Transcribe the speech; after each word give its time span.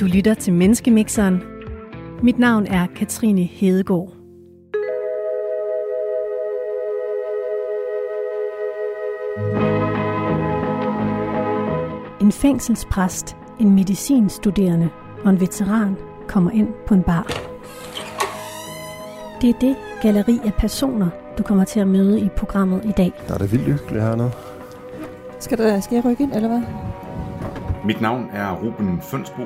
Du 0.00 0.06
lytter 0.06 0.34
til 0.34 0.52
Menneskemixeren. 0.52 1.42
Mit 2.22 2.38
navn 2.38 2.66
er 2.66 2.86
Katrine 2.96 3.42
Hedegaard. 3.42 4.12
En 12.20 12.32
fængselspræst, 12.32 13.36
en 13.60 13.74
medicinstuderende 13.74 14.88
og 15.24 15.30
en 15.30 15.40
veteran 15.40 15.96
kommer 16.28 16.50
ind 16.50 16.68
på 16.86 16.94
en 16.94 17.02
bar. 17.02 17.26
Det 19.40 19.50
er 19.50 19.58
det 19.60 19.76
galleri 20.02 20.40
af 20.44 20.54
personer, 20.54 21.08
du 21.38 21.42
kommer 21.42 21.64
til 21.64 21.80
at 21.80 21.88
møde 21.88 22.20
i 22.20 22.28
programmet 22.36 22.84
i 22.84 22.92
dag. 22.96 23.12
Der 23.28 23.34
er 23.34 23.38
det 23.38 23.52
vildt 23.52 23.64
hyggeligt 23.64 24.02
hernede. 24.02 24.30
Skal, 25.40 25.58
der, 25.58 25.80
skal 25.80 25.94
jeg 25.94 26.04
rykke 26.04 26.22
ind, 26.22 26.32
eller 26.32 26.48
hvad? 26.48 26.62
Mit 27.84 28.00
navn 28.00 28.26
er 28.32 28.52
Ruben 28.52 29.00
Fønsbo. 29.02 29.42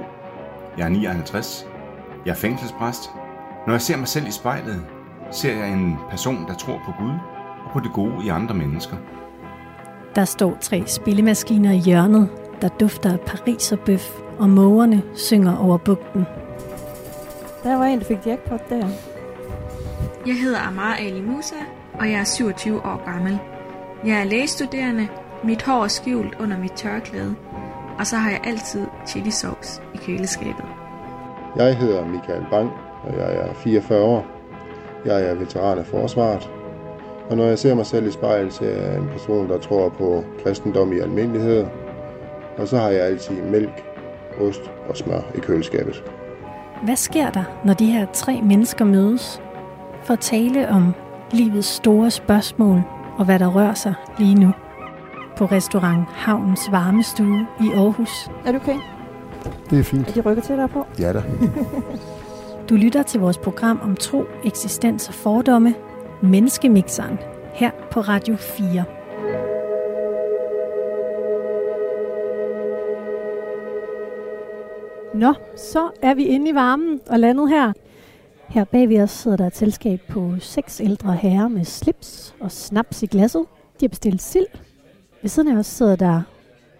Jeg 0.78 0.84
er 0.84 0.88
59. 0.88 1.66
Jeg 2.26 2.30
er 2.30 2.36
fængselspræst. 2.36 3.10
Når 3.66 3.72
jeg 3.72 3.80
ser 3.82 3.96
mig 3.96 4.08
selv 4.08 4.26
i 4.26 4.30
spejlet, 4.30 4.84
ser 5.30 5.56
jeg 5.56 5.72
en 5.72 5.96
person, 6.10 6.46
der 6.48 6.54
tror 6.54 6.80
på 6.84 6.92
Gud 6.98 7.12
og 7.64 7.70
på 7.72 7.80
det 7.80 7.92
gode 7.92 8.26
i 8.26 8.28
andre 8.28 8.54
mennesker. 8.54 8.96
Der 10.14 10.24
står 10.24 10.58
tre 10.60 10.82
spillemaskiner 10.86 11.72
i 11.72 11.78
hjørnet, 11.78 12.28
der 12.62 12.68
dufter 12.68 13.12
af 13.12 13.20
pariserbøf, 13.20 14.10
og 14.38 14.50
mågerne 14.50 15.02
synger 15.14 15.56
over 15.56 15.78
bugten. 15.78 16.26
Der 17.62 17.76
var 17.76 17.84
en, 17.84 17.98
der 17.98 18.04
fik 18.04 18.26
jackpot 18.26 18.68
der. 18.68 18.88
Jeg 20.26 20.34
hedder 20.42 20.58
Amar 20.58 20.94
Ali 20.94 21.20
Musa, 21.20 21.56
og 21.94 22.10
jeg 22.10 22.20
er 22.20 22.24
27 22.24 22.86
år 22.86 23.12
gammel. 23.12 23.38
Jeg 24.04 24.20
er 24.20 24.24
lægestuderende, 24.24 25.08
mit 25.44 25.62
hår 25.62 25.84
er 25.84 25.88
skjult 25.88 26.36
under 26.40 26.58
mit 26.58 26.72
tørklæde, 26.72 27.34
og 27.98 28.06
så 28.06 28.16
har 28.16 28.30
jeg 28.30 28.40
altid 28.44 28.86
chili 29.06 29.30
sauce 29.30 29.82
i 29.94 29.96
køleskabet. 29.96 30.64
Jeg 31.56 31.76
hedder 31.76 32.06
Michael 32.06 32.46
Bang, 32.50 32.70
og 33.02 33.18
jeg 33.18 33.34
er 33.34 33.54
44 33.54 34.00
år. 34.00 34.26
Jeg 35.04 35.22
er 35.22 35.34
veteran 35.34 35.78
af 35.78 35.86
forsvaret. 35.86 36.50
Og 37.30 37.36
når 37.36 37.44
jeg 37.44 37.58
ser 37.58 37.74
mig 37.74 37.86
selv 37.86 38.06
i 38.06 38.10
spejl, 38.10 38.52
så 38.52 38.64
er 38.64 38.68
jeg 38.68 38.96
en 38.96 39.08
person, 39.08 39.48
der 39.48 39.58
tror 39.58 39.88
på 39.88 40.24
kristendom 40.44 40.92
i 40.92 40.98
almindelighed. 40.98 41.66
Og 42.58 42.68
så 42.68 42.78
har 42.78 42.88
jeg 42.88 43.00
altid 43.04 43.42
mælk, 43.42 43.84
ost 44.40 44.70
og 44.88 44.96
smør 44.96 45.20
i 45.34 45.40
køleskabet. 45.40 46.04
Hvad 46.82 46.96
sker 46.96 47.30
der, 47.30 47.44
når 47.64 47.74
de 47.74 47.86
her 47.86 48.06
tre 48.12 48.40
mennesker 48.42 48.84
mødes 48.84 49.42
for 50.02 50.12
at 50.12 50.20
tale 50.20 50.68
om 50.68 50.94
livets 51.30 51.68
store 51.68 52.10
spørgsmål 52.10 52.82
og 53.18 53.24
hvad 53.24 53.38
der 53.38 53.46
rører 53.46 53.74
sig 53.74 53.94
lige 54.18 54.34
nu? 54.34 54.52
På 55.36 55.44
restaurant 55.46 56.08
Havnens 56.08 56.70
Varmestue 56.72 57.46
i 57.60 57.70
Aarhus. 57.74 58.30
Er 58.46 58.52
du 58.52 58.58
okay? 58.58 58.78
Det 59.70 59.72
er 59.76 59.78
Er 59.78 59.82
fint. 59.82 60.14
de 60.14 60.20
rykker 60.20 60.42
til 60.42 60.56
dig 60.56 60.70
på? 60.70 60.86
Ja 60.98 61.12
da. 61.12 61.22
Du 62.68 62.74
lytter 62.76 63.02
til 63.02 63.20
vores 63.20 63.38
program 63.38 63.80
om 63.82 63.96
tro, 63.96 64.24
eksistens 64.44 65.08
og 65.08 65.14
fordomme, 65.14 65.74
Menneskemixeren, 66.22 67.18
her 67.54 67.70
på 67.90 68.00
Radio 68.00 68.36
4. 68.36 68.84
Nå, 75.14 75.34
så 75.56 75.90
er 76.02 76.14
vi 76.14 76.24
inde 76.24 76.50
i 76.50 76.54
varmen 76.54 77.00
og 77.10 77.18
landet 77.18 77.48
her. 77.48 77.72
Her 78.48 78.64
bag 78.64 78.88
ved 78.88 79.02
os 79.02 79.10
sidder 79.10 79.36
der 79.36 79.46
et 79.46 79.56
selskab 79.56 80.00
på 80.08 80.32
seks 80.40 80.80
ældre 80.80 81.12
herrer 81.14 81.48
med 81.48 81.64
slips 81.64 82.34
og 82.40 82.52
snaps 82.52 83.02
i 83.02 83.06
glasset. 83.06 83.44
De 83.80 83.84
har 83.84 83.88
bestilt 83.88 84.22
sild. 84.22 84.46
Ved 85.24 85.28
siden 85.28 85.48
af 85.48 85.58
os 85.58 85.66
sidder 85.66 85.96
der 85.96 86.22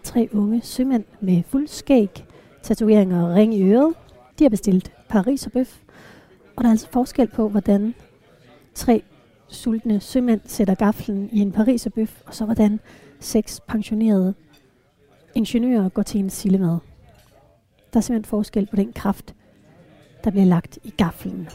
tre 0.03 0.29
unge 0.33 0.63
sømænd 0.63 1.05
med 1.21 1.43
fuld 1.43 1.69
skæg, 1.69 2.27
tatoveringer 2.63 3.23
og 3.23 3.35
ring 3.35 3.55
i 3.55 3.63
øret. 3.63 3.95
De 4.39 4.45
har 4.45 4.49
bestilt 4.49 4.93
pariserbøf. 5.09 5.81
Og 6.57 6.63
der 6.63 6.69
er 6.69 6.71
altså 6.71 6.89
forskel 6.91 7.29
på, 7.29 7.49
hvordan 7.49 7.95
tre 8.75 9.03
sultne 9.49 10.01
sømænd 10.01 10.41
sætter 10.45 10.75
gaflen 10.75 11.29
i 11.33 11.41
en 11.41 11.53
pariserbøf, 11.53 12.23
og 12.27 12.35
så 12.35 12.45
hvordan 12.45 12.81
seks 13.21 13.61
pensionerede 13.69 14.35
ingeniører 15.35 15.89
går 15.89 16.03
til 16.03 16.21
en 16.21 16.31
sillemad. 16.31 16.79
Der 17.93 17.97
er 17.97 18.01
simpelthen 18.01 18.25
forskel 18.25 18.67
på 18.67 18.77
den 18.77 18.93
kraft, 18.93 19.35
der 20.25 20.31
bliver 20.31 20.47
lagt 20.47 20.79
i 20.83 20.91
gaflen. 20.91 21.49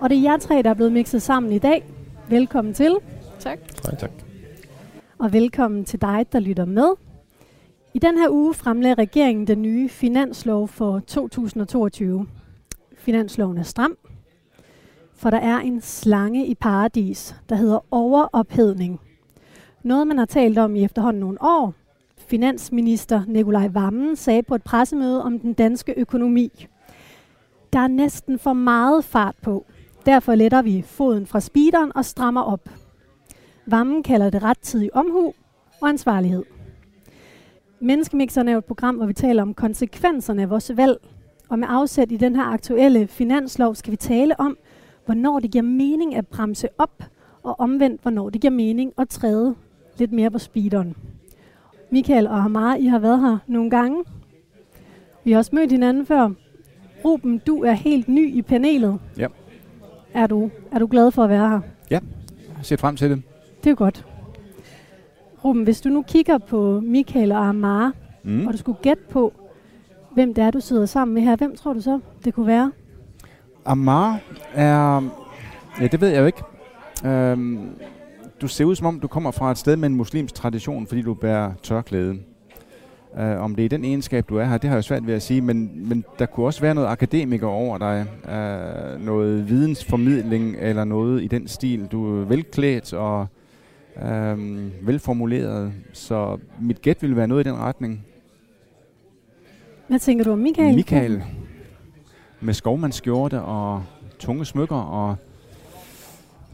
Og 0.00 0.10
det 0.10 0.18
er 0.18 0.22
jer 0.22 0.36
tre, 0.36 0.62
der 0.62 0.70
er 0.70 0.74
blevet 0.74 0.92
mixet 0.92 1.22
sammen 1.22 1.52
i 1.52 1.58
dag. 1.58 1.84
Velkommen 2.28 2.74
til. 2.74 2.96
Tak. 3.38 3.58
Nej, 3.84 3.94
tak. 3.98 4.10
Og 5.18 5.32
velkommen 5.32 5.84
til 5.84 6.00
dig, 6.00 6.26
der 6.32 6.40
lytter 6.40 6.64
med. 6.64 6.88
I 7.94 7.98
den 7.98 8.18
her 8.18 8.30
uge 8.30 8.54
fremlagde 8.54 8.94
regeringen 8.94 9.46
den 9.46 9.62
nye 9.62 9.88
finanslov 9.88 10.68
for 10.68 10.98
2022. 10.98 12.26
Finansloven 12.96 13.58
er 13.58 13.62
stram, 13.62 13.96
for 15.14 15.30
der 15.30 15.38
er 15.38 15.58
en 15.58 15.80
slange 15.80 16.46
i 16.46 16.54
paradis, 16.54 17.36
der 17.48 17.56
hedder 17.56 17.84
overophedning. 17.90 19.00
Noget, 19.82 20.06
man 20.06 20.18
har 20.18 20.26
talt 20.26 20.58
om 20.58 20.76
i 20.76 20.84
efterhånden 20.84 21.20
nogle 21.20 21.38
år. 21.40 21.74
Finansminister 22.16 23.22
Nikolaj 23.26 23.68
Vammen 23.68 24.16
sagde 24.16 24.42
på 24.42 24.54
et 24.54 24.62
pressemøde 24.62 25.22
om 25.22 25.38
den 25.38 25.52
danske 25.52 25.94
økonomi. 25.96 26.66
Der 27.72 27.78
er 27.78 27.88
næsten 27.88 28.38
for 28.38 28.52
meget 28.52 29.04
fart 29.04 29.34
på. 29.42 29.66
Derfor 30.08 30.34
letter 30.34 30.62
vi 30.62 30.82
foden 30.82 31.26
fra 31.26 31.40
speederen 31.40 31.92
og 31.96 32.04
strammer 32.04 32.42
op. 32.42 32.68
Vammen 33.66 34.02
kalder 34.02 34.30
det 34.30 34.42
rettidig 34.42 34.96
omhu 34.96 35.34
og 35.80 35.88
ansvarlighed. 35.88 36.44
Menneskemixerne 37.80 38.50
er 38.50 38.58
et 38.58 38.64
program, 38.64 38.96
hvor 38.96 39.06
vi 39.06 39.12
taler 39.12 39.42
om 39.42 39.54
konsekvenserne 39.54 40.42
af 40.42 40.50
vores 40.50 40.72
valg. 40.76 40.96
Og 41.48 41.58
med 41.58 41.68
afsæt 41.70 42.12
i 42.12 42.16
den 42.16 42.36
her 42.36 42.42
aktuelle 42.42 43.06
finanslov 43.06 43.74
skal 43.74 43.90
vi 43.90 43.96
tale 43.96 44.40
om, 44.40 44.56
hvornår 45.04 45.40
det 45.40 45.50
giver 45.50 45.62
mening 45.62 46.14
at 46.14 46.26
bremse 46.26 46.68
op, 46.78 47.04
og 47.42 47.60
omvendt, 47.60 48.02
hvornår 48.02 48.30
det 48.30 48.40
giver 48.40 48.52
mening 48.52 48.92
at 48.98 49.08
træde 49.08 49.54
lidt 49.98 50.12
mere 50.12 50.30
på 50.30 50.38
speederen. 50.38 50.96
Michael 51.90 52.26
og 52.26 52.42
Hamar, 52.42 52.74
I 52.74 52.86
har 52.86 52.98
været 52.98 53.20
her 53.20 53.38
nogle 53.46 53.70
gange. 53.70 54.04
Vi 55.24 55.32
har 55.32 55.38
også 55.38 55.54
mødt 55.54 55.72
hinanden 55.72 56.06
før. 56.06 56.30
Ruben, 57.04 57.38
du 57.38 57.62
er 57.62 57.72
helt 57.72 58.08
ny 58.08 58.34
i 58.34 58.42
panelet. 58.42 58.98
Ja. 59.18 59.26
Er 60.18 60.26
du, 60.26 60.50
er 60.72 60.78
du 60.78 60.86
glad 60.86 61.10
for 61.10 61.24
at 61.24 61.30
være 61.30 61.48
her? 61.48 61.60
Jeg 61.90 62.00
ser 62.62 62.76
frem 62.76 62.96
til 62.96 63.10
det. 63.10 63.22
Det 63.64 63.70
er 63.70 63.74
godt. 63.74 64.06
Ruben, 65.44 65.64
hvis 65.64 65.80
du 65.80 65.88
nu 65.88 66.02
kigger 66.02 66.38
på 66.38 66.80
Michael 66.80 67.32
og 67.32 67.48
Amara, 67.48 67.92
mm. 68.22 68.46
Og 68.46 68.52
du 68.52 68.58
skulle 68.58 68.78
gætte 68.82 69.02
på, 69.10 69.32
hvem 70.14 70.34
det 70.34 70.44
er, 70.44 70.50
du 70.50 70.60
sidder 70.60 70.86
sammen 70.86 71.14
med 71.14 71.22
her, 71.22 71.36
hvem 71.36 71.56
tror 71.56 71.72
du 71.72 71.80
så, 71.80 72.00
det 72.24 72.34
kunne 72.34 72.46
være? 72.46 72.72
Amar 73.64 74.20
er... 74.54 75.02
Ja, 75.80 75.86
det 75.86 76.00
ved 76.00 76.08
jeg 76.08 76.20
jo 76.20 76.26
ikke. 76.26 76.42
Øhm, 77.04 77.68
du 78.40 78.48
ser 78.48 78.64
ud 78.64 78.74
som 78.74 78.86
om, 78.86 79.00
du 79.00 79.08
kommer 79.08 79.30
fra 79.30 79.50
et 79.50 79.58
sted 79.58 79.76
med 79.76 79.88
en 79.88 79.94
muslimsk 79.94 80.34
tradition, 80.34 80.86
fordi 80.86 81.02
du 81.02 81.14
bærer 81.14 81.52
tørklæde. 81.62 82.18
Uh, 83.18 83.24
om 83.24 83.54
det 83.54 83.64
er 83.64 83.68
den 83.68 83.84
egenskab, 83.84 84.28
du 84.28 84.36
er 84.36 84.44
her, 84.44 84.58
det 84.58 84.70
har 84.70 84.76
jeg 84.76 84.84
svært 84.84 85.06
ved 85.06 85.14
at 85.14 85.22
sige, 85.22 85.40
men, 85.40 85.88
men 85.88 86.04
der 86.18 86.26
kunne 86.26 86.46
også 86.46 86.60
være 86.60 86.74
noget 86.74 86.88
akademiker 86.88 87.46
over 87.46 87.78
dig. 87.78 88.06
Uh, 88.24 89.04
noget 89.04 89.48
vidensformidling 89.48 90.56
eller 90.58 90.84
noget 90.84 91.22
i 91.22 91.26
den 91.26 91.48
stil. 91.48 91.86
Du 91.86 92.20
er 92.20 92.24
velklædt 92.24 92.92
og 92.92 93.26
um, 94.02 94.72
velformuleret, 94.82 95.72
så 95.92 96.38
mit 96.60 96.82
gæt 96.82 97.02
vil 97.02 97.16
være 97.16 97.28
noget 97.28 97.46
i 97.46 97.48
den 97.48 97.58
retning. 97.58 98.06
Hvad 99.88 99.98
tænker 99.98 100.24
du 100.24 100.32
om 100.32 100.38
Michael? 100.38 100.74
Michael 100.74 101.22
med 102.40 102.54
skovmandskjorte 102.54 103.40
og 103.40 103.82
tunge 104.18 104.44
smykker 104.44 104.76
og 104.76 105.16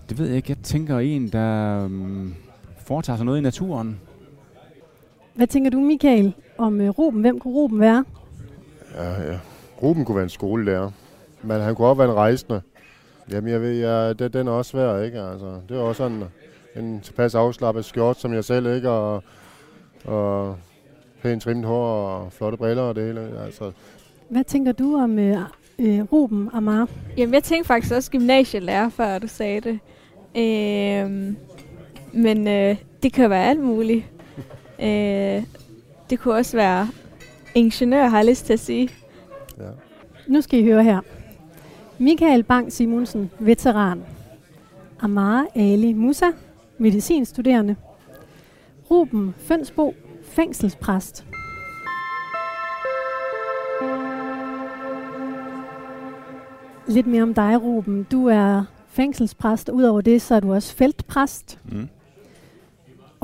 det 0.09 0.19
ved 0.19 0.27
jeg 0.27 0.37
ikke. 0.37 0.51
Jeg 0.51 0.59
tænker 0.63 0.99
en, 0.99 1.29
der 1.29 1.85
um, 1.85 2.35
foretager 2.87 3.17
sig 3.17 3.27
noget 3.27 3.39
i 3.39 3.43
naturen. 3.43 4.01
Hvad 5.35 5.47
tænker 5.47 5.71
du, 5.71 5.81
Michael, 5.81 6.35
om 6.59 6.81
uh, 6.81 6.89
Ruben? 6.89 7.21
Hvem 7.21 7.41
kunne 7.41 7.55
Ruben 7.55 7.81
være? 7.81 8.05
Ja, 8.95 9.33
ja. 9.33 9.39
Ruben 9.83 10.05
kunne 10.05 10.17
være 10.17 10.25
en 10.25 10.31
skolelærer. 10.31 10.91
Men 11.43 11.61
han 11.61 11.75
kunne 11.75 11.89
også 11.89 12.03
være 12.03 12.11
en 12.11 12.17
rejsende. 12.17 12.61
Jamen, 13.31 13.53
jeg 13.53 13.61
ved, 13.61 13.81
ja, 13.81 14.13
det, 14.13 14.33
den 14.33 14.49
er 14.49 14.53
også 14.53 14.71
svær, 14.71 14.99
ikke? 14.99 15.21
Altså, 15.21 15.61
det 15.69 15.77
er 15.77 15.81
også 15.81 15.99
sådan 16.03 16.23
en 16.77 17.01
tilpas 17.01 17.35
afslappet 17.35 17.85
skjort, 17.85 18.21
som 18.21 18.35
jeg 18.35 18.45
selv, 18.45 18.75
ikke? 18.75 18.91
Og, 18.91 19.23
og 20.05 20.57
pænt 21.23 21.43
trimmet 21.43 21.67
hår 21.67 22.09
og 22.09 22.33
flotte 22.33 22.59
briller 22.59 22.83
og 22.83 22.95
det 22.95 23.05
hele. 23.05 23.31
Altså, 23.45 23.73
Hvad 24.29 24.45
tænker 24.45 24.73
du 24.73 24.97
om 24.97 25.19
uh, 25.19 25.37
uh, 25.79 26.13
Ruben 26.13 26.51
Amar? 26.53 26.89
Jamen, 27.17 27.35
jeg 27.35 27.43
tænkte 27.43 27.67
faktisk 27.67 27.95
også 27.95 28.11
gymnasielærer, 28.11 28.89
før 28.89 29.19
du 29.19 29.29
sagde 29.29 29.61
det. 29.61 29.79
Øhm, 30.37 31.37
men 32.13 32.49
øh, 32.49 32.77
det 33.03 33.13
kan 33.13 33.31
være 33.31 33.45
alt 33.45 33.61
muligt. 33.61 34.05
Øh, 34.79 35.43
det 36.11 36.21
kunne 36.21 36.35
også 36.35 36.57
være 36.57 36.89
ingeniør, 37.55 38.07
har 38.09 38.19
jeg 38.19 38.27
lyst 38.27 38.47
til 38.47 38.53
at 38.53 38.61
sige. 38.61 38.91
ja. 39.59 39.65
Nu 40.29 40.41
skal 40.41 40.61
I 40.61 40.65
høre 40.65 40.85
her. 40.85 41.01
Michael 41.99 42.43
Bang 42.43 42.73
Simonsen, 42.73 43.31
veteran. 43.39 44.03
Amara 45.01 45.47
Ali 45.55 45.93
Musa, 45.93 46.27
medicinstuderende. 46.79 47.77
Ruben 48.91 49.35
Fønsbo, 49.39 49.95
fængselspræst. 50.23 51.25
Lidt 56.89 57.07
mere 57.07 57.23
om 57.23 57.35
dig, 57.35 57.63
Ruben. 57.63 58.07
Du 58.13 58.27
er 58.29 58.65
fængselspræst, 58.89 59.69
og 59.69 59.75
udover 59.75 60.01
det, 60.01 60.23
så 60.23 60.35
er 60.35 60.41
du 60.41 60.55
også 60.55 60.75
feltpræst. 60.77 61.59
Mm. 61.65 61.89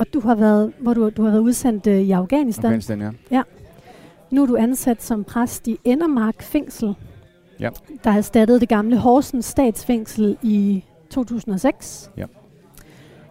Og 0.01 0.07
du 0.13 0.19
har 0.19 0.35
været, 0.35 0.73
hvor 0.79 0.93
du, 0.93 1.09
du 1.09 1.23
har 1.23 1.29
været 1.31 1.41
udsendt 1.41 1.87
øh, 1.87 2.01
i 2.01 2.11
Afghanistan. 2.11 2.65
Afghanistan, 2.65 3.15
ja. 3.31 3.41
Nu 4.31 4.41
er 4.41 4.45
du 4.45 4.55
ansat 4.55 5.03
som 5.03 5.23
præst 5.23 5.67
i 5.67 5.79
Endermark 5.83 6.41
Fængsel, 6.41 6.95
Ja. 7.59 7.69
der 8.03 8.09
har 8.09 8.17
erstattet 8.17 8.61
det 8.61 8.69
gamle 8.69 8.97
Horsens 8.97 9.45
Statsfængsel 9.45 10.37
i 10.41 10.83
2006. 11.09 12.11
Ja. 12.17 12.25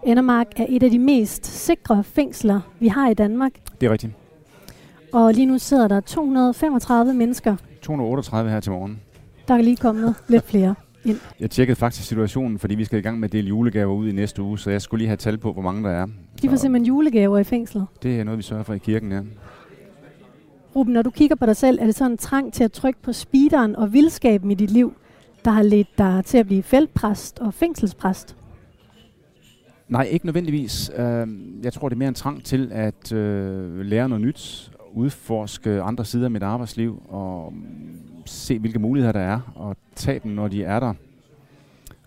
Endermark 0.02 0.46
er 0.56 0.67
et 0.69 0.82
af 0.82 0.90
de 0.90 0.99
mest 0.99 1.46
sikre 1.46 2.05
fængsler, 2.05 2.61
vi 2.81 2.88
har 2.88 3.08
i 3.08 3.14
Danmark. 3.14 3.52
Det 3.81 3.87
er 3.87 3.90
rigtigt. 3.93 4.12
Og 5.12 5.34
lige 5.34 5.46
nu 5.46 5.58
sidder 5.58 5.88
der 5.88 6.00
235 6.00 7.14
mennesker. 7.14 7.56
238 7.82 8.50
her 8.50 8.61
til 8.61 8.72
morgen. 8.72 9.00
Der 9.49 9.55
er 9.55 9.62
lige 9.62 9.76
kommet 9.76 10.14
lidt 10.28 10.44
flere. 10.44 10.75
Jeg 11.41 11.50
tjekkede 11.50 11.76
faktisk 11.76 12.08
situationen, 12.08 12.58
fordi 12.58 12.75
vi 12.75 12.85
skal 12.85 12.99
i 12.99 13.02
gang 13.02 13.20
med 13.20 13.29
at 13.29 13.32
dele 13.32 13.49
julegaver 13.49 13.94
ud 13.94 14.08
i 14.08 14.12
næste 14.12 14.43
uge, 14.43 14.58
så 14.58 14.70
jeg 14.70 14.82
skulle 14.82 14.99
lige 14.99 15.08
have 15.08 15.17
tal 15.17 15.38
på, 15.38 15.52
hvor 15.52 15.62
mange 15.62 15.82
der 15.82 15.91
er. 15.91 16.06
De 16.43 16.49
får 16.49 16.56
Så 16.56 16.61
simpelthen 16.61 16.87
julegaver 16.87 17.38
i 17.38 17.44
fængslet. 17.44 17.87
Det 18.02 18.20
er 18.20 18.25
noget, 18.25 18.38
vi 18.38 18.43
sørger 18.43 18.62
for 18.62 18.75
i 18.75 18.79
kirken, 18.79 19.12
ja. 19.12 19.20
Ruben, 20.76 20.93
når 20.94 21.02
du 21.02 21.11
kigger 21.11 21.37
på 21.37 21.47
dig 21.47 21.56
selv, 21.56 21.79
er 21.81 21.87
det 21.87 21.94
sådan 21.94 22.12
en 22.12 22.19
trang 22.19 22.52
til 22.52 22.64
at 22.64 22.73
trykke 22.73 23.02
på 23.02 23.12
speederen 23.12 23.76
og 23.76 23.93
vildskaben 23.93 24.50
i 24.50 24.55
dit 24.55 24.70
liv, 24.70 24.94
der 25.44 25.50
har 25.50 25.62
ledt 25.62 25.99
dig 25.99 26.23
til 26.25 26.38
at 26.38 26.47
blive 26.47 26.62
feltpræst 26.62 27.38
og 27.38 27.55
fængselspræst? 27.55 28.37
Nej, 29.88 30.03
ikke 30.03 30.26
nødvendigvis. 30.26 30.91
Øh, 30.96 31.26
jeg 31.62 31.73
tror, 31.73 31.88
det 31.88 31.96
er 31.96 31.99
mere 31.99 32.08
en 32.08 32.14
trang 32.14 32.44
til 32.44 32.69
at 32.73 33.12
øh, 33.12 33.81
lære 33.81 34.08
noget 34.08 34.25
nyt, 34.25 34.70
udforske 34.93 35.81
andre 35.81 36.05
sider 36.05 36.25
af 36.25 36.31
mit 36.31 36.43
arbejdsliv 36.43 37.03
og 37.08 37.53
se, 38.25 38.58
hvilke 38.58 38.78
muligheder 38.78 39.12
der 39.12 39.20
er, 39.20 39.40
og 39.55 39.76
tage 39.94 40.20
dem, 40.25 40.32
når 40.32 40.49
de 40.49 40.64
er 40.64 40.81
der. 40.81 40.94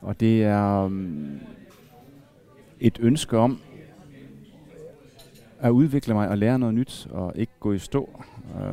Og 0.01 0.19
det 0.19 0.43
er 0.43 0.83
um, 0.83 1.39
et 2.79 2.97
ønske 3.01 3.37
om 3.37 3.59
at 5.59 5.69
udvikle 5.69 6.13
mig 6.13 6.29
og 6.29 6.37
lære 6.37 6.59
noget 6.59 6.75
nyt, 6.75 7.07
og 7.11 7.33
ikke 7.35 7.51
gå 7.59 7.73
i 7.73 7.79
stå. 7.79 8.09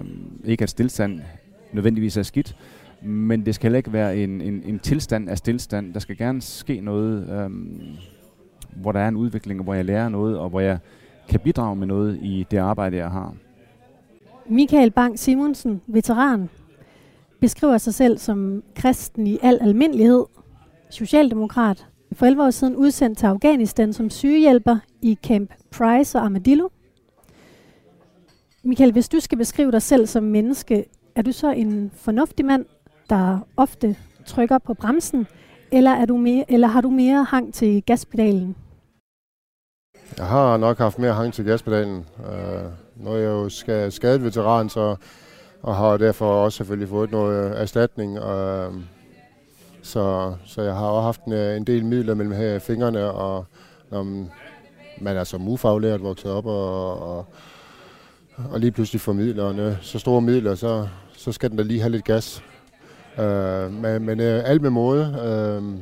Um, 0.01 0.41
ikke 0.45 0.63
at 0.63 0.71
stillstand 0.71 1.21
nødvendigvis 1.73 2.17
er 2.17 2.23
skidt, 2.23 2.57
men 3.03 3.47
det 3.47 3.55
skal 3.55 3.67
heller 3.67 3.79
ikke 3.79 3.93
være 3.93 4.17
en, 4.17 4.41
en, 4.41 4.63
en 4.65 4.79
tilstand 4.79 5.29
af 5.29 5.39
stillstand. 5.39 5.95
Der 5.95 6.01
skal 6.01 6.17
gerne 6.17 6.41
ske 6.41 6.81
noget, 6.81 7.45
um, 7.45 7.81
hvor 8.77 8.93
der 8.93 9.01
er 9.01 9.09
en 9.09 9.17
udvikling, 9.17 9.63
hvor 9.63 9.75
jeg 9.75 9.85
lærer 9.85 10.09
noget, 10.09 10.39
og 10.39 10.51
hvor 10.51 10.61
jeg 10.61 10.79
kan 11.29 11.41
bidrage 11.41 11.77
med 11.77 11.87
noget 11.87 12.19
i 12.23 12.47
det 12.51 12.57
arbejde, 12.57 12.97
jeg 12.97 13.11
har. 13.11 13.35
Michael 14.47 14.91
Bang 14.91 15.19
Simonsen, 15.19 15.81
veteran, 15.87 16.49
beskriver 17.41 17.79
sig 17.79 17.95
selv 17.95 18.19
som 18.19 18.63
kristen 18.77 19.27
i 19.27 19.39
al 19.43 19.59
almindelighed, 19.61 20.25
socialdemokrat, 20.91 21.87
for 22.13 22.27
11 22.27 22.45
år 22.45 22.51
siden 22.51 22.77
udsendt 22.77 23.19
til 23.19 23.27
Afghanistan 23.27 23.93
som 23.93 24.11
sygehjælper 24.11 24.77
i 25.03 25.19
Camp 25.25 25.51
Price 25.71 26.19
og 26.19 26.25
Armadillo. 26.25 26.69
Michael, 28.65 28.93
hvis 28.93 29.09
du 29.09 29.21
skal 29.21 29.39
beskrive 29.39 29.73
dig 29.73 29.83
selv 29.83 30.07
som 30.07 30.23
menneske, 30.23 30.85
er 31.15 31.23
du 31.23 31.33
så 31.33 31.51
en 31.51 31.91
fornuftig 31.95 32.45
mand, 32.45 32.65
der 33.11 33.39
ofte 33.57 33.97
trykker 34.27 34.59
på 34.59 34.75
bremsen, 34.75 35.27
eller, 35.73 35.91
er 35.91 36.07
du 36.07 36.17
mere, 36.17 36.45
eller 36.49 36.69
har 36.69 36.81
du 36.81 36.91
mere 36.91 37.25
hang 37.25 37.55
til 37.55 37.83
gaspedalen? 37.83 38.57
Jeg 40.17 40.27
har 40.27 40.57
nok 40.57 40.79
haft 40.79 40.99
mere 40.99 41.13
hang 41.13 41.33
til 41.33 41.45
gaspedalen. 41.45 42.07
Uh, 42.19 43.05
nu 43.05 43.11
er 43.11 43.17
jeg 43.17 43.27
jo 43.27 43.49
skadet 43.91 44.25
veteran, 44.25 44.69
så, 44.69 44.97
og 45.63 45.77
har 45.77 45.97
derfor 45.97 46.45
også 46.45 46.57
selvfølgelig 46.57 46.89
fået 46.89 47.11
noget 47.11 47.51
øh, 47.51 47.61
erstatning. 47.61 48.21
Og, 48.21 48.67
øhm, 48.67 48.85
så, 49.83 50.35
så 50.47 50.63
jeg 50.63 50.75
har 50.75 50.87
også 50.87 51.05
haft 51.05 51.25
en, 51.25 51.33
øh, 51.33 51.57
en 51.57 51.65
del 51.65 51.85
midler 51.85 52.15
mellem 52.15 52.35
her 52.35 52.59
fingrene, 52.59 53.05
og 53.05 53.47
når 53.91 54.03
man, 54.03 54.31
man 55.01 55.17
er 55.17 55.25
som 55.25 55.49
ufaglært 55.49 56.03
vokset 56.03 56.31
op 56.31 56.47
og, 56.47 56.99
og, 57.03 57.27
og 58.51 58.61
lige 58.61 58.73
pludselig 58.73 59.01
får 59.01 59.13
midlerne, 59.13 59.79
så 59.83 59.99
store 59.99 60.21
midler, 60.21 60.55
så, 60.55 60.89
så 61.13 61.33
skal 61.33 61.51
den 61.51 61.57
da 61.57 61.63
lige 61.63 61.81
have 61.81 61.91
lidt 61.93 62.05
gas. 62.05 62.43
Uh, 63.19 63.73
men 63.73 64.05
men 64.05 64.21
uh, 64.21 64.27
alt 64.27 64.63
med 64.63 64.71
måde. 64.71 65.59
Uh, 65.59 65.81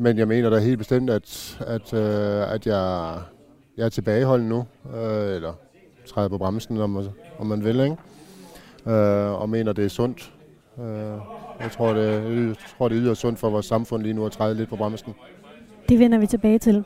men 0.00 0.18
jeg 0.18 0.28
mener 0.28 0.50
da 0.50 0.58
helt 0.58 0.78
bestemt, 0.78 1.10
at, 1.10 1.58
at, 1.66 1.94
øh, 1.94 2.52
at 2.52 2.66
jeg, 2.66 3.14
jeg 3.76 3.84
er 3.84 3.88
tilbageholden 3.88 4.48
nu, 4.48 4.66
øh, 4.96 5.34
eller 5.34 5.52
træder 6.08 6.28
på 6.28 6.38
bremsen, 6.38 6.78
om, 6.80 6.98
om 7.38 7.46
man 7.46 7.64
vil, 7.64 7.80
ikke? 7.80 7.96
Øh, 8.96 9.40
og 9.40 9.48
mener, 9.48 9.72
det 9.72 9.84
er 9.84 9.88
sundt. 9.88 10.32
Øh, 10.78 10.84
jeg 11.60 11.70
tror 11.72 11.92
det, 11.92 12.12
jeg 12.46 12.54
tror, 12.78 12.88
det 12.88 12.98
er 12.98 13.02
yderst 13.02 13.20
sundt 13.20 13.38
for 13.38 13.50
vores 13.50 13.66
samfund 13.66 14.02
lige 14.02 14.14
nu 14.14 14.26
at 14.26 14.32
træde 14.32 14.54
lidt 14.54 14.68
på 14.68 14.76
bremsen. 14.76 15.14
Det 15.88 15.98
vender 15.98 16.18
vi 16.18 16.26
tilbage 16.26 16.58
til. 16.58 16.84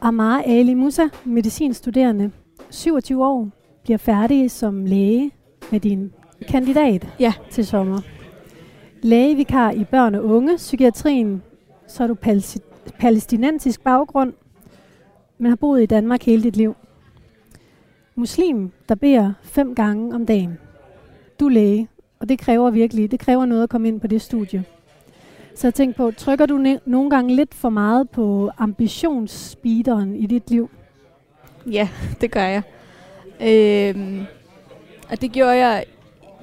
Amar 0.00 0.42
Ali 0.46 0.74
Musa, 0.74 1.02
medicinstuderende, 1.24 2.30
27 2.70 3.26
år, 3.26 3.48
bliver 3.82 3.98
færdig 3.98 4.50
som 4.50 4.84
læge 4.86 5.30
med 5.70 5.80
din 5.80 6.12
kandidat 6.48 7.08
Ja. 7.20 7.32
til 7.50 7.66
sommer. 7.66 8.00
Lægevikar 9.02 9.70
i 9.70 9.84
børn 9.84 10.14
og 10.14 10.24
unge, 10.24 10.56
psykiatrien, 10.56 11.42
så 11.86 12.02
er 12.02 12.06
du 12.06 12.16
palæstinensisk 12.98 13.80
baggrund, 13.84 14.32
men 15.38 15.48
har 15.48 15.56
boet 15.56 15.82
i 15.82 15.86
Danmark 15.86 16.22
hele 16.22 16.42
dit 16.42 16.56
liv. 16.56 16.74
Muslim, 18.14 18.70
der 18.88 18.94
beder 18.94 19.32
fem 19.42 19.74
gange 19.74 20.14
om 20.14 20.26
dagen. 20.26 20.58
Du 21.40 21.46
er 21.46 21.50
læge, 21.50 21.88
og 22.20 22.28
det 22.28 22.38
kræver 22.38 22.70
virkelig, 22.70 23.10
det 23.10 23.20
kræver 23.20 23.46
noget 23.46 23.62
at 23.62 23.68
komme 23.68 23.88
ind 23.88 24.00
på 24.00 24.06
det 24.06 24.22
studie. 24.22 24.64
Så 25.54 25.66
jeg 25.66 25.74
tænkte 25.74 25.96
på, 25.96 26.10
trykker 26.16 26.46
du 26.46 26.58
ne- 26.62 26.80
nogle 26.86 27.10
gange 27.10 27.36
lidt 27.36 27.54
for 27.54 27.68
meget 27.68 28.10
på 28.10 28.50
ambitionsspeederen 28.58 30.16
i 30.16 30.26
dit 30.26 30.50
liv? 30.50 30.70
Ja, 31.66 31.88
det 32.20 32.30
gør 32.30 32.42
jeg. 32.44 32.62
Øhm, 33.40 34.20
og 35.10 35.20
det 35.20 35.32
gjorde 35.32 35.56
jeg 35.56 35.84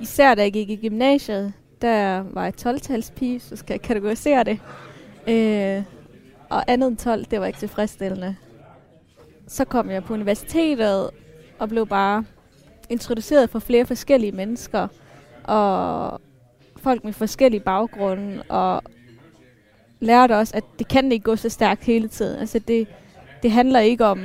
især, 0.01 0.35
da 0.35 0.41
jeg 0.41 0.53
gik 0.53 0.69
i 0.69 0.75
gymnasiet. 0.75 1.53
Der 1.81 2.23
var 2.33 2.43
jeg 2.43 2.53
12-talspige, 2.61 3.39
så 3.39 3.55
skal 3.55 3.73
jeg 3.73 3.81
kategorisere 3.81 4.43
det. 4.43 4.59
Øh, 5.27 5.83
og 6.49 6.71
andet 6.71 6.87
end 6.87 6.97
12, 6.97 7.25
det 7.25 7.39
var 7.39 7.45
ikke 7.45 7.59
tilfredsstillende. 7.59 8.35
Så 9.47 9.65
kom 9.65 9.89
jeg 9.89 10.03
på 10.03 10.13
universitetet 10.13 11.09
og 11.59 11.69
blev 11.69 11.87
bare 11.87 12.25
introduceret 12.89 13.49
for 13.49 13.59
flere 13.59 13.85
forskellige 13.85 14.31
mennesker. 14.31 14.87
Og 15.43 16.21
folk 16.77 17.03
med 17.03 17.13
forskellige 17.13 17.61
baggrunde. 17.61 18.43
Og 18.49 18.83
lærte 19.99 20.37
også, 20.37 20.57
at 20.57 20.63
det 20.79 20.87
kan 20.87 21.11
ikke 21.11 21.23
gå 21.23 21.35
så 21.35 21.49
stærkt 21.49 21.83
hele 21.83 22.07
tiden. 22.07 22.39
Altså 22.39 22.59
det, 22.59 22.87
det 23.43 23.51
handler 23.51 23.79
ikke 23.79 24.05
om 24.05 24.23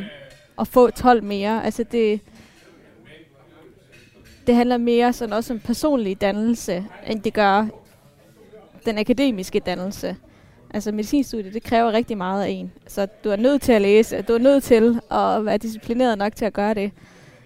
at 0.58 0.68
få 0.68 0.90
12 0.90 1.22
mere. 1.22 1.64
Altså 1.64 1.84
det, 1.92 2.20
det 4.46 4.54
handler 4.54 4.76
mere 4.76 5.12
sådan 5.12 5.32
også 5.32 5.52
om 5.52 5.60
personlig 5.60 6.20
dannelse, 6.20 6.84
end 7.06 7.22
det 7.22 7.34
gør 7.34 7.66
den 8.86 8.98
akademiske 8.98 9.60
dannelse. 9.60 10.16
Altså 10.70 10.92
medicinstudiet, 10.92 11.54
det 11.54 11.62
kræver 11.62 11.92
rigtig 11.92 12.16
meget 12.16 12.44
af 12.44 12.48
en. 12.48 12.72
Så 12.86 13.06
du 13.24 13.30
er 13.30 13.36
nødt 13.36 13.62
til 13.62 13.72
at 13.72 13.82
læse, 13.82 14.22
du 14.22 14.34
er 14.34 14.38
nødt 14.38 14.62
til 14.62 15.00
at 15.10 15.44
være 15.44 15.58
disciplineret 15.58 16.18
nok 16.18 16.36
til 16.36 16.44
at 16.44 16.52
gøre 16.52 16.74
det. 16.74 16.92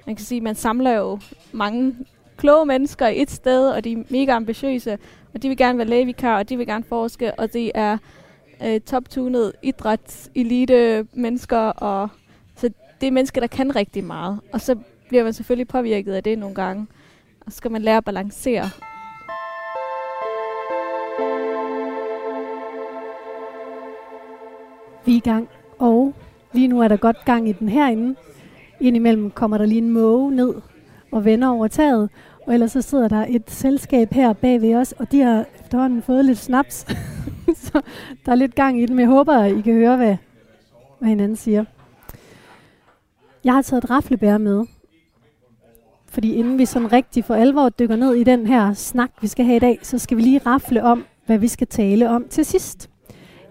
Man 0.08 0.16
kan 0.16 0.24
sige, 0.24 0.36
at 0.36 0.42
man 0.42 0.54
samler 0.54 0.92
jo 0.92 1.18
mange 1.52 1.96
kloge 2.36 2.66
mennesker 2.66 3.06
i 3.06 3.22
et 3.22 3.30
sted, 3.30 3.70
og 3.70 3.84
de 3.84 3.92
er 3.92 4.02
mega 4.10 4.32
ambitiøse, 4.32 4.98
og 5.34 5.42
de 5.42 5.48
vil 5.48 5.56
gerne 5.56 5.78
være 5.78 5.86
lægevikar, 5.86 6.38
og 6.38 6.48
de 6.48 6.56
vil 6.56 6.66
gerne 6.66 6.84
forske, 6.84 7.34
og 7.40 7.52
det 7.52 7.72
er 7.74 7.98
øh, 8.64 8.80
top-tunet 8.80 9.52
mennesker, 11.12 11.58
og 11.58 12.08
så 12.56 12.70
det 13.00 13.06
er 13.06 13.10
mennesker, 13.10 13.40
der 13.40 13.46
kan 13.46 13.76
rigtig 13.76 14.04
meget. 14.04 14.40
Og 14.52 14.60
så 14.60 14.76
bliver 15.08 15.24
man 15.24 15.32
selvfølgelig 15.32 15.68
påvirket 15.68 16.12
af 16.12 16.22
det 16.22 16.38
nogle 16.38 16.54
gange. 16.54 16.86
Og 17.40 17.52
så 17.52 17.56
skal 17.56 17.70
man 17.70 17.82
lære 17.82 17.96
at 17.96 18.04
balancere. 18.04 18.64
Vi 25.04 25.12
er 25.12 25.16
i 25.16 25.20
gang, 25.20 25.48
og 25.78 26.14
lige 26.52 26.68
nu 26.68 26.80
er 26.80 26.88
der 26.88 26.96
godt 26.96 27.24
gang 27.24 27.48
i 27.48 27.52
den 27.52 27.68
herinde. 27.68 28.16
Indimellem 28.80 29.30
kommer 29.30 29.58
der 29.58 29.66
lige 29.66 29.78
en 29.78 29.90
måge 29.90 30.34
ned 30.34 30.54
og 31.12 31.24
vender 31.24 31.48
over 31.48 31.68
taget, 31.68 32.10
og 32.46 32.54
ellers 32.54 32.72
så 32.72 32.82
sidder 32.82 33.08
der 33.08 33.26
et 33.28 33.50
selskab 33.50 34.12
her 34.12 34.32
bag 34.32 34.62
ved 34.62 34.74
os, 34.74 34.92
og 34.92 35.12
de 35.12 35.20
har 35.20 35.44
efterhånden 35.60 36.02
fået 36.02 36.24
lidt 36.24 36.38
snaps. 36.38 36.86
så 37.64 37.80
der 38.26 38.32
er 38.32 38.36
lidt 38.36 38.54
gang 38.54 38.82
i 38.82 38.86
den, 38.86 38.96
men 38.96 39.00
jeg 39.00 39.08
håber, 39.08 39.34
at 39.34 39.56
I 39.56 39.60
kan 39.60 39.74
høre, 39.74 39.96
hvad, 39.96 40.16
hvad 40.98 41.08
hinanden 41.08 41.36
siger. 41.36 41.64
Jeg 43.44 43.54
har 43.54 43.62
taget 43.62 43.84
et 43.84 43.90
raflebær 43.90 44.38
med, 44.38 44.64
fordi 46.06 46.34
inden 46.34 46.58
vi 46.58 46.64
sådan 46.64 46.92
rigtig 46.92 47.24
for 47.24 47.34
alvor 47.34 47.68
dykker 47.68 47.96
ned 47.96 48.14
i 48.14 48.24
den 48.24 48.46
her 48.46 48.72
snak, 48.72 49.10
vi 49.20 49.26
skal 49.26 49.44
have 49.44 49.56
i 49.56 49.58
dag, 49.58 49.78
så 49.82 49.98
skal 49.98 50.16
vi 50.16 50.22
lige 50.22 50.40
rafle 50.46 50.82
om, 50.82 51.04
hvad 51.26 51.38
vi 51.38 51.48
skal 51.48 51.66
tale 51.66 52.10
om 52.10 52.24
til 52.30 52.44
sidst. 52.44 52.90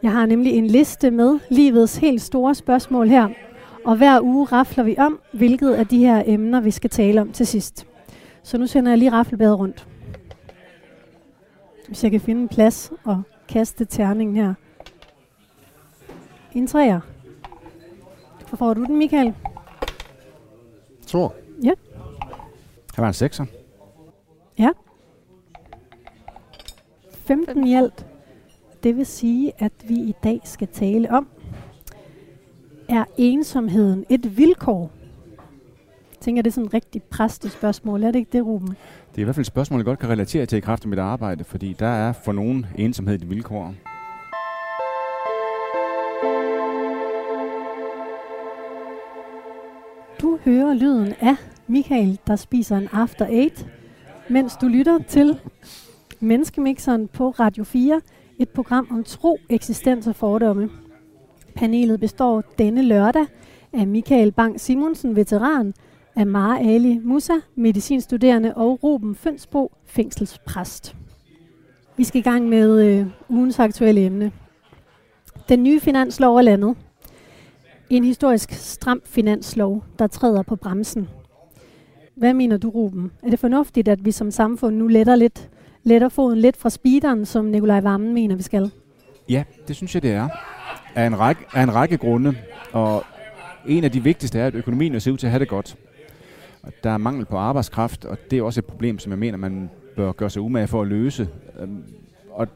Jeg 0.03 0.12
har 0.12 0.25
nemlig 0.25 0.53
en 0.53 0.67
liste 0.67 1.12
med 1.12 1.39
livets 1.50 1.98
helt 1.98 2.22
store 2.22 2.55
spørgsmål 2.55 3.07
her, 3.07 3.27
og 3.88 3.98
hver 3.98 4.22
uge 4.22 4.46
rafler 4.46 4.84
vi 4.84 4.96
om, 4.98 5.20
hvilket 5.34 5.74
af 5.74 5.88
de 5.88 5.98
her 6.00 6.24
emner, 6.25 6.62
vi 6.62 6.72
skal 6.72 6.89
tale 6.89 7.22
om 7.22 7.32
til 7.32 7.48
sidst. 7.48 7.88
Så 8.44 8.58
nu 8.58 8.67
sender 8.67 8.91
jeg 8.91 8.98
lige 8.98 9.12
raflebadet 9.12 9.60
rundt. 9.60 9.88
Hvis 11.88 12.03
jeg 12.03 12.12
kan 12.12 12.22
finde 12.22 12.41
en 12.41 12.48
plads 12.48 12.91
og 13.03 13.22
kaste 13.50 13.86
terningen 13.86 14.36
her. 14.36 14.53
En 16.53 16.67
træer. 16.67 17.00
Hvor 18.50 18.58
får 18.58 18.74
du 18.74 18.86
den, 18.86 18.98
Michael? 18.98 19.34
Tor. 21.08 21.36
Ja. 21.63 21.74
Her 22.96 23.01
var 23.01 23.08
en 23.08 23.13
sekser. 23.13 23.46
Ja. 24.58 24.70
15 27.12 27.67
i 27.67 27.75
alt. 27.75 28.06
Det 28.84 28.98
vil 28.98 29.06
sige, 29.06 29.51
at 29.58 29.74
vi 29.88 29.96
i 29.96 30.13
dag 30.24 30.41
skal 30.44 30.67
tale 30.67 31.12
om, 31.12 31.27
er 32.89 33.03
ensomheden 33.17 34.06
et 34.10 34.38
vilkår? 34.38 34.91
Jeg 36.12 36.20
tænker, 36.22 36.41
det 36.41 36.50
er 36.50 36.53
sådan 36.53 36.65
et 36.65 36.74
rigtig 36.74 37.03
præstigt 37.03 37.53
spørgsmål. 37.53 38.03
Er 38.03 38.12
det 38.12 38.20
ikke 38.20 38.38
det, 38.38 38.46
Ruben? 38.46 38.67
Det 38.67 39.17
er 39.17 39.22
i 39.22 39.24
hvert 39.24 39.36
fald 39.36 39.44
et 39.44 39.48
spørgsmål, 39.48 39.79
jeg 39.79 39.86
godt 39.86 40.00
kan 40.00 40.10
relatere 40.10 40.46
til 40.46 40.58
i 40.58 40.60
kraft 40.60 40.84
af 40.84 40.89
mit 40.89 41.00
arbejde, 41.00 41.44
fordi 41.44 41.74
der 41.79 41.88
er 41.88 42.13
for 42.13 42.32
nogen 42.32 42.65
ensomhed 42.75 43.15
et 43.15 43.29
vilkår. 43.29 43.74
Du 50.22 50.39
hører 50.46 50.74
lyden 50.74 51.13
af 51.22 51.36
Michael, 51.67 52.20
der 52.27 52.36
spiser 52.36 52.77
en 52.77 52.89
After 52.91 53.25
Eight, 53.25 53.67
mens 54.29 54.53
du 54.62 54.67
lytter 54.67 55.00
til 55.08 55.39
Menneskemixeren 56.20 57.08
på 57.08 57.29
Radio 57.29 57.63
4, 57.63 58.01
et 58.39 58.50
program 58.50 58.88
om 58.91 59.03
tro, 59.03 59.39
eksistens 59.50 60.08
og 60.08 60.15
fordomme. 60.15 60.70
Panelet 61.57 61.99
består 61.99 62.43
denne 62.57 62.81
lørdag 62.81 63.25
af 63.73 63.87
Michael 63.87 64.31
Bang 64.31 64.59
Simonsen, 64.59 65.15
veteran, 65.15 65.73
Amar 66.15 66.57
Ali 66.57 66.99
Musa, 67.03 67.33
medicinstuderende 67.55 68.53
og 68.55 68.83
Ruben 68.83 69.15
Fønsbo, 69.15 69.71
fængselspræst. 69.85 70.95
Vi 71.97 72.03
skal 72.03 72.19
i 72.19 72.23
gang 72.23 72.49
med 72.49 72.85
øh, 72.85 73.05
ugens 73.29 73.59
aktuelle 73.59 74.05
emne. 74.05 74.31
Den 75.49 75.63
nye 75.63 75.79
finanslov 75.79 76.37
er 76.37 76.41
landet. 76.41 76.75
En 77.89 78.03
historisk 78.03 78.51
stram 78.51 79.01
finanslov, 79.05 79.83
der 79.99 80.07
træder 80.07 80.41
på 80.41 80.55
bremsen. 80.55 81.09
Hvad 82.15 82.33
mener 82.33 82.57
du, 82.57 82.69
Ruben? 82.69 83.11
Er 83.23 83.29
det 83.29 83.39
fornuftigt, 83.39 83.87
at 83.87 84.05
vi 84.05 84.11
som 84.11 84.31
samfund 84.31 84.75
nu 84.75 84.87
letter, 84.87 85.15
lidt, 85.15 85.49
letter 85.83 86.09
foden 86.09 86.39
lidt 86.39 86.57
fra 86.57 86.69
speederen, 86.69 87.25
som 87.25 87.45
Nikolaj 87.45 87.81
Vammen 87.81 88.13
mener, 88.13 88.35
vi 88.35 88.43
skal? 88.43 88.71
Ja, 89.29 89.43
det 89.67 89.75
synes 89.75 89.95
jeg, 89.95 90.03
det 90.03 90.11
er. 90.11 90.56
Af 90.98 91.08
en 91.08 91.20
række, 91.20 91.42
af 91.54 91.63
en 91.63 91.75
række 91.75 91.98
grunde. 91.98 92.36
Og 92.72 93.04
en 93.68 93.84
af 93.84 93.92
de 93.92 94.04
vigtigste 94.04 94.39
er, 94.39 94.48
at 94.48 94.56
økonomien 94.56 95.00
ser 95.00 95.12
ud 95.12 95.18
til 95.18 95.27
at 95.27 95.32
have 95.32 95.39
det 95.39 95.48
godt. 95.48 95.75
Og 96.63 96.74
der 96.84 96.89
er 96.89 96.98
mangel 96.98 97.25
på 97.25 97.38
arbejdskraft, 97.38 98.06
og 98.06 98.18
det 98.32 98.39
er 98.39 98.44
også 98.44 98.60
et 98.60 98.66
problem, 98.66 99.00
som 99.00 99.12
jeg 99.12 99.20
mener, 99.20 99.38
man 99.38 99.70
bør 99.96 100.12
gøre 100.12 100.30
sig 100.30 100.42
umage 100.42 100.68
for 100.68 100.82
at 100.82 100.88
løse. 100.88 101.27
Øhm, 101.60 101.84
og 102.32 102.48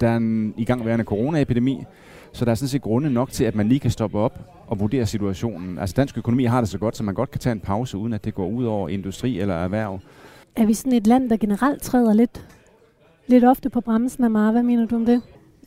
der 0.00 0.08
er 0.08 0.16
en 0.16 0.54
igangværende 0.56 1.04
coronaepidemi, 1.04 1.84
så 2.32 2.44
der 2.44 2.50
er 2.50 2.54
sådan 2.54 2.68
set 2.68 2.82
grunde 2.82 3.10
nok 3.10 3.30
til, 3.30 3.44
at 3.44 3.54
man 3.54 3.68
lige 3.68 3.80
kan 3.80 3.90
stoppe 3.90 4.18
op 4.18 4.38
og 4.66 4.80
vurdere 4.80 5.06
situationen. 5.06 5.78
Altså 5.78 5.94
dansk 5.96 6.18
økonomi 6.18 6.44
har 6.44 6.60
det 6.60 6.68
så 6.68 6.78
godt, 6.78 6.96
så 6.96 7.04
man 7.04 7.14
godt 7.14 7.30
kan 7.30 7.40
tage 7.40 7.52
en 7.52 7.60
pause, 7.60 7.98
uden 7.98 8.12
at 8.12 8.24
det 8.24 8.34
går 8.34 8.46
ud 8.46 8.64
over 8.64 8.88
industri 8.88 9.40
eller 9.40 9.54
erhverv. 9.54 10.00
Er 10.56 10.66
vi 10.66 10.74
sådan 10.74 10.92
et 10.92 11.06
land, 11.06 11.30
der 11.30 11.36
generelt 11.36 11.82
træder 11.82 12.12
lidt, 12.12 12.46
lidt 13.26 13.44
ofte 13.44 13.70
på 13.70 13.80
bremsen 13.80 14.24
af 14.24 14.30
meget? 14.30 14.52
Hvad 14.52 14.62
mener 14.62 14.86
du 14.86 14.96
om 14.96 15.06
det? 15.06 15.22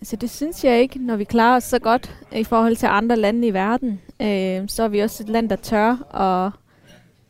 Altså 0.05 0.15
det 0.15 0.29
synes 0.29 0.63
jeg 0.63 0.81
ikke, 0.81 0.99
når 0.99 1.15
vi 1.15 1.23
klarer 1.23 1.55
os 1.55 1.63
så 1.63 1.79
godt 1.79 2.15
øh, 2.33 2.39
i 2.39 2.43
forhold 2.43 2.75
til 2.75 2.85
andre 2.85 3.15
lande 3.15 3.47
i 3.47 3.53
verden. 3.53 4.01
Øh, 4.21 4.63
så 4.67 4.83
er 4.83 4.87
vi 4.87 4.99
også 4.99 5.23
et 5.23 5.29
land, 5.29 5.49
der 5.49 5.55
tør 5.55 5.97
og 6.09 6.51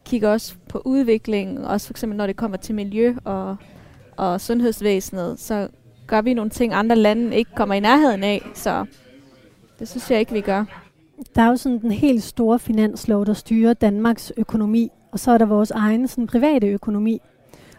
kigger 0.05 0.29
også 0.29 0.55
på 0.69 0.81
udvikling, 0.85 1.67
også 1.67 1.87
for 1.87 1.93
eksempel 1.93 2.17
når 2.17 2.27
det 2.27 2.35
kommer 2.35 2.57
til 2.57 2.75
miljø 2.75 3.15
og, 3.23 3.55
og 4.17 4.41
sundhedsvæsenet, 4.41 5.39
så 5.39 5.67
gør 6.07 6.21
vi 6.21 6.33
nogle 6.33 6.49
ting, 6.49 6.73
andre 6.73 6.95
lande 6.95 7.35
ikke 7.35 7.51
kommer 7.55 7.75
i 7.75 7.79
nærheden 7.79 8.23
af, 8.23 8.41
så 8.53 8.85
det 9.79 9.87
synes 9.87 10.11
jeg 10.11 10.19
ikke, 10.19 10.33
vi 10.33 10.41
gør. 10.41 10.65
Der 11.35 11.41
er 11.41 11.47
jo 11.47 11.55
sådan 11.55 11.81
den 11.81 11.91
helt 11.91 12.23
store 12.23 12.59
finanslov, 12.59 13.25
der 13.25 13.33
styrer 13.33 13.73
Danmarks 13.73 14.33
økonomi, 14.37 14.91
og 15.11 15.19
så 15.19 15.31
er 15.31 15.37
der 15.37 15.45
vores 15.45 15.71
egen 15.71 16.07
sådan 16.07 16.27
private 16.27 16.67
økonomi, 16.67 17.21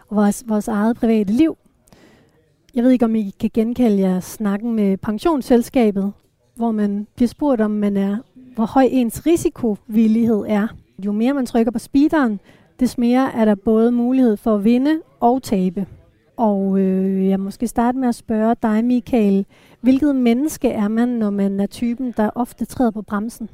og 0.09 0.15
vores, 0.15 0.43
vores 0.47 0.67
eget 0.67 0.97
private 0.97 1.33
liv. 1.33 1.57
Jeg 2.77 2.85
ved 2.85 2.91
ikke, 2.91 3.05
om 3.05 3.15
I 3.15 3.33
kan 3.39 3.49
genkalde 3.53 4.01
jer 4.01 4.19
snakken 4.19 4.75
med 4.75 4.97
pensionsselskabet, 4.97 6.13
hvor 6.55 6.71
man 6.71 7.07
bliver 7.15 7.27
spurgt, 7.27 7.61
om 7.61 7.71
man 7.71 7.97
er, 7.97 8.17
hvor 8.55 8.65
høj 8.65 8.87
ens 8.91 9.25
risikovillighed 9.25 10.43
er. 10.47 10.67
Jo 11.05 11.11
mere 11.11 11.33
man 11.33 11.45
trykker 11.45 11.71
på 11.71 11.79
speederen, 11.79 12.39
des 12.79 12.97
mere 12.97 13.31
er 13.35 13.45
der 13.45 13.55
både 13.55 13.91
mulighed 13.91 14.37
for 14.37 14.55
at 14.55 14.63
vinde 14.63 15.01
og 15.19 15.43
tabe. 15.43 15.85
Og 16.35 16.79
øh, 16.79 17.29
jeg 17.29 17.39
måske 17.39 17.67
starte 17.67 17.97
med 17.97 18.07
at 18.07 18.15
spørge 18.15 18.55
dig, 18.61 18.85
Michael. 18.85 19.45
Hvilket 19.81 20.15
menneske 20.15 20.69
er 20.69 20.87
man, 20.87 21.07
når 21.07 21.29
man 21.29 21.59
er 21.59 21.67
typen, 21.67 22.13
der 22.17 22.29
ofte 22.35 22.65
træder 22.65 22.91
på 22.91 23.01
bremsen? 23.01 23.49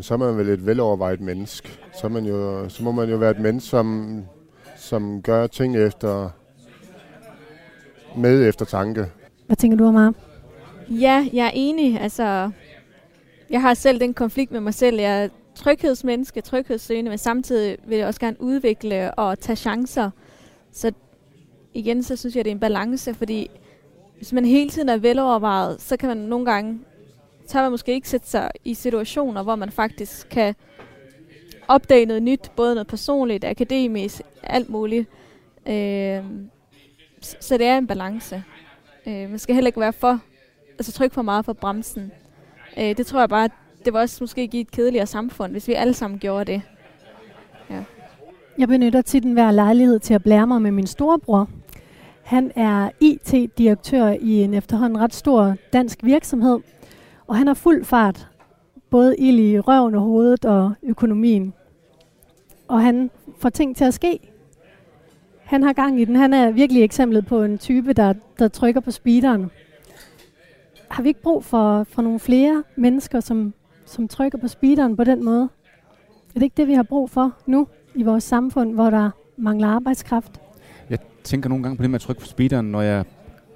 Så 0.00 0.14
er 0.14 0.18
man 0.18 0.36
vel 0.36 0.48
et 0.48 0.66
velovervejet 0.66 1.20
menneske. 1.20 1.68
Så, 2.00 2.06
er 2.06 2.10
man 2.10 2.24
jo, 2.24 2.68
så 2.68 2.84
må 2.84 2.92
man 2.92 3.10
jo 3.10 3.16
være 3.16 3.30
et 3.30 3.40
menneske, 3.40 3.68
som, 3.68 4.18
som 4.76 5.22
gør 5.22 5.46
ting 5.46 5.76
efter 5.76 6.30
med 8.16 8.48
efter 8.48 8.64
tanke. 8.64 9.06
Hvad 9.46 9.56
tænker 9.56 9.76
du, 9.76 9.86
Amar? 9.86 10.14
Ja, 10.88 11.28
jeg 11.32 11.46
er 11.46 11.50
enig. 11.54 12.00
Altså, 12.00 12.50
jeg 13.50 13.60
har 13.60 13.74
selv 13.74 14.00
den 14.00 14.14
konflikt 14.14 14.52
med 14.52 14.60
mig 14.60 14.74
selv. 14.74 15.00
Jeg 15.00 15.24
er 15.24 15.28
tryghedsmenneske, 15.54 16.40
tryghedssøgende, 16.40 17.08
men 17.08 17.18
samtidig 17.18 17.76
vil 17.86 17.98
jeg 17.98 18.06
også 18.06 18.20
gerne 18.20 18.36
udvikle 18.40 19.14
og 19.14 19.38
tage 19.38 19.56
chancer. 19.56 20.10
Så 20.72 20.92
igen, 21.74 22.02
så 22.02 22.16
synes 22.16 22.36
jeg, 22.36 22.44
det 22.44 22.50
er 22.50 22.54
en 22.54 22.60
balance, 22.60 23.14
fordi 23.14 23.50
hvis 24.16 24.32
man 24.32 24.44
hele 24.44 24.70
tiden 24.70 24.88
er 24.88 24.96
velovervejet, 24.96 25.80
så 25.80 25.96
kan 25.96 26.08
man 26.08 26.16
nogle 26.16 26.46
gange, 26.46 26.80
så 27.46 27.58
man 27.58 27.70
måske 27.70 27.92
ikke 27.92 28.08
sætte 28.08 28.26
sig 28.26 28.50
i 28.64 28.74
situationer, 28.74 29.42
hvor 29.42 29.56
man 29.56 29.70
faktisk 29.70 30.28
kan 30.28 30.54
opdage 31.68 32.06
noget 32.06 32.22
nyt, 32.22 32.50
både 32.56 32.74
noget 32.74 32.86
personligt, 32.86 33.44
akademisk, 33.44 34.22
alt 34.42 34.70
muligt. 34.70 35.08
Øh, 35.68 36.24
så 37.24 37.58
det 37.58 37.66
er 37.66 37.78
en 37.78 37.86
balance. 37.86 38.44
Øh, 39.06 39.30
man 39.30 39.38
skal 39.38 39.54
heller 39.54 39.68
ikke 39.68 39.80
være 39.80 39.92
for, 39.92 40.20
altså 40.78 40.92
trykke 40.92 41.14
for 41.14 41.22
meget 41.22 41.44
på 41.44 41.52
bremsen. 41.52 42.12
Øh, 42.78 42.96
det 42.96 43.06
tror 43.06 43.20
jeg 43.20 43.28
bare, 43.28 43.48
det 43.84 43.92
var 43.92 44.00
også 44.00 44.18
måske 44.20 44.46
give 44.46 44.60
et 44.60 44.70
kedeligere 44.70 45.06
samfund, 45.06 45.52
hvis 45.52 45.68
vi 45.68 45.72
alle 45.72 45.94
sammen 45.94 46.18
gjorde 46.18 46.52
det. 46.52 46.62
Ja. 47.70 47.82
Jeg 48.58 48.68
benytter 48.68 49.02
tit 49.02 49.24
hver 49.24 49.50
lejlighed 49.50 49.98
til 49.98 50.14
at 50.14 50.22
blære 50.22 50.46
mig 50.46 50.62
med 50.62 50.70
min 50.70 50.86
storebror. 50.86 51.48
Han 52.22 52.52
er 52.56 52.90
IT-direktør 53.00 54.06
i 54.20 54.42
en 54.42 54.54
efterhånden 54.54 54.98
ret 54.98 55.14
stor 55.14 55.56
dansk 55.72 55.98
virksomhed, 56.02 56.58
og 57.26 57.36
han 57.36 57.46
har 57.46 57.54
fuld 57.54 57.84
fart, 57.84 58.28
både 58.90 59.16
ild 59.18 59.38
i 59.38 59.60
røven 59.60 59.94
og 59.94 60.00
hovedet 60.00 60.44
og 60.44 60.72
økonomien. 60.82 61.54
Og 62.68 62.82
han 62.82 63.10
får 63.38 63.48
ting 63.48 63.76
til 63.76 63.84
at 63.84 63.94
ske. 63.94 64.31
Han 65.52 65.62
har 65.62 65.72
gang 65.72 66.00
i 66.00 66.04
den. 66.04 66.16
Han 66.16 66.34
er 66.34 66.50
virkelig 66.50 66.82
eksemplet 66.82 67.26
på 67.26 67.42
en 67.42 67.58
type, 67.58 67.92
der, 67.92 68.14
der 68.38 68.48
trykker 68.48 68.80
på 68.80 68.90
speederen. 68.90 69.50
Har 70.88 71.02
vi 71.02 71.08
ikke 71.08 71.22
brug 71.22 71.44
for, 71.44 71.84
for 71.84 72.02
nogle 72.02 72.18
flere 72.18 72.62
mennesker, 72.76 73.20
som, 73.20 73.54
som 73.84 74.08
trykker 74.08 74.38
på 74.38 74.48
speederen 74.48 74.96
på 74.96 75.04
den 75.04 75.24
måde? 75.24 75.48
Er 76.34 76.34
det 76.34 76.42
ikke 76.42 76.56
det, 76.56 76.68
vi 76.68 76.74
har 76.74 76.82
brug 76.82 77.10
for 77.10 77.32
nu 77.46 77.68
i 77.94 78.02
vores 78.02 78.24
samfund, 78.24 78.74
hvor 78.74 78.90
der 78.90 79.10
mangler 79.36 79.68
arbejdskraft? 79.68 80.40
Jeg 80.90 80.98
tænker 81.24 81.48
nogle 81.48 81.62
gange 81.62 81.76
på 81.76 81.82
det 81.82 81.90
med 81.90 81.94
at 81.94 82.00
trykke 82.00 82.20
på 82.20 82.26
speederen, 82.26 82.66
når 82.72 82.82
jeg 82.82 83.04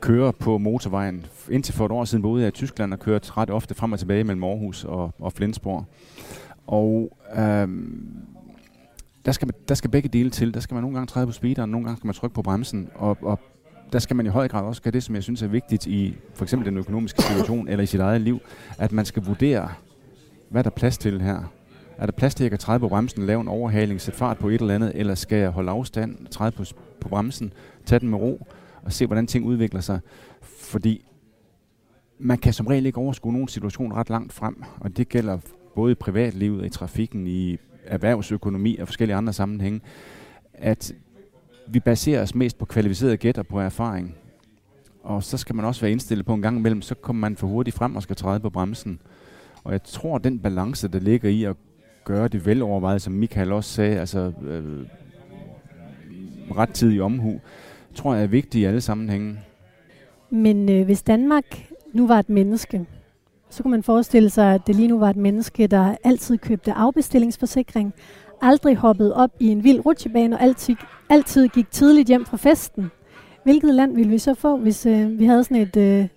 kører 0.01 0.31
på 0.31 0.59
motorvejen. 0.59 1.27
Indtil 1.51 1.75
for 1.75 1.87
et 1.87 1.93
år 1.93 2.05
siden 2.05 2.23
boede 2.23 2.43
jeg 2.43 2.49
i 2.49 2.51
Tyskland 2.51 2.93
og 2.93 2.99
kørte 2.99 3.33
ret 3.37 3.51
ofte 3.51 3.75
frem 3.75 3.93
og 3.93 3.99
tilbage 3.99 4.25
mellem 4.25 4.45
Aarhus 4.45 4.85
og, 4.85 5.15
og 5.19 5.33
Flensborg. 5.33 5.85
Og 6.67 7.19
øhm, 7.39 8.36
der, 9.27 9.33
skal, 9.33 9.51
der 9.69 9.75
skal 9.75 9.91
begge 9.91 10.09
dele 10.09 10.31
til. 10.31 10.55
Der 10.55 10.61
skal 10.61 10.75
man 10.75 10.83
nogle 10.83 10.97
gange 10.97 11.07
træde 11.07 11.27
på 11.27 11.33
speederen, 11.33 11.71
nogle 11.71 11.85
gange 11.87 11.97
skal 11.97 12.07
man 12.07 12.15
trykke 12.15 12.35
på 12.35 12.43
bremsen. 12.43 12.89
Og, 12.95 13.19
og 13.23 13.41
der 13.93 13.99
skal 13.99 14.17
man 14.17 14.27
i 14.27 14.29
høj 14.29 14.49
grad 14.49 14.65
også 14.65 14.83
gøre 14.83 14.93
det, 14.93 15.03
som 15.03 15.15
jeg 15.15 15.23
synes 15.23 15.43
er 15.43 15.47
vigtigt 15.47 15.87
i 15.87 16.17
for 16.35 16.45
eksempel 16.45 16.67
den 16.67 16.79
økonomiske 16.79 17.23
situation 17.23 17.69
eller 17.69 17.83
i 17.83 17.87
sit 17.87 18.01
eget 18.01 18.21
liv, 18.21 18.41
at 18.79 18.93
man 18.93 19.05
skal 19.05 19.23
vurdere, 19.25 19.69
hvad 20.49 20.65
der 20.65 20.71
er 20.71 20.75
plads 20.75 20.99
til 20.99 21.23
her. 21.23 21.53
Er 21.99 22.07
der 22.07 22.13
plads 22.13 22.35
til, 22.35 22.43
at 22.43 22.45
jeg 22.45 22.51
kan 22.51 22.59
træde 22.59 22.81
på 22.81 22.89
bremsen, 22.89 23.27
lave 23.27 23.41
en 23.41 23.49
overhaling, 23.49 24.01
sætte 24.01 24.19
fart 24.19 24.39
på 24.39 24.49
et 24.49 24.61
eller 24.61 24.75
andet, 24.75 24.93
eller 24.95 25.15
skal 25.15 25.39
jeg 25.39 25.51
holde 25.51 25.71
afstand, 25.71 26.27
træde 26.27 26.53
på, 26.53 26.65
på 27.01 27.09
bremsen, 27.09 27.53
tage 27.87 27.99
den 27.99 28.09
med 28.09 28.19
ro, 28.19 28.47
og 28.83 28.93
se, 28.93 29.07
hvordan 29.07 29.27
ting 29.27 29.45
udvikler 29.45 29.81
sig. 29.81 30.01
Fordi 30.43 31.05
man 32.19 32.39
kan 32.39 32.53
som 32.53 32.67
regel 32.67 32.87
ikke 32.87 32.99
overskue 32.99 33.33
nogen 33.33 33.49
situation 33.49 33.93
ret 33.93 34.11
langt 34.11 34.33
frem, 34.33 34.63
og 34.81 34.97
det 34.97 35.09
gælder 35.09 35.39
både 35.75 35.93
i 35.93 35.95
privatlivet, 35.95 36.67
i 36.67 36.69
trafikken, 36.69 37.27
i 37.27 37.59
erhvervsøkonomi 37.87 38.77
og 38.77 38.89
forskellige 38.89 39.17
andre 39.17 39.33
sammenhænge, 39.33 39.81
at 40.55 40.93
vi 41.69 41.81
baserer 41.81 42.23
os 42.23 42.35
mest 42.35 42.59
på 42.59 42.65
kvalificerede 42.65 43.17
gæt 43.17 43.39
og 43.39 43.47
på 43.47 43.61
erfaring. 43.61 44.15
Og 45.03 45.23
så 45.23 45.37
skal 45.37 45.55
man 45.55 45.65
også 45.65 45.81
være 45.81 45.91
indstillet 45.91 46.27
på 46.27 46.35
en 46.35 46.43
gang 46.43 46.59
imellem, 46.59 46.83
så 46.83 46.95
kommer 46.95 47.21
man 47.21 47.37
for 47.37 47.47
hurtigt 47.47 47.77
frem 47.77 47.97
og 47.97 48.03
skal 48.03 48.17
træde 48.17 48.41
på 48.41 48.51
bremsen. 48.51 49.01
Og 49.65 49.73
jeg 49.73 49.83
tror, 49.83 50.19
den 50.19 50.39
balance, 50.39 50.89
der 50.89 50.99
ligger 50.99 51.29
i 51.29 51.45
at 51.45 51.57
gøre 52.05 52.29
det 52.29 52.47
velovervejet, 52.47 53.03
som 53.03 53.13
Michael 53.13 53.53
også 53.53 53.71
sagde, 53.71 54.01
altså 54.01 54.33
øh, 54.43 54.87
ret 56.57 56.71
tid 56.71 56.93
i 56.93 57.01
omhu, 57.01 57.41
tror 57.95 58.15
jeg 58.15 58.23
er 58.23 58.27
vigtigt 58.27 58.63
i 58.63 58.65
alle 58.65 58.81
sammenhænge. 58.81 59.39
Men 60.31 60.69
øh, 60.69 60.85
hvis 60.85 61.03
Danmark 61.03 61.45
nu 61.93 62.07
var 62.07 62.19
et 62.19 62.29
menneske, 62.29 62.87
så 63.51 63.63
kunne 63.63 63.71
man 63.71 63.83
forestille 63.83 64.31
sig, 64.31 64.55
at 64.55 64.67
det 64.67 64.77
lige 64.77 64.89
nu 64.89 64.99
var 64.99 65.11
et 65.11 65.17
menneske, 65.17 65.67
der 65.67 65.97
altid 66.05 66.39
købte 66.39 66.73
afbestillingsforsikring, 66.73 67.95
aldrig 68.43 68.77
hoppede 68.77 69.17
op 69.17 69.31
i 69.41 69.47
en 69.47 69.65
vild 69.65 69.87
rutsjebane 69.87 70.37
og 70.37 70.43
altid, 70.43 70.77
altid 71.11 71.49
gik 71.49 71.71
tidligt 71.71 72.09
hjem 72.09 72.25
fra 72.25 72.37
festen. 72.37 72.91
Hvilket 73.45 73.75
land 73.75 73.95
ville 73.95 74.11
vi 74.11 74.19
så 74.19 74.35
få, 74.35 74.57
hvis 74.57 74.87
øh, 74.87 75.19
vi 75.19 75.27
havde 75.27 75.45
sådan 75.45 75.57
et, 75.57 75.77
øh, 75.77 76.09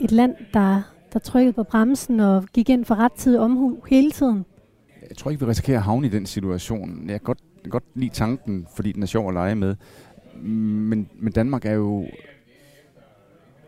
et 0.00 0.12
land, 0.12 0.34
der, 0.54 0.82
der 1.12 1.18
trykkede 1.18 1.52
på 1.52 1.62
bremsen 1.62 2.20
og 2.20 2.44
gik 2.52 2.68
ind 2.70 2.84
for 2.84 2.94
ret 2.94 3.12
tid 3.12 3.36
omhu 3.36 3.76
hele 3.88 4.10
tiden? 4.10 4.44
Jeg 5.08 5.16
tror 5.16 5.30
ikke, 5.30 5.44
vi 5.44 5.50
risikerer 5.50 5.78
at 5.78 5.84
havne 5.84 6.06
i 6.06 6.10
den 6.10 6.26
situation. 6.26 7.00
Jeg 7.00 7.20
kan 7.20 7.20
godt, 7.20 7.38
godt 7.70 7.84
lide 7.94 8.10
tanken, 8.10 8.66
fordi 8.76 8.92
den 8.92 9.02
er 9.02 9.06
sjov 9.06 9.28
at 9.28 9.34
lege 9.34 9.54
med. 9.54 9.76
Men, 10.42 11.08
men 11.20 11.32
Danmark 11.32 11.64
er 11.64 11.72
jo 11.72 12.06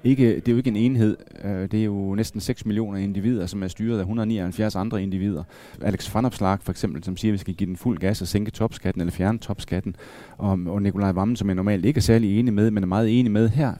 ikke, 0.04 0.36
det 0.36 0.48
er 0.48 0.52
jo 0.52 0.58
ikke 0.58 0.68
en 0.68 0.76
enhed. 0.76 1.16
Øh, 1.44 1.70
det 1.70 1.80
er 1.80 1.84
jo 1.84 2.14
næsten 2.14 2.40
6 2.40 2.66
millioner 2.66 2.98
individer, 2.98 3.46
som 3.46 3.62
er 3.62 3.68
styret 3.68 3.96
af 3.96 4.00
179 4.00 4.76
andre 4.76 5.02
individer. 5.02 5.42
Alex 5.82 6.14
van 6.14 6.30
for 6.32 6.70
eksempel, 6.70 7.04
som 7.04 7.16
siger, 7.16 7.30
at 7.30 7.32
vi 7.32 7.38
skal 7.38 7.54
give 7.54 7.66
den 7.66 7.76
fuld 7.76 7.98
gas 7.98 8.22
og 8.22 8.28
sænke 8.28 8.50
topskatten 8.50 9.00
eller 9.00 9.12
fjerne 9.12 9.38
topskatten. 9.38 9.96
Og, 10.38 10.58
og 10.66 10.82
Nikolaj 10.82 11.12
Vammen, 11.12 11.36
som 11.36 11.48
jeg 11.48 11.54
normalt 11.54 11.84
ikke 11.84 11.98
er 11.98 12.02
særlig 12.02 12.38
enig 12.38 12.54
med, 12.54 12.70
men 12.70 12.82
er 12.82 12.86
meget 12.86 13.18
enig 13.18 13.32
med 13.32 13.48
her, 13.48 13.74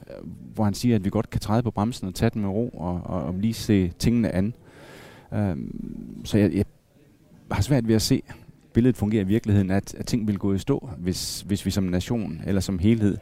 hvor 0.53 0.63
han 0.63 0.73
siger, 0.73 0.95
at 0.95 1.05
vi 1.05 1.09
godt 1.09 1.29
kan 1.29 1.41
træde 1.41 1.63
på 1.63 1.71
bremsen 1.71 2.07
og 2.07 2.15
tage 2.15 2.29
den 2.29 2.41
med 2.41 2.49
ro 2.49 2.69
og, 2.69 3.01
og, 3.03 3.23
og 3.23 3.33
lige 3.33 3.53
se 3.53 3.91
tingene 3.99 4.35
an. 4.35 4.53
Um, 5.31 6.21
så 6.23 6.37
jeg, 6.37 6.53
jeg 6.53 6.65
har 7.51 7.61
svært 7.61 7.87
ved 7.87 7.95
at 7.95 8.01
se, 8.01 8.21
billedet 8.73 8.97
fungerer 8.97 9.23
i 9.23 9.27
virkeligheden, 9.27 9.71
at, 9.71 9.95
at 9.95 10.05
ting 10.05 10.27
vil 10.27 10.37
gå 10.37 10.53
i 10.53 10.57
stå, 10.57 10.89
hvis, 10.97 11.41
hvis 11.41 11.65
vi 11.65 11.71
som 11.71 11.83
nation 11.83 12.41
eller 12.45 12.61
som 12.61 12.79
helhed 12.79 13.17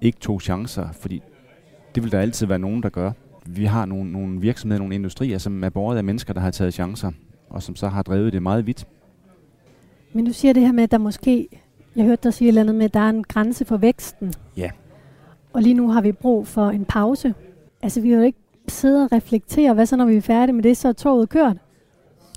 ikke 0.00 0.18
tog 0.18 0.42
chancer, 0.42 0.92
fordi 0.92 1.22
det 1.94 2.02
vil 2.02 2.12
der 2.12 2.20
altid 2.20 2.46
være 2.46 2.58
nogen, 2.58 2.82
der 2.82 2.88
gør. 2.88 3.12
Vi 3.46 3.64
har 3.64 3.86
nogle, 3.86 4.12
nogle 4.12 4.40
virksomheder, 4.40 4.78
nogle 4.78 4.94
industrier, 4.94 5.38
som 5.38 5.64
er 5.64 5.68
borget 5.68 5.98
af 5.98 6.04
mennesker, 6.04 6.32
der 6.32 6.40
har 6.40 6.50
taget 6.50 6.74
chancer, 6.74 7.10
og 7.48 7.62
som 7.62 7.76
så 7.76 7.88
har 7.88 8.02
drevet 8.02 8.32
det 8.32 8.42
meget 8.42 8.66
vidt. 8.66 8.86
Men 10.12 10.24
du 10.24 10.32
siger 10.32 10.54
det 10.54 10.62
her 10.62 10.72
med, 10.72 10.82
at 10.82 10.90
der 10.90 10.98
måske, 10.98 11.48
jeg 11.96 12.04
hørte 12.04 12.22
dig 12.22 12.34
sige 12.34 12.48
et 12.48 12.48
eller 12.48 12.60
andet 12.60 12.74
med, 12.74 12.84
at 12.84 12.94
der 12.94 13.00
er 13.00 13.08
en 13.08 13.24
grænse 13.24 13.64
for 13.64 13.76
væksten. 13.76 14.34
Ja. 14.56 14.70
Og 15.52 15.62
lige 15.62 15.74
nu 15.74 15.90
har 15.90 16.00
vi 16.00 16.12
brug 16.12 16.46
for 16.46 16.70
en 16.70 16.84
pause. 16.84 17.34
Altså 17.82 18.00
vi 18.00 18.10
har 18.10 18.16
jo 18.16 18.22
ikke 18.22 18.38
siddet 18.68 19.04
og 19.04 19.12
reflektere, 19.12 19.74
hvad 19.74 19.86
så 19.86 19.96
når 19.96 20.04
vi 20.04 20.16
er 20.16 20.20
færdige 20.20 20.52
med 20.52 20.62
det, 20.62 20.76
så 20.76 20.88
er 20.88 20.92
toget 20.92 21.28
kørt. 21.28 21.56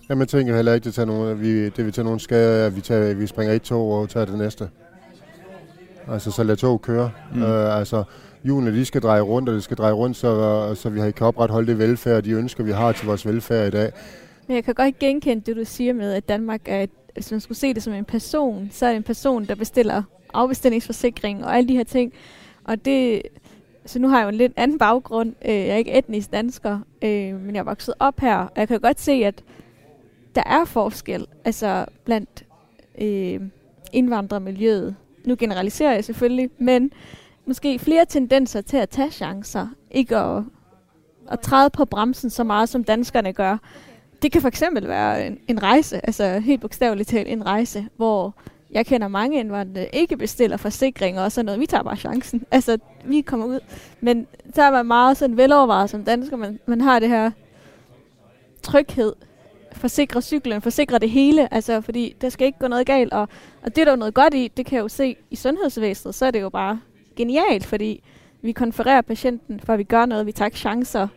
Jamen, 0.09 0.19
jeg 0.19 0.27
tænker 0.27 0.55
heller 0.55 0.73
ikke, 0.73 0.85
det, 0.85 0.93
tager 0.93 1.05
nogen, 1.05 1.41
vi, 1.41 1.69
det 1.69 1.85
vi 1.85 1.91
tager 1.91 2.03
nogen 2.03 2.19
skade 2.19 2.65
at 2.65 2.75
vi, 2.75 2.81
tager, 2.81 3.13
vi 3.13 3.27
springer 3.27 3.53
et 3.53 3.61
tog 3.61 3.91
og 3.91 4.09
tager 4.09 4.25
det 4.25 4.37
næste. 4.37 4.69
Altså, 6.07 6.31
så 6.31 6.43
lad 6.43 6.55
tog 6.55 6.81
køre. 6.81 7.11
Mm. 7.35 7.43
Øh, 7.43 7.77
altså, 7.77 8.03
hjulene 8.45 8.73
de 8.73 8.85
skal 8.85 9.01
dreje 9.01 9.21
rundt, 9.21 9.49
og 9.49 9.55
det 9.55 9.63
skal 9.63 9.77
dreje 9.77 9.93
rundt, 9.93 10.17
så, 10.17 10.75
så 10.75 10.89
vi 10.89 11.11
kan 11.11 11.27
opretholde 11.27 11.67
det 11.67 11.79
velfærd, 11.79 12.23
de 12.23 12.31
ønsker, 12.31 12.63
vi 12.63 12.71
har 12.71 12.91
til 12.91 13.05
vores 13.05 13.25
velfærd 13.25 13.67
i 13.67 13.71
dag. 13.71 13.91
Men 14.47 14.55
jeg 14.55 14.63
kan 14.63 14.73
godt 14.73 14.99
genkende 14.99 15.43
det, 15.45 15.55
du 15.55 15.65
siger 15.65 15.93
med, 15.93 16.13
at 16.13 16.29
Danmark 16.29 16.61
er, 16.65 16.81
et, 16.81 16.89
hvis 17.13 17.31
man 17.31 17.39
skulle 17.39 17.57
se 17.57 17.73
det 17.73 17.83
som 17.83 17.93
en 17.93 18.05
person, 18.05 18.69
så 18.71 18.85
er 18.85 18.89
det 18.89 18.97
en 18.97 19.03
person, 19.03 19.45
der 19.45 19.55
bestiller 19.55 20.03
afbestillingsforsikring 20.33 21.45
og 21.45 21.57
alle 21.57 21.67
de 21.67 21.75
her 21.75 21.83
ting. 21.83 22.13
Og 22.63 22.85
det, 22.85 23.21
så 23.85 23.99
nu 23.99 24.07
har 24.07 24.17
jeg 24.17 24.23
jo 24.23 24.29
en 24.29 24.35
lidt 24.35 24.53
anden 24.55 24.77
baggrund. 24.77 25.33
Øh, 25.45 25.55
jeg 25.55 25.67
er 25.67 25.75
ikke 25.75 25.97
etnisk 25.97 26.31
dansker, 26.31 26.79
øh, 27.01 27.41
men 27.41 27.55
jeg 27.55 27.59
er 27.59 27.63
vokset 27.63 27.93
op 27.99 28.19
her, 28.19 28.37
og 28.37 28.51
jeg 28.55 28.67
kan 28.67 28.79
godt 28.79 29.01
se, 29.01 29.11
at 29.11 29.43
der 30.35 30.43
er 30.45 30.65
forskel 30.65 31.25
altså 31.45 31.85
blandt 32.05 32.45
øh, 33.01 33.41
indvandrermiljøet. 33.93 34.95
Nu 35.25 35.35
generaliserer 35.39 35.93
jeg 35.93 36.05
selvfølgelig, 36.05 36.49
men 36.57 36.91
måske 37.47 37.79
flere 37.79 38.05
tendenser 38.05 38.61
til 38.61 38.77
at 38.77 38.89
tage 38.89 39.11
chancer, 39.11 39.67
ikke 39.91 40.17
at, 40.17 40.43
at 41.31 41.39
træde 41.39 41.69
på 41.69 41.85
bremsen 41.85 42.29
så 42.29 42.43
meget, 42.43 42.69
som 42.69 42.83
danskerne 42.83 43.33
gør. 43.33 43.57
Det 44.21 44.31
kan 44.31 44.41
for 44.41 44.47
eksempel 44.47 44.87
være 44.87 45.27
en, 45.27 45.39
en 45.47 45.63
rejse, 45.63 46.05
altså 46.05 46.39
helt 46.39 46.61
bogstaveligt 46.61 47.09
talt 47.09 47.27
en 47.27 47.45
rejse, 47.45 47.87
hvor 47.95 48.35
jeg 48.71 48.85
kender 48.85 49.07
mange 49.07 49.39
indvandrere, 49.39 49.95
ikke 49.95 50.17
bestiller 50.17 50.57
forsikringer 50.57 51.21
og 51.21 51.31
sådan 51.31 51.45
noget. 51.45 51.59
Vi 51.59 51.65
tager 51.65 51.83
bare 51.83 51.95
chancen. 51.95 52.45
Altså, 52.51 52.77
vi 53.05 53.21
kommer 53.21 53.45
ud. 53.45 53.59
Men 54.01 54.27
så 54.55 54.61
er 54.61 54.71
man 54.71 54.85
meget 54.85 55.17
sådan 55.17 55.37
velovervejet 55.37 55.89
som 55.89 56.03
dansker. 56.03 56.37
Man, 56.37 56.59
man 56.65 56.81
har 56.81 56.99
det 56.99 57.09
her 57.09 57.31
tryghed. 58.63 59.13
Forsikre 59.71 60.21
cyklen, 60.21 60.61
forsikre 60.61 60.99
det 60.99 61.09
hele. 61.09 61.53
Altså, 61.53 61.81
fordi 61.81 62.15
der 62.21 62.29
skal 62.29 62.47
ikke 62.47 62.59
gå 62.59 62.67
noget 62.67 62.85
galt. 62.85 63.13
Og, 63.13 63.29
og 63.61 63.75
det 63.75 63.77
er 63.77 63.85
der 63.85 63.91
er 63.91 63.95
noget 63.95 64.13
godt 64.13 64.33
i. 64.33 64.51
Det 64.57 64.65
kan 64.65 64.75
jeg 64.75 64.83
jo 64.83 64.87
se 64.87 65.15
i 65.31 65.35
sundhedsvæsenet. 65.35 66.15
Så 66.15 66.25
er 66.25 66.31
det 66.31 66.41
jo 66.41 66.49
bare 66.49 66.79
genialt, 67.15 67.65
fordi 67.65 68.03
vi 68.41 68.51
konfererer 68.51 69.01
patienten, 69.01 69.59
for 69.59 69.73
at 69.73 69.79
vi 69.79 69.83
gør 69.83 70.05
noget, 70.05 70.25
vi 70.25 70.31
tager 70.31 70.49
chancer. 70.49 71.07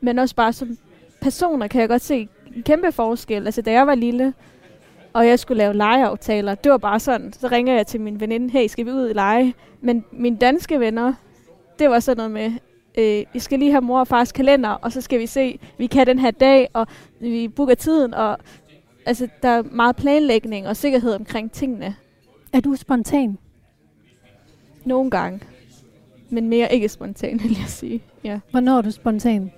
Men 0.00 0.18
også 0.18 0.34
bare 0.34 0.52
som 0.52 0.78
personer 1.20 1.66
kan 1.66 1.80
jeg 1.80 1.88
godt 1.88 2.02
se 2.02 2.28
en 2.56 2.62
kæmpe 2.62 2.92
forskel. 2.92 3.46
Altså 3.46 3.62
da 3.62 3.72
jeg 3.72 3.86
var 3.86 3.94
lille, 3.94 4.34
og 5.12 5.26
jeg 5.26 5.38
skulle 5.38 5.58
lave 5.58 5.74
legeaftaler, 5.74 6.54
det 6.54 6.72
var 6.72 6.78
bare 6.78 7.00
sådan, 7.00 7.32
så 7.32 7.48
ringer 7.48 7.74
jeg 7.74 7.86
til 7.86 8.00
min 8.00 8.20
veninde, 8.20 8.50
hey, 8.50 8.66
skal 8.66 8.86
vi 8.86 8.90
ud 8.90 9.10
i 9.10 9.12
lege? 9.12 9.54
Men 9.80 10.04
mine 10.12 10.36
danske 10.36 10.80
venner, 10.80 11.12
det 11.78 11.90
var 11.90 12.00
sådan 12.00 12.16
noget 12.16 12.30
med, 12.30 12.52
øh, 12.98 13.26
vi 13.32 13.38
skal 13.38 13.58
lige 13.58 13.70
have 13.70 13.80
mor 13.80 14.00
og 14.00 14.08
fars 14.08 14.32
kalender, 14.32 14.70
og 14.70 14.92
så 14.92 15.00
skal 15.00 15.20
vi 15.20 15.26
se, 15.26 15.58
vi 15.78 15.86
kan 15.86 16.06
den 16.06 16.18
her 16.18 16.30
dag, 16.30 16.68
og 16.72 16.86
vi 17.20 17.48
booker 17.48 17.74
tiden, 17.74 18.14
og 18.14 18.38
altså, 19.06 19.28
der 19.42 19.48
er 19.48 19.62
meget 19.62 19.96
planlægning 19.96 20.68
og 20.68 20.76
sikkerhed 20.76 21.14
omkring 21.14 21.52
tingene. 21.52 21.96
Er 22.52 22.60
du 22.60 22.74
spontan? 22.76 23.38
Nogle 24.84 25.10
gange. 25.10 25.40
Men 26.30 26.48
mere 26.48 26.74
ikke 26.74 26.88
spontan, 26.88 27.40
vil 27.42 27.50
jeg 27.50 27.68
sige. 27.68 28.02
Ja. 28.24 28.40
Hvornår 28.50 28.78
er 28.78 28.82
du 28.82 28.90
spontan? 28.90 29.52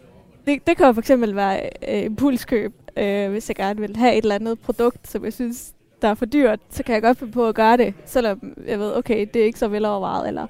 Det, 0.47 0.67
det 0.67 0.77
kan 0.77 0.87
jo 0.87 0.93
for 0.93 1.01
eksempel 1.01 1.37
være 1.37 1.71
øh, 1.89 2.05
impulskøb. 2.05 2.75
Øh, 2.97 3.31
hvis 3.31 3.49
jeg 3.49 3.57
gerne 3.57 3.81
vil 3.81 3.97
have 3.97 4.13
et 4.13 4.23
eller 4.23 4.35
andet 4.35 4.61
produkt, 4.61 5.09
som 5.09 5.25
jeg 5.25 5.33
synes, 5.33 5.75
der 6.03 6.09
er 6.09 6.15
for 6.15 6.27
dyrt, 6.27 6.61
så 6.71 6.83
kan 6.83 6.95
jeg 6.95 7.03
godt 7.03 7.19
finde 7.19 7.33
på 7.33 7.49
at 7.49 7.55
gøre 7.55 7.77
det, 7.77 7.95
selvom 8.05 8.55
jeg 8.67 8.79
ved, 8.79 8.97
okay, 8.97 9.27
det 9.35 9.43
er 9.43 9.47
ikke 9.47 9.59
så 9.59 9.69
velovervejet. 9.69 10.29
Eller 10.29 10.47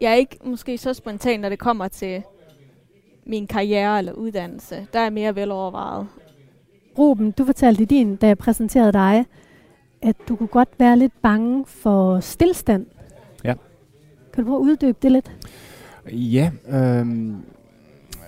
jeg 0.00 0.10
er 0.10 0.14
ikke 0.14 0.38
måske 0.44 0.78
så 0.78 0.94
spontan, 0.94 1.40
når 1.40 1.48
det 1.48 1.58
kommer 1.58 1.88
til 1.88 2.22
min 3.26 3.46
karriere 3.46 3.98
eller 3.98 4.12
uddannelse. 4.12 4.86
Der 4.92 5.00
er 5.00 5.10
mere 5.10 5.36
velovervejet. 5.36 6.06
Ruben, 6.98 7.30
du 7.30 7.44
fortalte 7.44 7.82
i 7.82 7.86
din, 7.86 8.16
da 8.16 8.26
jeg 8.26 8.38
præsenterede 8.38 8.92
dig, 8.92 9.24
at 10.02 10.16
du 10.28 10.36
kunne 10.36 10.46
godt 10.48 10.68
være 10.78 10.98
lidt 10.98 11.22
bange 11.22 11.64
for 11.66 12.20
stillstand. 12.20 12.86
Kan 14.34 14.44
du 14.44 14.50
prøve 14.50 14.60
at 14.60 14.70
uddybe 14.70 14.98
det 15.02 15.12
lidt? 15.12 15.36
Ja, 16.12 16.50
øh, 16.68 17.06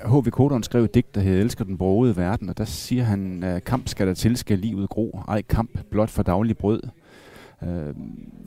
H.V. 0.05 0.31
Kodon 0.31 0.63
skrev 0.63 0.85
et 0.85 0.95
digt, 0.95 1.15
der 1.15 1.21
hedder 1.21 1.41
Elsker 1.41 1.65
den 1.65 1.79
brogede 1.79 2.17
verden, 2.17 2.49
og 2.49 2.59
der 2.59 2.65
siger 2.65 3.05
han, 3.05 3.45
kamp 3.67 3.89
skal 3.89 4.07
der 4.07 4.15
til, 4.15 4.37
skal 4.37 4.59
livet 4.59 4.89
gro. 4.89 5.21
Ej 5.29 5.43
kamp 5.43 5.79
blot 5.91 6.11
for 6.11 6.23
daglig 6.23 6.57
brød. 6.57 6.81
Øh, 7.63 7.95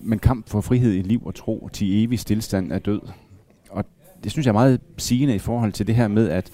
men 0.01 0.19
kamp 0.19 0.49
for 0.49 0.61
frihed 0.61 0.93
i 0.93 1.01
liv 1.01 1.21
og 1.25 1.35
tro, 1.35 1.69
til 1.73 2.03
evig 2.03 2.19
stillstand 2.19 2.71
er 2.71 2.79
død. 2.79 3.01
Og 3.69 3.85
det 4.23 4.31
synes 4.31 4.45
jeg 4.45 4.51
er 4.51 4.53
meget 4.53 4.81
sigende 4.97 5.35
i 5.35 5.39
forhold 5.39 5.71
til 5.71 5.87
det 5.87 5.95
her 5.95 6.07
med, 6.07 6.29
at 6.29 6.49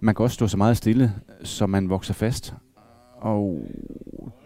man 0.00 0.14
kan 0.14 0.22
også 0.22 0.34
stå 0.34 0.46
så 0.48 0.56
meget 0.56 0.76
stille, 0.76 1.12
så 1.42 1.66
man 1.66 1.88
vokser 1.88 2.14
fast. 2.14 2.54
Og 3.20 3.60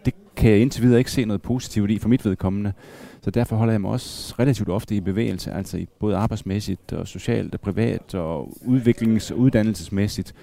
det 0.05 0.13
kan 0.41 0.51
jeg 0.51 0.59
indtil 0.59 0.83
videre 0.83 0.99
ikke 0.99 1.11
se 1.11 1.25
noget 1.25 1.41
positivt 1.41 1.91
i 1.91 1.99
for 1.99 2.09
mit 2.09 2.25
vedkommende. 2.25 2.73
Så 3.21 3.31
derfor 3.31 3.55
holder 3.55 3.73
jeg 3.73 3.81
mig 3.81 3.91
også 3.91 4.35
relativt 4.39 4.69
ofte 4.69 4.95
i 4.95 4.99
bevægelse, 4.99 5.51
altså 5.51 5.77
i 5.77 5.87
både 5.99 6.15
arbejdsmæssigt 6.15 6.93
og 6.93 7.07
socialt 7.07 7.53
og 7.53 7.61
privat 7.61 8.15
og 8.15 8.57
udviklings- 8.61 9.31
og 9.33 9.39
uddannelsesmæssigt. 9.39 10.33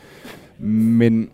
Men 0.59 1.31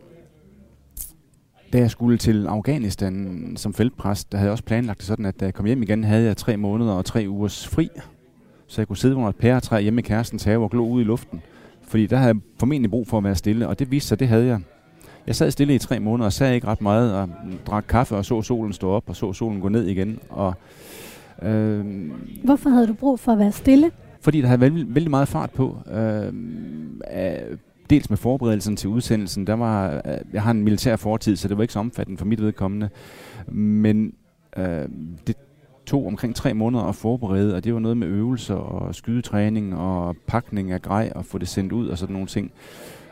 da 1.73 1.79
jeg 1.79 1.91
skulle 1.91 2.19
til 2.19 2.47
Afghanistan 2.47 3.53
som 3.57 3.75
feltpræst, 3.75 4.33
der 4.33 4.39
havde 4.39 4.47
jeg 4.47 4.53
også 4.53 4.65
planlagt 4.65 4.99
det 4.99 5.07
sådan, 5.07 5.27
at 5.27 5.41
da 5.41 5.45
jeg 5.45 5.55
kom 5.55 5.67
hjem 5.67 5.83
igen, 5.83 6.05
havde 6.05 6.25
jeg 6.25 6.37
tre 6.37 6.57
måneder 6.57 6.93
og 6.93 7.05
tre 7.05 7.25
ugers 7.29 7.69
fri. 7.69 7.89
Så 8.67 8.81
jeg 8.81 8.89
kunne 8.89 8.97
sidde 8.97 9.15
under 9.15 9.29
et 9.29 9.37
pæretræ 9.37 9.83
hjemme 9.83 10.01
i 10.01 10.03
kærestens 10.03 10.45
have 10.45 10.63
og 10.63 10.71
glo 10.71 10.89
ud 10.89 11.01
i 11.01 11.05
luften. 11.05 11.43
Fordi 11.83 12.07
der 12.07 12.17
havde 12.17 12.35
jeg 12.35 12.41
formentlig 12.59 12.91
brug 12.91 13.07
for 13.07 13.19
at 13.19 13.25
være 13.25 13.35
stille, 13.35 13.69
og 13.69 13.79
det 13.79 13.91
viste 13.91 14.09
sig, 14.09 14.21
det 14.21 14.29
havde 14.29 14.47
jeg. 14.47 14.61
Jeg 15.27 15.37
sad 15.37 15.51
stille 15.51 15.75
i 15.75 15.79
tre 15.79 16.01
måneder 16.01 16.27
og 16.27 16.33
sagde 16.33 16.55
ikke 16.55 16.67
ret 16.67 16.81
meget, 16.81 17.15
og 17.15 17.29
drak 17.67 17.85
kaffe 17.89 18.17
og 18.17 18.25
så 18.25 18.43
solen 18.43 18.73
stå 18.73 18.91
op, 18.91 19.05
og 19.07 19.17
så 19.17 19.33
solen 19.33 19.61
gå 19.61 19.69
ned 19.69 19.87
igen. 19.87 20.19
Og 20.29 20.55
Øh, 21.43 21.85
Hvorfor 22.45 22.71
havde 22.71 22.87
du 22.87 22.93
brug 22.93 23.21
for 23.21 23.33
at 23.33 23.39
være 23.39 23.53
stille? 23.53 23.91
Fordi 24.21 24.41
der 24.41 24.47
havde 24.47 24.61
vældig, 24.61 24.95
vældig 24.95 25.11
meget 25.11 25.29
fart 25.29 25.51
på. 25.51 25.79
Øh, 25.95 26.33
dels 27.91 28.11
med 28.11 28.17
forberedelsen 28.17 28.77
til 28.77 28.89
udsendelsen. 28.89 29.47
Der 29.47 29.55
var, 29.55 29.95
øh, 29.95 30.17
jeg 30.33 30.43
har 30.43 30.51
en 30.51 30.63
militær 30.65 30.97
fortid, 30.97 31.37
så 31.37 31.49
det 31.49 31.57
var 31.57 31.63
ikke 31.63 31.73
så 31.73 31.79
omfattende 31.79 32.19
for 32.19 32.25
mit 32.25 32.43
vedkommende. 32.43 32.89
Men 33.49 34.13
øh, 34.57 34.89
det 35.27 35.37
tog 35.87 36.07
omkring 36.07 36.35
tre 36.35 36.55
måneder 36.55 36.85
at 36.85 36.95
forberede, 36.95 37.55
og 37.57 37.65
det 37.65 37.75
var 37.75 37.81
noget 37.81 37.97
med 37.97 38.09
øvelser 38.09 38.55
og 38.55 38.95
skydetræning 38.95 39.77
og 39.77 40.17
pakning 40.27 40.71
af 40.73 40.83
grej 40.83 41.13
og 41.15 41.25
få 41.25 41.39
det 41.39 41.49
sendt 41.49 41.73
ud 41.73 41.89
og 41.89 41.99
sådan 41.99 42.13
nogle 42.13 42.29
ting. 42.29 42.53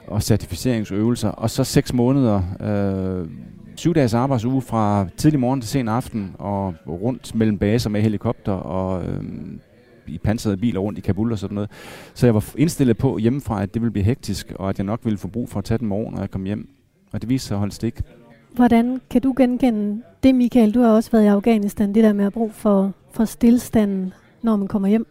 Og 0.06 0.22
certificeringsøvelser, 0.22 1.28
og 1.28 1.50
så 1.50 1.64
seks 1.64 1.92
måneder, 1.92 2.42
øh, 2.60 3.28
syv 3.76 3.94
dages 3.94 4.14
arbejdsuge 4.14 4.62
fra 4.62 5.06
tidlig 5.16 5.40
morgen 5.40 5.60
til 5.60 5.70
sen 5.70 5.88
aften, 5.88 6.34
og 6.38 6.74
rundt 6.86 7.34
mellem 7.34 7.58
baser 7.58 7.90
med 7.90 8.02
helikopter 8.02 8.52
og 8.52 9.04
øh, 9.04 9.24
i 10.06 10.18
pansrede 10.18 10.56
biler 10.56 10.80
rundt 10.80 10.98
i 10.98 11.02
Kabul 11.02 11.32
og 11.32 11.38
sådan 11.38 11.54
noget. 11.54 11.70
Så 12.14 12.26
jeg 12.26 12.34
var 12.34 12.44
indstillet 12.56 12.96
på 12.96 13.18
hjemmefra, 13.18 13.62
at 13.62 13.74
det 13.74 13.82
ville 13.82 13.92
blive 13.92 14.04
hektisk, 14.04 14.52
og 14.56 14.68
at 14.68 14.78
jeg 14.78 14.86
nok 14.86 15.00
ville 15.04 15.18
få 15.18 15.28
brug 15.28 15.48
for 15.48 15.58
at 15.58 15.64
tage 15.64 15.78
den 15.78 15.88
morgen, 15.88 16.14
når 16.14 16.20
jeg 16.20 16.30
kom 16.30 16.44
hjem. 16.44 16.68
Og 17.12 17.22
det 17.22 17.28
viste 17.28 17.48
sig 17.48 17.54
at 17.54 17.58
holde 17.58 17.74
stik. 17.74 18.00
Hvordan 18.54 19.00
kan 19.10 19.20
du 19.20 19.34
genkende 19.36 20.02
det, 20.22 20.34
Michael? 20.34 20.74
Du 20.74 20.80
har 20.80 20.88
også 20.88 21.10
været 21.10 21.24
i 21.24 21.26
Afghanistan, 21.26 21.94
det 21.94 22.04
der 22.04 22.12
med 22.12 22.24
at 22.24 22.32
bruge 22.32 22.50
for, 22.50 22.92
for 23.12 23.24
stillstanden, 23.24 24.12
når 24.42 24.56
man 24.56 24.68
kommer 24.68 24.88
hjem. 24.88 25.06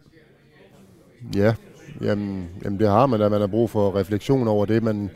Ja, 1.36 1.54
jamen, 2.02 2.48
jamen 2.64 2.78
det 2.78 2.88
har 2.88 3.06
man, 3.06 3.20
at 3.22 3.30
man 3.30 3.40
har 3.40 3.46
brug 3.48 3.70
for 3.70 3.96
refleksion 3.96 4.48
over 4.48 4.66
det, 4.66 4.82
man, 4.82 5.10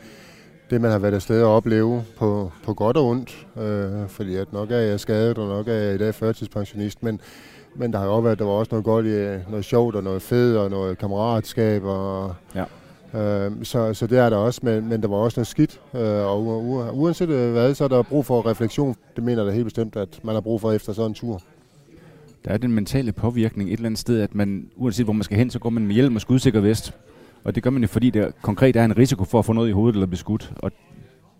det, 0.69 0.81
man 0.81 0.91
har 0.91 0.99
været 0.99 1.13
afsted 1.13 1.43
og 1.43 1.55
opleve 1.55 2.03
på, 2.17 2.51
på 2.65 2.73
godt 2.73 2.97
og 2.97 3.05
ondt. 3.05 3.47
Øh, 3.61 4.09
fordi 4.09 4.35
at 4.35 4.53
nok 4.53 4.71
er 4.71 4.77
jeg 4.77 4.99
skadet, 4.99 5.37
og 5.37 5.47
nok 5.47 5.67
er 5.67 5.73
jeg 5.73 5.95
i 5.95 5.97
dag 5.97 6.15
førtidspensionist, 6.15 7.03
men, 7.03 7.21
men 7.75 7.93
der 7.93 7.99
har 7.99 8.05
jo 8.05 8.11
også 8.13 8.21
været, 8.23 8.39
der 8.39 8.45
var 8.45 8.51
også 8.51 8.69
noget 8.71 8.85
godt 8.85 9.05
i 9.05 9.49
noget 9.51 9.65
sjovt 9.65 9.95
og 9.95 10.03
noget 10.03 10.21
fedt 10.21 10.57
og 10.57 10.69
noget 10.69 10.97
kammeratskab. 10.97 11.83
Og, 11.83 12.33
Ja. 12.55 12.63
øh, 13.19 13.51
så, 13.63 13.93
så 13.93 14.07
det 14.07 14.17
er 14.19 14.29
der 14.29 14.37
også, 14.37 14.59
men, 14.63 14.89
men 14.89 15.01
der 15.01 15.07
var 15.07 15.17
også 15.17 15.39
noget 15.39 15.47
skidt. 15.47 15.81
Øh, 15.95 16.01
og 16.01 16.37
u- 16.39 16.91
uanset 16.91 17.29
øh, 17.29 17.51
hvad, 17.51 17.73
så 17.73 17.83
er 17.83 17.87
der 17.87 18.01
brug 18.03 18.25
for 18.25 18.45
refleksion. 18.49 18.95
Det 19.15 19.23
mener 19.23 19.41
jeg 19.41 19.47
da 19.51 19.55
helt 19.55 19.65
bestemt, 19.65 19.95
at 19.95 20.19
man 20.23 20.33
har 20.35 20.41
brug 20.41 20.61
for 20.61 20.71
efter 20.71 20.93
sådan 20.93 21.11
en 21.11 21.13
tur. 21.15 21.41
Der 22.47 22.53
er 22.53 22.57
den 22.57 22.71
mentale 22.71 23.11
påvirkning 23.11 23.69
et 23.69 23.73
eller 23.73 23.85
andet 23.85 23.99
sted, 23.99 24.21
at 24.21 24.35
man, 24.35 24.69
uanset 24.75 25.05
hvor 25.05 25.13
man 25.13 25.23
skal 25.23 25.37
hen, 25.37 25.49
så 25.49 25.59
går 25.59 25.69
man 25.69 25.87
med 25.87 25.95
hjelm 25.95 26.15
og 26.15 26.21
skudsikker 26.21 26.59
vest. 26.59 26.93
Og 27.43 27.55
det 27.55 27.63
gør 27.63 27.69
man 27.69 27.81
jo, 27.81 27.87
fordi 27.87 28.09
der 28.09 28.31
konkret 28.41 28.75
er 28.75 28.85
en 28.85 28.97
risiko 28.97 29.23
for 29.23 29.39
at 29.39 29.45
få 29.45 29.53
noget 29.53 29.69
i 29.69 29.71
hovedet 29.71 29.95
eller 29.95 30.05
blive 30.05 30.17
skudt. 30.17 30.53
Og 30.57 30.71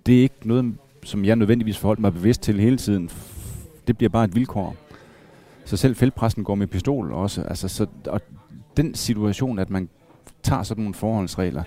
det 0.05 0.17
er 0.17 0.21
ikke 0.21 0.35
noget, 0.43 0.75
som 1.03 1.25
jeg 1.25 1.35
nødvendigvis 1.35 1.77
forholdt 1.77 2.01
mig 2.01 2.13
bevidst 2.13 2.41
til 2.41 2.59
hele 2.59 2.77
tiden. 2.77 3.09
Det 3.87 3.97
bliver 3.97 4.09
bare 4.09 4.25
et 4.25 4.35
vilkår. 4.35 4.75
Så 5.65 5.77
selv 5.77 5.95
feltpræsten 5.95 6.43
går 6.43 6.55
med 6.55 6.67
pistol 6.67 7.11
også. 7.11 7.41
Altså, 7.41 7.67
så, 7.67 7.85
og 8.07 8.21
den 8.77 8.95
situation, 8.95 9.59
at 9.59 9.69
man 9.69 9.89
tager 10.43 10.63
sådan 10.63 10.83
nogle 10.83 10.93
forholdsregler, 10.93 11.63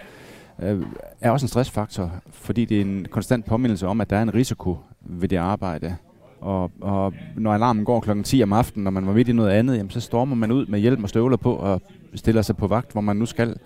øh, 0.63 0.83
er 1.21 1.31
også 1.31 1.45
en 1.45 1.49
stressfaktor, 1.49 2.13
fordi 2.31 2.65
det 2.65 2.77
er 2.77 2.81
en 2.81 3.07
konstant 3.11 3.45
påmindelse 3.45 3.87
om, 3.87 4.01
at 4.01 4.11
der 4.11 4.17
er 4.17 4.23
en 4.23 4.35
risiko 4.35 4.79
ved 5.01 5.29
det 5.29 5.37
arbejde. 5.37 5.97
Og, 6.41 6.71
og 6.81 7.15
når 7.37 7.53
alarmen 7.53 7.85
går 7.85 8.01
klokken 8.01 8.25
10 8.25 8.43
om 8.43 8.53
aftenen, 8.53 8.85
når 8.85 8.91
man 8.91 9.07
var 9.07 9.13
midt 9.13 9.29
i 9.29 9.33
noget 9.33 9.51
andet, 9.51 9.77
jamen, 9.77 9.91
så 9.91 10.01
stormer 10.01 10.37
man 10.37 10.53
ud 10.53 10.67
med 10.67 10.79
hjelm 10.79 11.03
og 11.03 11.09
støvler 11.09 11.37
på 11.37 11.55
og 11.55 11.83
stiller 12.15 12.43
sig 12.43 12.57
på 12.57 12.67
vagt, 12.67 12.93
hvor 12.93 13.01
man 13.01 13.17
nu 13.17 13.27
skal. 13.27 13.57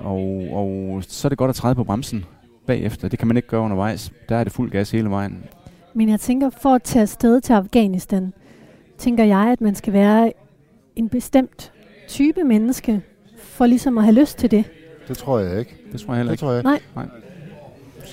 Og, 0.00 0.44
og 0.52 1.02
så 1.08 1.28
er 1.28 1.30
det 1.30 1.38
godt 1.38 1.48
at 1.48 1.54
træde 1.54 1.74
på 1.74 1.84
bremsen 1.84 2.24
bagefter. 2.66 3.08
Det 3.08 3.18
kan 3.18 3.28
man 3.28 3.36
ikke 3.36 3.48
gøre 3.48 3.60
undervejs. 3.60 4.12
Der 4.28 4.36
er 4.36 4.44
det 4.44 4.52
fuld 4.52 4.70
gas 4.70 4.90
hele 4.90 5.10
vejen. 5.10 5.44
Men 5.94 6.08
jeg 6.08 6.20
tænker, 6.20 6.50
for 6.62 6.74
at 6.74 6.82
tage 6.82 7.02
afsted 7.02 7.40
til 7.40 7.52
Afghanistan, 7.52 8.32
tænker 8.98 9.24
jeg, 9.24 9.38
at 9.52 9.60
man 9.60 9.74
skal 9.74 9.92
være 9.92 10.32
en 10.96 11.08
bestemt 11.08 11.72
type 12.08 12.44
menneske, 12.44 13.00
for 13.38 13.66
ligesom 13.66 13.98
at 13.98 14.04
have 14.04 14.14
lyst 14.14 14.38
til 14.38 14.50
det. 14.50 14.64
Det 15.08 15.18
tror 15.18 15.38
jeg 15.38 15.58
ikke. 15.58 15.76
Det 15.92 16.00
tror 16.00 16.12
jeg 16.14 16.16
heller 16.18 16.30
Det 16.30 16.34
ikke. 16.34 16.40
tror 16.40 16.52
jeg 16.52 16.62
Nej. 16.62 16.80
Nej. 16.96 17.06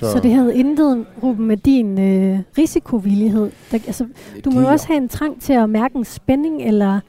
Så, 0.00 0.12
Så 0.12 0.20
det 0.20 0.32
havde 0.32 0.56
intet, 0.56 1.06
Ruben, 1.22 1.46
med 1.46 1.56
din 1.56 2.00
øh, 2.00 2.38
risikovillighed. 2.58 3.50
Der, 3.70 3.78
altså, 3.86 4.06
du 4.44 4.50
må 4.50 4.60
jo 4.60 4.66
også 4.66 4.86
have 4.86 4.96
en 4.96 5.08
trang 5.08 5.40
til 5.40 5.52
at 5.52 5.70
mærke 5.70 5.96
en 5.96 6.04
spænding, 6.04 6.62
eller, 6.62 7.00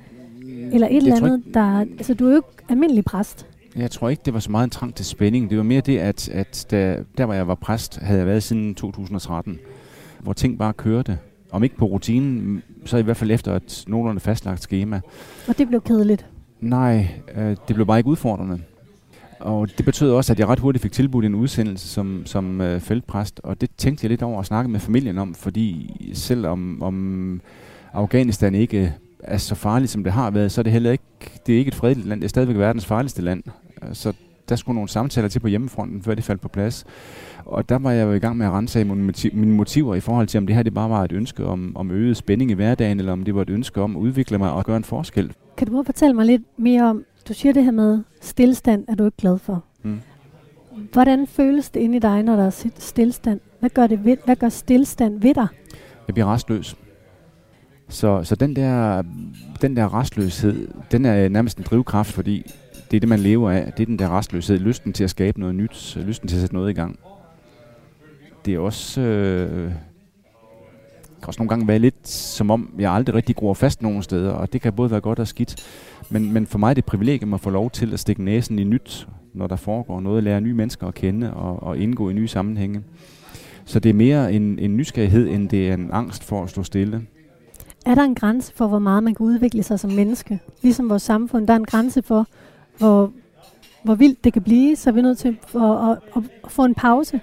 eller 0.73 0.87
et 0.87 0.97
eller 0.97 1.15
andet, 1.15 1.43
der... 1.53 1.79
Altså, 1.79 2.13
du 2.13 2.25
er 2.25 2.29
jo 2.29 2.35
ikke 2.35 2.47
almindelig 2.69 3.05
præst. 3.05 3.45
Jeg 3.75 3.91
tror 3.91 4.09
ikke, 4.09 4.21
det 4.25 4.33
var 4.33 4.39
så 4.39 4.51
meget 4.51 4.63
en 4.63 4.69
trang 4.69 4.95
til 4.95 5.05
spænding. 5.05 5.49
Det 5.49 5.57
var 5.57 5.63
mere 5.63 5.81
det, 5.81 5.97
at, 5.97 6.29
at 6.29 6.65
da, 6.71 6.99
der 7.17 7.25
hvor 7.25 7.33
jeg 7.33 7.47
var 7.47 7.55
præst, 7.55 7.99
havde 8.01 8.19
jeg 8.19 8.27
været 8.27 8.43
siden 8.43 8.75
2013, 8.75 9.59
hvor 10.19 10.33
ting 10.33 10.59
bare 10.59 10.73
kørte. 10.73 11.17
Om 11.51 11.63
ikke 11.63 11.77
på 11.77 11.85
rutinen, 11.85 12.63
så 12.85 12.97
i 12.97 13.01
hvert 13.01 13.17
fald 13.17 13.31
efter 13.31 13.55
et 13.55 13.83
nogenlunde 13.87 14.19
fastlagt 14.19 14.61
schema. 14.61 15.01
Og 15.47 15.57
det 15.57 15.67
blev 15.67 15.81
kedeligt. 15.81 16.25
Nej, 16.61 17.07
øh, 17.35 17.55
det 17.67 17.75
blev 17.75 17.85
bare 17.85 17.97
ikke 17.97 18.09
udfordrende. 18.09 18.59
Og 19.39 19.67
det 19.77 19.85
betød 19.85 20.11
også, 20.11 20.33
at 20.33 20.39
jeg 20.39 20.47
ret 20.47 20.59
hurtigt 20.59 20.81
fik 20.81 20.91
tilbudt 20.91 21.25
en 21.25 21.35
udsendelse 21.35 21.87
som, 21.87 22.21
som 22.25 22.61
øh, 22.61 22.79
feltpræst, 22.79 23.41
og 23.43 23.61
det 23.61 23.69
tænkte 23.77 24.05
jeg 24.05 24.09
lidt 24.09 24.23
over 24.23 24.39
at 24.39 24.45
snakke 24.45 24.71
med 24.71 24.79
familien 24.79 25.17
om, 25.17 25.33
fordi 25.33 25.91
selvom 26.13 26.81
om 26.81 27.41
Afghanistan 27.93 28.55
ikke 28.55 28.93
er 29.19 29.37
så 29.37 29.55
farligt, 29.55 29.91
som 29.91 30.03
det 30.03 30.13
har 30.13 30.31
været, 30.31 30.51
så 30.51 30.61
er 30.61 30.63
det 30.63 30.73
heller 30.73 30.91
ikke, 30.91 31.03
det 31.45 31.55
er 31.55 31.59
ikke 31.59 31.69
et 31.69 31.75
fredeligt 31.75 32.07
land, 32.07 32.21
det 32.21 32.25
er 32.25 32.29
stadigvæk 32.29 32.57
verdens 32.57 32.85
farligste 32.85 33.21
land. 33.21 33.43
Så 33.93 34.13
der 34.49 34.55
skulle 34.55 34.75
nogle 34.75 34.89
samtaler 34.89 35.27
til 35.27 35.39
på 35.39 35.47
hjemmefronten, 35.47 36.01
før 36.01 36.15
det 36.15 36.23
faldt 36.23 36.41
på 36.41 36.47
plads. 36.47 36.85
Og 37.45 37.69
der 37.69 37.79
var 37.79 37.91
jeg 37.91 38.05
jo 38.05 38.11
i 38.11 38.19
gang 38.19 38.37
med 38.37 38.45
at 38.45 38.51
rense 38.51 38.79
af 38.79 38.85
mine 38.85 39.03
motiv- 39.03 39.33
mine 39.33 39.53
motiver 39.55 39.95
i 39.95 39.99
forhold 39.99 40.27
til, 40.27 40.37
om 40.37 40.47
det 40.47 40.55
her 40.55 40.63
det 40.63 40.73
bare 40.73 40.89
var 40.89 41.03
et 41.03 41.11
ønske 41.11 41.45
om, 41.45 41.71
om 41.75 41.91
øget 41.91 42.17
spænding 42.17 42.51
i 42.51 42.53
hverdagen, 42.53 42.99
eller 42.99 43.11
om 43.11 43.23
det 43.23 43.35
var 43.35 43.41
et 43.41 43.49
ønske 43.49 43.81
om 43.81 43.95
at 43.95 43.99
udvikle 43.99 44.37
mig 44.37 44.51
og 44.51 44.65
gøre 44.65 44.77
en 44.77 44.83
forskel. 44.83 45.33
Kan 45.57 45.67
du 45.67 45.71
prøve 45.71 45.79
at 45.79 45.85
fortælle 45.85 46.13
mig 46.13 46.25
lidt 46.25 46.41
mere 46.57 46.83
om, 46.89 47.03
du 47.27 47.33
siger 47.33 47.53
det 47.53 47.63
her 47.63 47.71
med 47.71 48.03
stillstand, 48.21 48.85
er 48.87 48.95
du 48.95 49.05
ikke 49.05 49.17
glad 49.17 49.37
for. 49.37 49.63
Mm. 49.83 49.99
Hvordan 50.91 51.27
føles 51.27 51.69
det 51.69 51.79
inde 51.79 51.95
i 51.95 51.99
dig, 51.99 52.23
når 52.23 52.35
der 52.35 52.45
er 52.45 52.69
stillstand? 52.77 53.39
Hvad 53.59 53.69
gør, 53.69 53.87
det 53.87 54.05
ved, 54.05 54.17
hvad 54.25 54.35
gør 54.35 54.49
stillstand 54.49 55.21
ved 55.21 55.33
dig? 55.33 55.47
Jeg 56.07 56.13
bliver 56.13 56.33
restløs. 56.33 56.75
Så, 57.89 58.23
så 58.23 58.35
den, 58.35 58.55
der, 58.55 59.03
den 59.61 59.77
der 59.77 59.93
restløshed, 59.93 60.67
den 60.91 61.05
er 61.05 61.29
nærmest 61.29 61.57
en 61.57 61.63
drivkraft, 61.63 62.13
fordi 62.13 62.51
det 62.91 62.97
er 62.97 62.99
det, 62.99 63.09
man 63.09 63.19
lever 63.19 63.51
af. 63.51 63.73
Det 63.77 63.81
er 63.83 63.85
den 63.85 63.99
der 63.99 64.17
restløshed, 64.17 64.59
lysten 64.59 64.93
til 64.93 65.03
at 65.03 65.09
skabe 65.09 65.39
noget 65.39 65.55
nyt, 65.55 65.97
lysten 66.05 66.27
til 66.27 66.35
at 66.35 66.39
sætte 66.39 66.55
noget 66.55 66.69
i 66.69 66.73
gang. 66.73 66.99
Det 68.45 68.53
er 68.53 68.59
også... 68.59 69.01
Øh, 69.01 69.71
kan 71.21 71.27
også 71.27 71.39
nogle 71.39 71.49
gange 71.49 71.67
være 71.67 71.79
lidt 71.79 72.07
som 72.07 72.51
om, 72.51 72.73
jeg 72.79 72.91
aldrig 72.91 73.15
rigtig 73.15 73.35
gror 73.35 73.53
fast 73.53 73.81
nogen 73.81 74.03
steder, 74.03 74.31
og 74.31 74.53
det 74.53 74.61
kan 74.61 74.73
både 74.73 74.91
være 74.91 75.01
godt 75.01 75.19
og 75.19 75.27
skidt. 75.27 75.55
Men, 76.09 76.33
men 76.33 76.47
for 76.47 76.57
mig 76.59 76.69
er 76.69 76.73
det 76.73 76.81
et 76.81 76.85
privilegium 76.85 77.33
at 77.33 77.39
få 77.39 77.49
lov 77.49 77.71
til 77.71 77.93
at 77.93 77.99
stikke 77.99 78.23
næsen 78.23 78.59
i 78.59 78.63
nyt, 78.63 79.07
når 79.33 79.47
der 79.47 79.55
foregår 79.55 79.99
noget, 79.99 80.23
lære 80.23 80.41
nye 80.41 80.53
mennesker 80.53 80.87
at 80.87 80.93
kende 80.93 81.33
og, 81.33 81.63
og 81.63 81.77
indgå 81.77 82.09
i 82.09 82.13
nye 82.13 82.27
sammenhænge. 82.27 82.83
Så 83.65 83.79
det 83.79 83.89
er 83.89 83.93
mere 83.93 84.33
en, 84.33 84.59
en 84.59 84.77
nysgerrighed, 84.77 85.27
end 85.27 85.49
det 85.49 85.69
er 85.69 85.73
en 85.73 85.89
angst 85.93 86.23
for 86.23 86.43
at 86.43 86.49
stå 86.49 86.63
stille. 86.63 87.01
Er 87.85 87.95
der 87.95 88.03
en 88.03 88.15
grænse 88.15 88.53
for, 88.55 88.67
hvor 88.67 88.79
meget 88.79 89.03
man 89.03 89.15
kan 89.15 89.25
udvikle 89.25 89.63
sig 89.63 89.79
som 89.79 89.91
menneske? 89.91 90.39
Ligesom 90.61 90.89
vores 90.89 91.01
samfund, 91.03 91.47
der 91.47 91.53
er 91.53 91.57
en 91.57 91.65
grænse 91.65 92.01
for, 92.01 92.27
hvor, 92.77 93.11
hvor 93.83 93.95
vildt 93.95 94.23
det 94.23 94.33
kan 94.33 94.41
blive, 94.41 94.75
så 94.75 94.89
er 94.89 94.93
vi 94.93 95.01
nødt 95.01 95.17
til 95.17 95.27
at, 95.27 95.61
at, 95.61 95.89
at, 96.15 96.23
at 96.43 96.51
få 96.51 96.65
en 96.65 96.75
pause. 96.75 97.19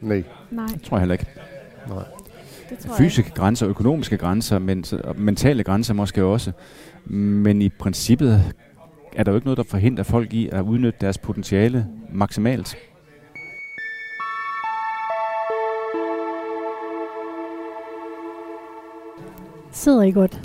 nej, 0.00 0.22
Nej, 0.50 0.66
Det 0.66 0.82
tror 0.82 0.96
jeg 0.96 1.00
heller 1.00 1.12
ikke. 1.14 1.26
nej. 1.88 2.04
det 2.70 2.78
tror 2.78 2.90
jeg 2.90 2.96
Fysiske 2.98 3.30
grænser, 3.30 3.68
økonomiske 3.68 4.16
grænser, 4.16 4.58
men, 4.58 4.84
og 5.04 5.20
mentale 5.20 5.64
grænser 5.64 5.94
måske 5.94 6.24
også. 6.24 6.52
Men 7.04 7.62
i 7.62 7.68
princippet 7.68 8.54
er 9.12 9.24
der 9.24 9.32
jo 9.32 9.36
ikke 9.36 9.46
noget, 9.46 9.58
der 9.58 9.64
forhindrer 9.64 10.04
folk 10.04 10.32
i 10.32 10.48
at 10.52 10.62
udnytte 10.62 10.98
deres 11.00 11.18
potentiale 11.18 11.86
maksimalt. 12.12 12.76
Sidder 19.72 20.02
I 20.02 20.10
godt? 20.10 20.40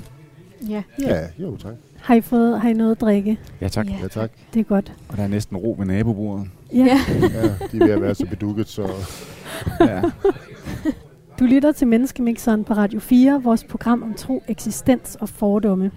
ikke. 0.61 0.73
Ja. 0.73 0.83
Ja, 1.01 1.27
jo 1.39 1.57
tak. 1.57 1.73
Har 1.97 2.15
I, 2.15 2.21
fået, 2.21 2.61
har 2.61 2.69
I 2.69 2.73
noget 2.73 2.91
at 2.91 3.01
drikke? 3.01 3.39
Ja 3.61 3.67
tak. 3.67 3.87
Ja. 3.89 3.95
Ja, 4.01 4.07
tak. 4.07 4.31
Det 4.53 4.59
er 4.59 4.63
godt. 4.63 4.93
Og 5.09 5.17
der 5.17 5.23
er 5.23 5.27
næsten 5.27 5.57
ro 5.57 5.75
ved 5.79 5.85
nabobordet. 5.85 6.47
Ja. 6.73 6.77
Ja. 6.77 6.99
Ja, 7.21 7.43
de 7.71 7.77
er 7.77 7.85
ved 7.85 7.89
at 7.89 8.01
være 8.01 8.15
så 8.15 8.25
bedukket, 8.25 8.67
så 8.67 8.89
Ja. 9.79 10.01
Du 11.39 11.45
lytter 11.45 11.71
til 11.71 11.87
Menneskemixeren 11.87 12.63
på 12.63 12.73
Radio 12.73 12.99
4, 12.99 13.41
vores 13.43 13.63
program 13.63 14.03
om 14.03 14.13
tro, 14.13 14.43
eksistens 14.47 15.15
og 15.15 15.29
fordomme. 15.29 15.91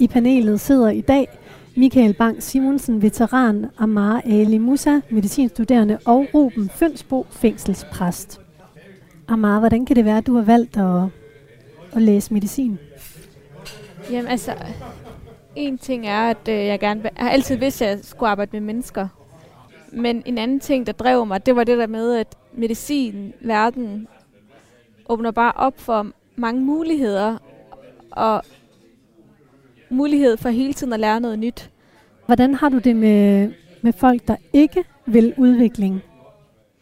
I 0.00 0.08
panelet 0.08 0.60
sidder 0.60 0.88
i 0.88 1.00
dag 1.00 1.28
Michael 1.76 2.14
Bang 2.14 2.42
Simonsen, 2.42 3.02
veteran, 3.02 3.66
Amar 3.78 4.22
Ali 4.24 4.58
Musa, 4.58 5.00
medicinstuderende 5.10 5.98
og 6.06 6.26
Ruben 6.34 6.68
Fønsbo, 6.68 7.26
fængselspræst. 7.30 8.40
Amar, 9.28 9.58
hvordan 9.58 9.86
kan 9.86 9.96
det 9.96 10.04
være, 10.04 10.18
at 10.18 10.26
du 10.26 10.34
har 10.34 10.42
valgt 10.42 10.76
at, 10.76 11.02
at 11.92 12.02
læse 12.02 12.34
medicin? 12.34 12.78
Jamen 14.10 14.30
altså, 14.30 14.54
en 15.56 15.78
ting 15.78 16.06
er, 16.06 16.30
at 16.30 16.48
øh, 16.48 16.54
jeg 16.54 16.80
gerne 16.80 17.00
jeg 17.04 17.12
har 17.16 17.30
altid 17.30 17.56
vidst, 17.56 17.82
at 17.82 17.88
jeg 17.88 17.98
skulle 18.02 18.30
arbejde 18.30 18.50
med 18.52 18.60
mennesker. 18.60 19.08
Men 19.92 20.22
en 20.26 20.38
anden 20.38 20.60
ting, 20.60 20.86
der 20.86 20.92
drev 20.92 21.26
mig, 21.26 21.46
det 21.46 21.56
var 21.56 21.64
det 21.64 21.78
der 21.78 21.86
med, 21.86 22.14
at 22.14 22.36
medicin, 22.52 23.32
verden, 23.40 24.08
åbner 25.08 25.30
bare 25.30 25.52
op 25.56 25.80
for 25.80 26.06
mange 26.36 26.60
muligheder, 26.60 27.36
og 28.10 28.42
mulighed 29.90 30.36
for 30.36 30.48
hele 30.48 30.72
tiden 30.72 30.92
at 30.92 31.00
lære 31.00 31.20
noget 31.20 31.38
nyt. 31.38 31.70
Hvordan 32.26 32.54
har 32.54 32.68
du 32.68 32.78
det 32.78 32.96
med, 32.96 33.52
med 33.82 33.92
folk, 33.92 34.28
der 34.28 34.36
ikke 34.52 34.84
vil 35.06 35.34
udvikling? 35.36 36.02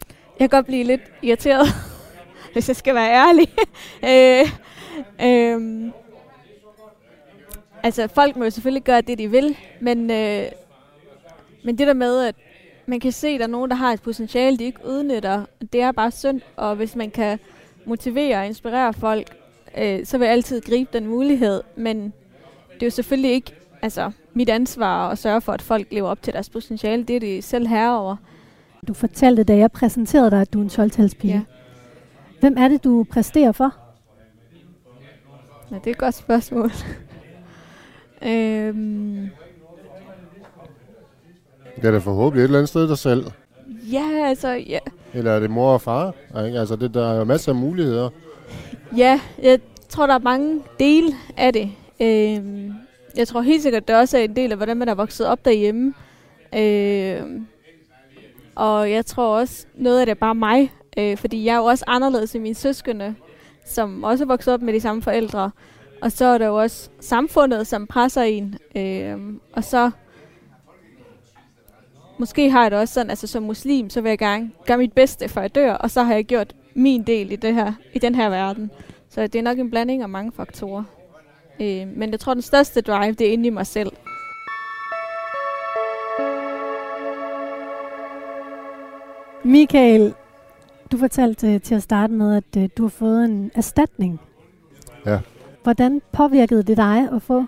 Jeg 0.09 0.49
kan 0.49 0.57
godt 0.57 0.65
blive 0.65 0.83
lidt 0.83 1.01
irriteret, 1.21 1.67
hvis 2.53 2.67
jeg 2.67 2.75
skal 2.75 2.95
være 2.95 3.11
ærlig. 3.13 3.47
øh, 4.09 4.47
øh, 5.27 5.91
altså, 7.83 8.07
folk 8.07 8.35
må 8.35 8.43
jo 8.43 8.49
selvfølgelig 8.49 8.83
gøre 8.83 9.01
det, 9.01 9.17
de 9.17 9.31
vil, 9.31 9.57
men, 9.79 10.11
øh, 10.11 10.45
men 11.63 11.77
det 11.77 11.87
der 11.87 11.93
med, 11.93 12.25
at 12.25 12.35
man 12.85 12.99
kan 12.99 13.11
se, 13.11 13.27
at 13.27 13.39
der 13.39 13.45
er 13.45 13.49
nogen, 13.49 13.69
der 13.69 13.75
har 13.75 13.93
et 13.93 14.01
potentiale, 14.01 14.57
de 14.57 14.63
ikke 14.63 14.85
udnytter. 14.85 15.45
Det 15.73 15.81
er 15.81 15.91
bare 15.91 16.11
synd, 16.11 16.41
og 16.55 16.75
hvis 16.75 16.95
man 16.95 17.11
kan 17.11 17.39
motivere 17.85 18.37
og 18.37 18.45
inspirere 18.45 18.93
folk, 18.93 19.37
øh, 19.77 20.05
så 20.05 20.17
vil 20.17 20.25
jeg 20.25 20.33
altid 20.33 20.61
gribe 20.61 20.89
den 20.93 21.07
mulighed. 21.07 21.61
Men 21.75 22.13
det 22.79 22.83
er 22.83 22.87
jo 22.87 22.91
selvfølgelig 22.91 23.31
ikke 23.31 23.51
altså, 23.81 24.11
mit 24.33 24.49
ansvar 24.49 25.09
at 25.09 25.17
sørge 25.17 25.41
for, 25.41 25.51
at 25.51 25.61
folk 25.61 25.87
lever 25.91 26.09
op 26.09 26.21
til 26.21 26.33
deres 26.33 26.49
potentiale. 26.49 27.03
Det 27.03 27.15
er 27.15 27.19
de 27.19 27.41
selv 27.41 27.67
herover. 27.67 28.15
Du 28.87 28.93
fortalte, 28.93 29.43
da 29.43 29.57
jeg 29.57 29.71
præsenterede 29.71 30.31
dig, 30.31 30.41
at 30.41 30.53
du 30.53 30.59
er 30.59 30.63
en 30.63 30.69
12 30.69 30.91
Ja. 31.23 31.41
Hvem 32.39 32.55
er 32.57 32.67
det, 32.67 32.83
du 32.83 33.05
præsterer 33.11 33.51
for? 33.51 33.75
Ja, 35.71 35.75
det 35.75 35.87
er 35.87 35.91
et 35.91 35.97
godt 35.97 36.15
spørgsmål. 36.15 36.71
øhm, 38.29 39.29
Det 41.75 41.85
er 41.87 41.91
da 41.91 41.97
forhåbentlig 41.97 42.41
et 42.41 42.43
eller 42.47 42.59
andet 42.59 42.69
sted 42.69 42.87
dig 42.89 42.97
selv. 42.97 43.25
ja, 43.91 44.03
altså, 44.25 44.47
ja, 44.49 44.79
Eller 45.13 45.31
er 45.31 45.39
det 45.39 45.49
mor 45.49 45.73
og 45.73 45.81
far? 45.81 46.13
Ikke? 46.45 46.59
Altså, 46.59 46.75
det, 46.75 46.93
der 46.93 47.11
er 47.13 47.17
jo 47.17 47.23
masser 47.23 47.51
af 47.51 47.55
muligheder. 47.55 48.09
ja, 48.97 49.19
jeg 49.43 49.59
tror, 49.89 50.07
der 50.07 50.13
er 50.13 50.19
mange 50.19 50.61
dele 50.79 51.07
af 51.37 51.53
det. 51.53 51.71
Øh, 52.01 52.71
jeg 53.17 53.27
tror 53.27 53.41
helt 53.41 53.63
sikkert, 53.63 53.87
det 53.87 53.95
også 53.95 54.17
er 54.17 54.21
en 54.21 54.35
del 54.35 54.51
af, 54.51 54.57
hvordan 54.57 54.77
man 54.77 54.89
er 54.89 54.95
vokset 54.95 55.27
op 55.27 55.45
derhjemme. 55.45 55.93
Øh, 56.55 57.41
og 58.55 58.91
jeg 58.91 59.05
tror 59.05 59.37
også, 59.37 59.65
noget 59.75 59.99
af 59.99 60.05
det 60.05 60.11
er 60.11 60.19
bare 60.19 60.35
mig, 60.35 60.71
øh, 60.97 61.17
fordi 61.17 61.45
jeg 61.45 61.53
er 61.53 61.57
jo 61.57 61.63
også 61.63 61.83
anderledes 61.87 62.35
end 62.35 62.43
mine 62.43 62.55
søskende, 62.55 63.15
som 63.65 64.03
også 64.03 64.23
er 64.23 64.27
vokset 64.27 64.53
op 64.53 64.61
med 64.61 64.73
de 64.73 64.79
samme 64.79 65.01
forældre. 65.01 65.51
Og 66.01 66.11
så 66.11 66.25
er 66.25 66.37
der 66.37 66.45
jo 66.45 66.55
også 66.55 66.89
samfundet, 66.99 67.67
som 67.67 67.87
presser 67.87 68.21
en. 68.21 68.55
Øh, 68.75 69.17
og 69.53 69.63
så 69.63 69.91
måske 72.17 72.49
har 72.49 72.61
jeg 72.61 72.71
det 72.71 72.79
også 72.79 72.93
sådan, 72.93 73.09
altså 73.09 73.27
som 73.27 73.43
muslim, 73.43 73.89
så 73.89 74.01
vil 74.01 74.09
jeg 74.09 74.17
gerne 74.17 74.51
gøre 74.67 74.77
mit 74.77 74.93
bedste, 74.93 75.29
for 75.29 75.41
jeg 75.41 75.55
dør, 75.55 75.73
og 75.73 75.91
så 75.91 76.03
har 76.03 76.13
jeg 76.13 76.25
gjort 76.25 76.53
min 76.73 77.03
del 77.03 77.31
i, 77.31 77.35
det 77.35 77.53
her, 77.53 77.73
i 77.93 77.99
den 77.99 78.15
her 78.15 78.29
verden. 78.29 78.71
Så 79.09 79.21
det 79.21 79.35
er 79.35 79.43
nok 79.43 79.59
en 79.59 79.69
blanding 79.69 80.01
af 80.01 80.09
mange 80.09 80.31
faktorer. 80.31 80.83
Øh, 81.61 81.87
men 81.95 82.11
jeg 82.11 82.19
tror, 82.19 82.33
den 82.33 82.41
største 82.41 82.81
drive, 82.81 83.13
det 83.13 83.27
er 83.27 83.31
inde 83.31 83.47
i 83.47 83.49
mig 83.49 83.67
selv. 83.67 83.91
Michael, 89.43 90.13
du 90.91 90.97
fortalte 90.97 91.59
til 91.59 91.75
at 91.75 91.83
starte 91.83 92.13
med, 92.13 92.35
at 92.35 92.63
øh, 92.63 92.69
du 92.77 92.83
har 92.83 92.89
fået 92.89 93.25
en 93.25 93.51
erstatning. 93.55 94.21
Ja. 95.05 95.19
Hvordan 95.63 96.01
påvirkede 96.11 96.63
det 96.63 96.77
dig 96.77 97.09
at 97.15 97.21
få 97.21 97.45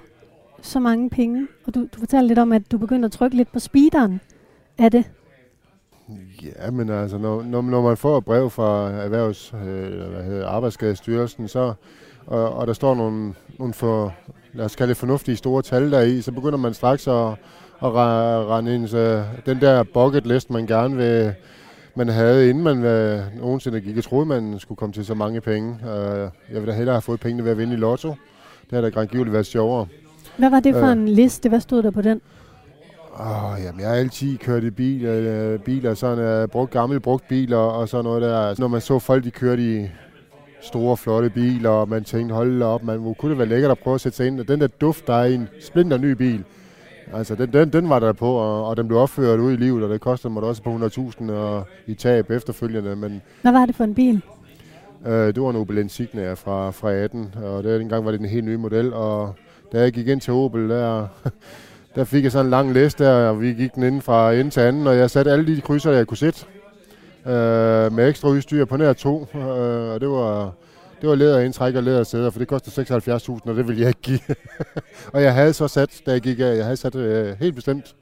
så 0.62 0.80
mange 0.80 1.10
penge? 1.10 1.48
Og 1.66 1.76
du, 1.76 1.82
du 1.82 2.00
fortalte 2.00 2.28
lidt 2.28 2.40
om, 2.40 2.52
at 2.52 2.72
du 2.72 2.78
begyndte 2.78 3.06
at 3.06 3.12
trykke 3.12 3.38
lidt 3.38 3.52
på 3.52 3.60
speederen 3.60 4.22
af 4.78 4.92
det. 4.92 5.12
Ja, 6.44 6.72
men 6.72 6.90
altså, 6.90 7.18
når, 7.18 7.44
når, 7.44 7.62
når 7.62 7.82
man 7.82 7.98
får 7.98 8.18
et 8.18 8.26
brev 8.26 8.50
fra 8.50 8.90
Erhvervs, 8.90 9.54
øh, 9.54 10.10
hvad 10.12 10.24
hedder, 10.24 10.48
Arbejdsskadestyrelsen, 10.48 11.48
så, 11.48 11.74
og, 12.28 12.54
og 12.54 12.68
der 12.68 12.74
står 12.74 12.96
nogle, 12.96 13.34
nogle 13.60 13.74
for, 13.74 14.14
lad 14.54 14.66
os 14.66 14.76
kalde 14.76 14.90
det 14.90 14.98
fornuftige 14.98 15.36
store 15.36 15.62
tal 15.62 15.92
der 15.92 16.02
i, 16.02 16.22
så 16.22 16.32
begynder 16.32 16.58
man 16.58 16.74
straks 16.74 17.08
at, 17.08 17.28
at 17.84 17.94
rende 18.50 18.76
ind, 18.76 18.88
så 18.88 19.24
den 19.46 19.62
der 19.62 19.84
bucket 19.84 20.28
list, 20.28 20.50
man 20.50 20.68
gerne 20.68 20.96
vil, 20.96 21.34
man 21.96 22.08
havde, 22.10 22.50
inden 22.50 22.64
man 22.64 22.84
øh, 22.84 23.20
nogensinde 23.40 23.82
gik 23.82 23.98
og 23.98 24.04
troede, 24.04 24.26
man 24.26 24.60
skulle 24.60 24.78
komme 24.78 24.94
til 24.94 25.06
så 25.06 25.14
mange 25.14 25.42
penge. 25.42 25.78
Øh, 25.84 26.20
jeg 26.20 26.32
ville 26.62 26.66
da 26.72 26.72
hellere 26.72 26.94
have 26.96 27.02
fået 27.02 27.20
pengene 27.20 27.44
ved 27.44 27.52
at 27.52 27.58
vinde 27.58 27.74
i 27.74 27.78
lotto. 27.78 28.10
Det 28.70 28.72
har 28.72 28.82
da 28.82 28.90
grandgiveligt 28.90 29.34
været 29.34 29.46
sjovere. 29.46 29.88
Hvad 30.38 30.50
var 30.50 30.60
det 30.60 30.74
for 30.74 30.86
Øh. 30.86 30.92
en 30.92 31.10
liste? 31.10 31.50
Hvad 31.50 31.60
stod 31.60 31.84
der 31.84 31.92
på 31.92 32.02
den? 32.02 32.22
Åh, 33.20 33.64
jamen, 33.64 33.82
jeg 33.82 33.90
har 33.90 33.96
altid 33.96 34.38
kørt 34.38 34.64
i 34.64 34.70
bil, 34.70 35.06
øh, 35.06 35.60
biler, 35.60 35.94
sådan 35.94 36.44
uh, 36.44 36.50
brugt, 36.50 36.72
gamle 36.72 37.00
brugt 37.00 37.28
biler 37.28 37.58
og 37.58 37.90
sådan 37.90 38.04
noget 38.04 38.22
der. 38.22 38.38
Altså, 38.40 38.62
når 38.62 38.68
man 38.68 38.82
så 38.82 39.00
folk, 39.00 39.24
de 39.24 39.32
kørte 39.32 39.82
i 39.82 39.88
store, 40.62 40.98
flotte 40.98 41.30
biler, 41.30 41.70
og 41.70 41.90
man 41.90 42.04
tænkte, 42.04 42.36
hold 42.36 42.62
op, 42.62 42.84
man, 42.84 43.16
kunne 43.20 43.30
det 43.30 43.38
være 43.38 43.48
lækkert 43.48 43.72
at 43.72 43.80
prøve 43.80 43.96
at 43.96 44.02
sætte 44.02 44.16
sig 44.16 44.28
ind. 44.28 44.40
Og 44.40 44.48
den 44.48 44.62
der 44.62 44.68
duft, 44.68 45.08
der 45.08 45.14
er 45.14 45.26
i 45.26 45.34
en 45.34 45.50
splinter 45.62 45.98
ny 45.98 46.12
bil, 46.12 46.44
altså 47.14 47.36
den, 47.36 47.54
den, 47.54 47.74
den 47.74 47.90
var 47.90 48.00
der 48.00 48.14
på, 48.14 48.32
og, 48.32 48.66
og 48.68 48.78
den 48.78 48.88
blev 48.88 49.00
opført 49.00 49.40
ud 49.40 49.52
i 49.52 49.56
livet, 49.56 49.84
og 49.84 49.90
det 49.90 50.02
kostede 50.02 50.34
mig 50.34 50.44
også 50.44 50.62
på 50.64 50.76
100.000 51.22 51.32
og 51.32 51.64
i 51.88 51.94
tab 51.94 52.32
efterfølgende. 52.32 52.96
Men 52.96 53.22
Hvad 53.42 53.52
var 53.52 53.66
det 53.66 53.76
for 53.76 53.84
en 53.84 53.96
bil? 53.96 54.22
øh, 55.08 55.28
det 55.28 55.42
var 55.42 55.50
en 55.50 55.56
Opel 55.56 55.78
Insignia 55.78 56.34
fra, 56.34 56.72
fra 56.72 56.92
18, 56.92 57.36
og 57.44 57.64
der, 57.64 57.78
dengang 57.78 58.06
var 58.06 58.12
det 58.12 58.20
en 58.20 58.26
helt 58.26 58.46
ny 58.46 58.56
model, 58.56 58.94
og 58.94 59.34
da 59.74 59.82
jeg 59.82 59.92
gik 59.92 60.08
ind 60.08 60.22
til 60.22 60.34
Opel, 60.34 60.70
der, 60.70 61.08
der 61.96 62.04
fik 62.04 62.24
jeg 62.24 62.32
sådan 62.32 62.46
en 62.46 62.50
lang 62.52 62.74
liste 62.74 63.04
der, 63.04 63.30
og 63.30 63.42
vi 63.42 63.54
gik 63.54 63.76
den 63.76 63.84
inden 63.84 64.02
fra 64.02 64.34
ende 64.34 64.52
til 64.52 64.60
anden, 64.62 64.88
og 64.88 64.98
jeg 64.98 65.10
satte 65.10 65.32
alle 65.32 65.56
de 65.56 65.62
krydser, 65.62 65.92
jeg 65.92 66.08
kunne 66.08 66.18
sætte, 66.18 66.46
øh, 67.26 67.94
med 67.94 68.10
ekstra 68.10 68.30
udstyr 68.30 68.66
på 68.66 68.78
nær 68.78 68.94
to, 68.94 69.28
øh, 69.36 69.42
og 69.94 70.02
det 70.02 70.10
var, 70.10 70.54
det 71.02 71.10
var 71.10 71.16
læderindtræk 71.16 71.76
og 71.76 71.84
ledersæder, 71.84 72.30
for 72.30 72.40
det 72.40 72.48
kostede 72.48 72.82
76.000, 72.82 73.50
og 73.50 73.56
det 73.56 73.68
ville 73.68 73.82
jeg 73.82 73.88
ikke 73.88 74.02
give. 74.02 74.20
og 75.14 75.24
jeg 75.24 75.34
havde 75.34 75.54
så 75.54 75.68
sat, 75.68 76.02
da 76.06 76.12
jeg 76.12 76.22
gik 76.22 76.40
af, 76.40 76.56
jeg 76.56 76.64
havde 76.64 76.78
sat 76.78 76.96
øh, 76.96 77.40
helt 77.40 77.56
bestemt 77.56 77.96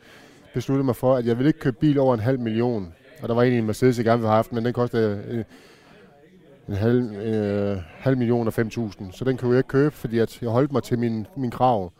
besluttet 0.53 0.85
mig 0.85 0.95
for, 0.95 1.15
at 1.15 1.25
jeg 1.25 1.37
ville 1.37 1.49
ikke 1.49 1.59
købe 1.59 1.77
bil 1.79 1.99
over 1.99 2.13
en 2.13 2.19
halv 2.19 2.39
million. 2.39 2.93
Og 3.21 3.29
der 3.29 3.35
var 3.35 3.41
egentlig 3.41 3.59
en 3.59 3.65
Mercedes, 3.65 3.97
jeg 3.97 4.05
gerne 4.05 4.19
ville 4.19 4.29
have 4.29 4.35
haft, 4.35 4.53
men 4.53 4.65
den 4.65 4.73
kostede 4.73 5.23
øh, 5.27 5.43
en 6.67 6.75
halv, 6.75 7.15
øh, 7.15 7.77
halv 7.97 8.17
million 8.17 8.47
og 8.47 8.53
5.000. 8.57 9.11
Så 9.11 9.25
den 9.25 9.37
kunne 9.37 9.51
jeg 9.51 9.59
ikke 9.59 9.67
købe, 9.67 9.95
fordi 9.95 10.19
at 10.19 10.41
jeg 10.41 10.49
holdt 10.49 10.71
mig 10.71 10.83
til 10.83 10.99
min, 10.99 11.27
min 11.37 11.51
krav. 11.51 11.91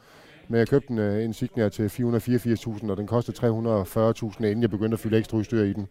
Men 0.48 0.60
jeg 0.60 0.68
købte 0.68 0.94
en 0.94 1.00
uh, 1.00 1.24
Insignia 1.24 1.70
til 1.70 1.88
484.000, 1.88 2.92
og 2.92 2.98
den 2.98 3.08
kostede 3.08 3.38
340.000, 3.38 4.46
inden 4.46 4.62
jeg 4.62 4.70
begyndte 4.70 4.96
at 4.96 5.00
fylde 5.00 5.18
ekstra 5.18 5.38
udstyr 5.38 5.64
i 5.64 5.74
den. 5.74 5.88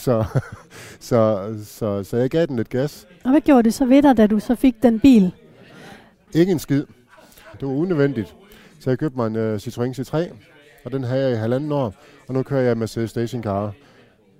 Så, 0.00 0.24
så, 1.08 1.50
så, 1.64 2.04
så 2.04 2.16
jeg 2.16 2.30
gav 2.30 2.46
den 2.46 2.56
lidt 2.56 2.68
gas. 2.68 3.06
Og 3.24 3.30
hvad 3.30 3.40
gjorde 3.40 3.62
det 3.62 3.74
så 3.74 3.84
ved 3.84 4.02
dig, 4.02 4.16
da 4.16 4.26
du 4.26 4.40
så 4.40 4.54
fik 4.54 4.82
den 4.82 5.00
bil? 5.00 5.32
Ikke 6.34 6.52
en 6.52 6.58
skid. 6.58 6.84
Det 7.60 7.68
var 7.68 7.74
unødvendigt. 7.74 8.34
Så 8.80 8.90
jeg 8.90 8.98
købte 8.98 9.16
mig 9.16 9.26
en 9.26 9.36
uh, 9.36 9.54
Citroën 9.54 10.00
C3, 10.00 10.32
og 10.84 10.92
den 10.92 11.04
havde 11.04 11.22
jeg 11.22 11.32
i 11.32 11.36
halvanden 11.36 11.72
år. 11.72 11.94
Og 12.28 12.34
nu 12.34 12.42
kører 12.42 12.60
jeg 12.62 12.78
Mercedes 12.78 13.10
Stationcar 13.10 13.72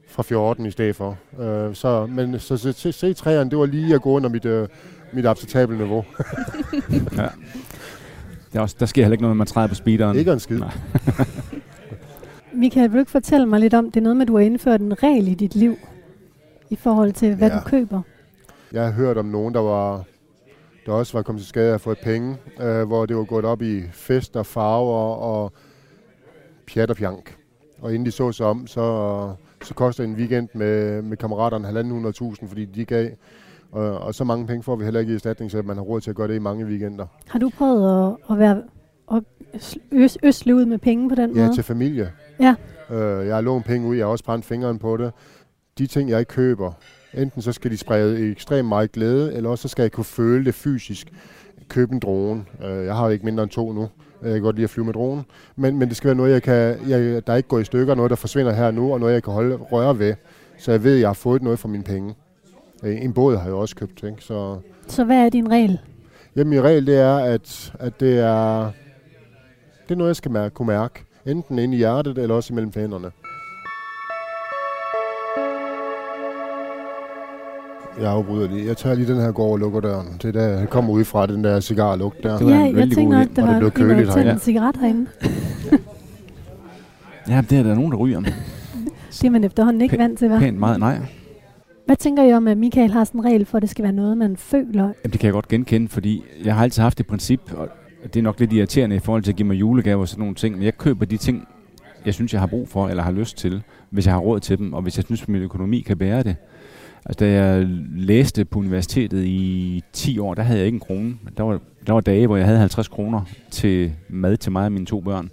fra 0.08 0.22
14 0.22 0.66
i 0.66 0.70
stedet 0.70 0.96
for. 0.96 1.18
Uh, 1.32 1.74
så, 1.74 2.06
men 2.06 2.38
så 2.38 2.54
C3'eren, 2.54 3.48
det 3.48 3.58
var 3.58 3.66
lige 3.66 3.94
at 3.94 4.02
gå 4.02 4.10
under 4.10 4.28
mit, 4.28 4.44
uh, 4.44 4.66
mit 5.12 5.26
acceptable 5.26 5.76
niveau. 5.76 6.04
Ja. 7.16 7.28
Det 8.52 8.58
er 8.58 8.60
også, 8.60 8.76
der 8.80 8.86
sker 8.86 9.02
heller 9.02 9.12
ikke 9.12 9.22
noget, 9.22 9.36
når 9.36 9.38
man 9.38 9.46
træder 9.46 9.68
på 9.68 9.74
speederen. 9.74 10.16
Ikke 10.16 10.32
en 10.32 10.40
skid. 10.40 10.58
Nej. 10.58 10.72
Michael, 12.54 12.88
vil 12.90 12.94
du 12.94 12.98
ikke 12.98 13.10
fortælle 13.10 13.46
mig 13.46 13.60
lidt 13.60 13.74
om, 13.74 13.84
det 13.90 13.96
er 13.96 14.02
noget 14.02 14.16
med, 14.16 14.22
at 14.22 14.28
du 14.28 14.36
har 14.36 14.44
indført 14.44 14.80
en 14.80 15.02
regel 15.02 15.28
i 15.28 15.34
dit 15.34 15.54
liv, 15.54 15.76
i 16.70 16.76
forhold 16.76 17.12
til, 17.12 17.34
hvad 17.34 17.48
Ja. 17.50 17.54
du 17.58 17.60
køber? 17.64 18.00
Jeg 18.72 18.84
har 18.84 18.92
hørt 18.92 19.16
om 19.18 19.24
nogen, 19.24 19.54
der 19.54 19.60
var 19.60 20.04
der 20.86 20.92
også 20.92 21.18
var 21.18 21.22
kommet 21.22 21.40
til 21.42 21.48
skade 21.48 21.70
af 21.70 21.74
at 21.74 21.80
få 21.80 21.94
penge, 22.02 22.36
øh, 22.62 22.82
hvor 22.86 23.06
det 23.06 23.16
var 23.16 23.24
gået 23.24 23.44
op 23.44 23.62
i 23.62 23.82
fest 23.92 24.36
og 24.36 24.46
farver 24.46 25.14
og 25.14 25.52
pjat 26.74 26.90
og 26.90 26.96
pjank. 26.96 27.36
Og 27.80 27.94
inden 27.94 28.06
de 28.06 28.10
så 28.10 28.32
sig 28.32 28.46
om, 28.46 28.66
så, 28.66 29.32
så 29.62 29.74
koster 29.74 30.04
en 30.04 30.14
weekend 30.14 30.48
med, 30.54 31.02
med 31.02 31.16
kammeraterne 31.16 31.68
1.500.000, 32.40 32.46
fordi 32.48 32.64
de 32.64 32.84
gav. 32.84 33.08
Og, 33.72 33.98
og 33.98 34.14
så 34.14 34.24
mange 34.24 34.46
penge 34.46 34.62
får 34.62 34.76
vi 34.76 34.84
heller 34.84 35.00
ikke 35.00 35.12
i 35.12 35.14
erstatning, 35.14 35.50
så 35.50 35.62
man 35.62 35.76
har 35.76 35.82
råd 35.84 36.00
til 36.00 36.10
at 36.10 36.16
gøre 36.16 36.28
det 36.28 36.34
i 36.34 36.38
mange 36.38 36.66
weekender. 36.66 37.06
Har 37.28 37.38
du 37.38 37.50
prøvet 37.58 38.06
at, 38.08 38.16
at 38.32 38.38
være 38.38 38.62
at 39.14 39.22
øs, 39.92 40.18
øsle 40.22 40.54
ud 40.54 40.64
med 40.64 40.78
penge 40.78 41.08
på 41.08 41.14
den 41.14 41.36
Ja, 41.36 41.42
måde? 41.42 41.54
til 41.54 41.64
familie. 41.64 42.10
Ja. 42.40 42.54
Øh, 42.90 43.26
jeg 43.26 43.34
har 43.34 43.40
lånt 43.40 43.64
penge 43.64 43.88
ud, 43.88 43.96
jeg 43.96 44.06
har 44.06 44.10
også 44.10 44.24
brændt 44.24 44.44
fingeren 44.44 44.78
på 44.78 44.96
det. 44.96 45.12
De 45.78 45.86
ting, 45.86 46.10
jeg 46.10 46.28
køber, 46.28 46.72
enten 47.14 47.42
så 47.42 47.52
skal 47.52 47.70
de 47.70 47.76
sprede 47.76 48.30
ekstremt 48.30 48.68
meget 48.68 48.92
glæde, 48.92 49.34
eller 49.34 49.50
også 49.50 49.62
så 49.62 49.68
skal 49.68 49.82
jeg 49.82 49.92
kunne 49.92 50.04
føle 50.04 50.44
det 50.44 50.54
fysisk. 50.54 51.12
Købe 51.68 51.92
en 51.92 51.98
drone. 52.00 52.44
Øh, 52.64 52.84
jeg 52.84 52.94
har 52.96 53.08
ikke 53.10 53.24
mindre 53.24 53.42
end 53.42 53.50
to 53.50 53.72
nu. 53.72 53.88
Jeg 54.22 54.32
kan 54.32 54.42
godt 54.42 54.56
lide 54.56 54.64
at 54.64 54.70
flyve 54.70 54.86
med 54.86 54.94
drone. 54.94 55.22
Men, 55.56 55.78
men 55.78 55.88
det 55.88 55.96
skal 55.96 56.06
være 56.08 56.16
noget, 56.16 56.32
jeg 56.32 56.42
kan, 56.42 56.76
jeg, 56.88 57.26
der 57.26 57.34
ikke 57.34 57.48
går 57.48 57.58
i 57.58 57.64
stykker, 57.64 57.94
noget, 57.94 58.10
der 58.10 58.16
forsvinder 58.16 58.52
her 58.52 58.70
nu, 58.70 58.92
og 58.92 59.00
noget, 59.00 59.12
jeg 59.14 59.22
kan 59.22 59.32
holde 59.32 59.56
røre 59.56 59.98
ved. 59.98 60.14
Så 60.58 60.70
jeg 60.70 60.84
ved, 60.84 60.94
at 60.94 61.00
jeg 61.00 61.08
har 61.08 61.14
fået 61.14 61.42
noget 61.42 61.58
for 61.58 61.68
mine 61.68 61.84
penge. 61.84 62.14
Øh, 62.84 63.02
En 63.04 63.12
båd 63.12 63.36
har 63.36 63.44
jeg 63.44 63.54
også 63.54 63.76
købt, 63.76 64.02
ikke? 64.02 64.16
Så, 64.24 64.58
Så 64.88 65.04
hvad 65.04 65.16
er 65.24 65.28
din 65.28 65.50
regel? 65.50 65.78
Jamen 66.36 66.50
min 66.50 66.62
regel 66.62 66.86
det 66.86 66.96
er, 66.98 67.16
at, 67.16 67.72
at 67.78 68.00
det 68.00 68.18
er 68.18 68.70
det 69.90 69.94
er 69.94 69.98
noget, 69.98 70.08
jeg 70.08 70.16
skal 70.16 70.30
mærke, 70.30 70.54
kunne 70.54 70.66
mærke. 70.66 71.04
Enten 71.26 71.58
inde 71.58 71.74
i 71.74 71.78
hjertet, 71.78 72.18
eller 72.18 72.34
også 72.34 72.52
imellem 72.52 72.72
hænderne. 72.76 73.10
Jeg 78.00 78.10
afbryder 78.10 78.48
lige. 78.48 78.66
Jeg 78.66 78.76
tager 78.76 78.96
lige 78.96 79.12
den 79.12 79.20
her, 79.20 79.32
går 79.32 79.42
over 79.44 79.52
og 79.52 79.58
lukker 79.58 79.80
døren. 79.80 80.06
Det 80.22 80.24
er 80.24 80.32
der, 80.32 80.58
jeg 80.58 80.68
kommer 80.68 80.92
ud 80.92 81.04
fra 81.04 81.26
den 81.26 81.44
der 81.44 81.60
cigarlugt 81.60 82.22
der. 82.22 82.38
Det 82.38 82.46
var 82.46 82.52
ja, 82.52 82.66
en 82.66 82.78
jeg 82.78 82.90
god 82.94 83.08
nok, 83.08 83.26
der 83.36 83.42
Og 83.42 83.48
det 83.54 83.64
var 83.64 83.70
blev 83.70 83.90
en, 83.90 84.06
der 84.06 84.32
en 84.32 84.38
cigaret 84.38 84.76
herinde. 84.76 85.06
Ja, 87.28 87.42
det 87.50 87.58
er 87.58 87.62
der 87.62 87.74
nogen, 87.74 87.92
der 87.92 87.98
ryger. 87.98 88.20
Det 88.20 89.24
er 89.24 89.30
man 89.30 89.44
efterhånden 89.44 89.82
ikke 89.82 89.94
Pæ- 89.94 89.98
vant 89.98 90.18
til, 90.18 90.28
hva'? 90.28 90.38
Pænt 90.38 90.58
meget, 90.58 90.80
nej. 90.80 90.98
Hvad 91.86 91.96
tænker 91.96 92.22
I 92.22 92.32
om, 92.32 92.48
at 92.48 92.58
Michael 92.58 92.90
har 92.92 93.04
sådan 93.04 93.20
en 93.20 93.24
regel 93.24 93.46
for, 93.46 93.58
at 93.58 93.62
det 93.62 93.70
skal 93.70 93.82
være 93.82 93.92
noget, 93.92 94.18
man 94.18 94.36
føler? 94.36 94.82
Jamen, 94.82 95.12
det 95.12 95.20
kan 95.20 95.26
jeg 95.26 95.32
godt 95.32 95.48
genkende, 95.48 95.88
fordi 95.88 96.24
jeg 96.44 96.54
har 96.54 96.62
altid 96.62 96.82
haft 96.82 96.98
det 96.98 97.06
princip, 97.06 97.40
og 97.56 97.68
det 98.02 98.16
er 98.16 98.22
nok 98.22 98.40
lidt 98.40 98.52
irriterende 98.52 98.96
i 98.96 98.98
forhold 98.98 99.22
til 99.22 99.32
at 99.32 99.36
give 99.36 99.48
mig 99.48 99.60
julegaver 99.60 100.00
og 100.00 100.08
sådan 100.08 100.20
nogle 100.20 100.34
ting, 100.34 100.54
men 100.54 100.64
jeg 100.64 100.78
køber 100.78 101.04
de 101.04 101.16
ting, 101.16 101.48
jeg 102.06 102.14
synes, 102.14 102.32
jeg 102.32 102.40
har 102.40 102.46
brug 102.46 102.68
for 102.68 102.88
eller 102.88 103.02
har 103.02 103.12
lyst 103.12 103.36
til. 103.36 103.62
hvis 103.90 104.06
jeg 104.06 104.14
har 104.14 104.20
råd 104.20 104.40
til 104.40 104.58
dem, 104.58 104.72
og 104.72 104.82
hvis 104.82 104.96
jeg 104.96 105.04
synes, 105.04 105.22
at 105.22 105.28
min 105.28 105.42
økonomi 105.42 105.80
kan 105.80 105.98
bære 105.98 106.22
det. 106.22 106.36
Altså, 107.06 107.24
da 107.24 107.32
jeg 107.32 107.66
læste 107.96 108.44
på 108.44 108.58
universitetet 108.58 109.24
i 109.24 109.82
10 109.92 110.18
år, 110.18 110.34
der 110.34 110.42
havde 110.42 110.58
jeg 110.58 110.66
ikke 110.66 110.76
en 110.76 110.80
krone. 110.80 111.16
Der 111.36 111.42
var, 111.42 111.60
der 111.86 111.92
var 111.92 112.00
dage, 112.00 112.26
hvor 112.26 112.36
jeg 112.36 112.46
havde 112.46 112.58
50 112.58 112.88
kroner 112.88 113.20
til 113.50 113.92
mad 114.08 114.36
til 114.36 114.52
mig 114.52 114.64
og 114.64 114.72
mine 114.72 114.86
to 114.86 115.00
børn. 115.00 115.32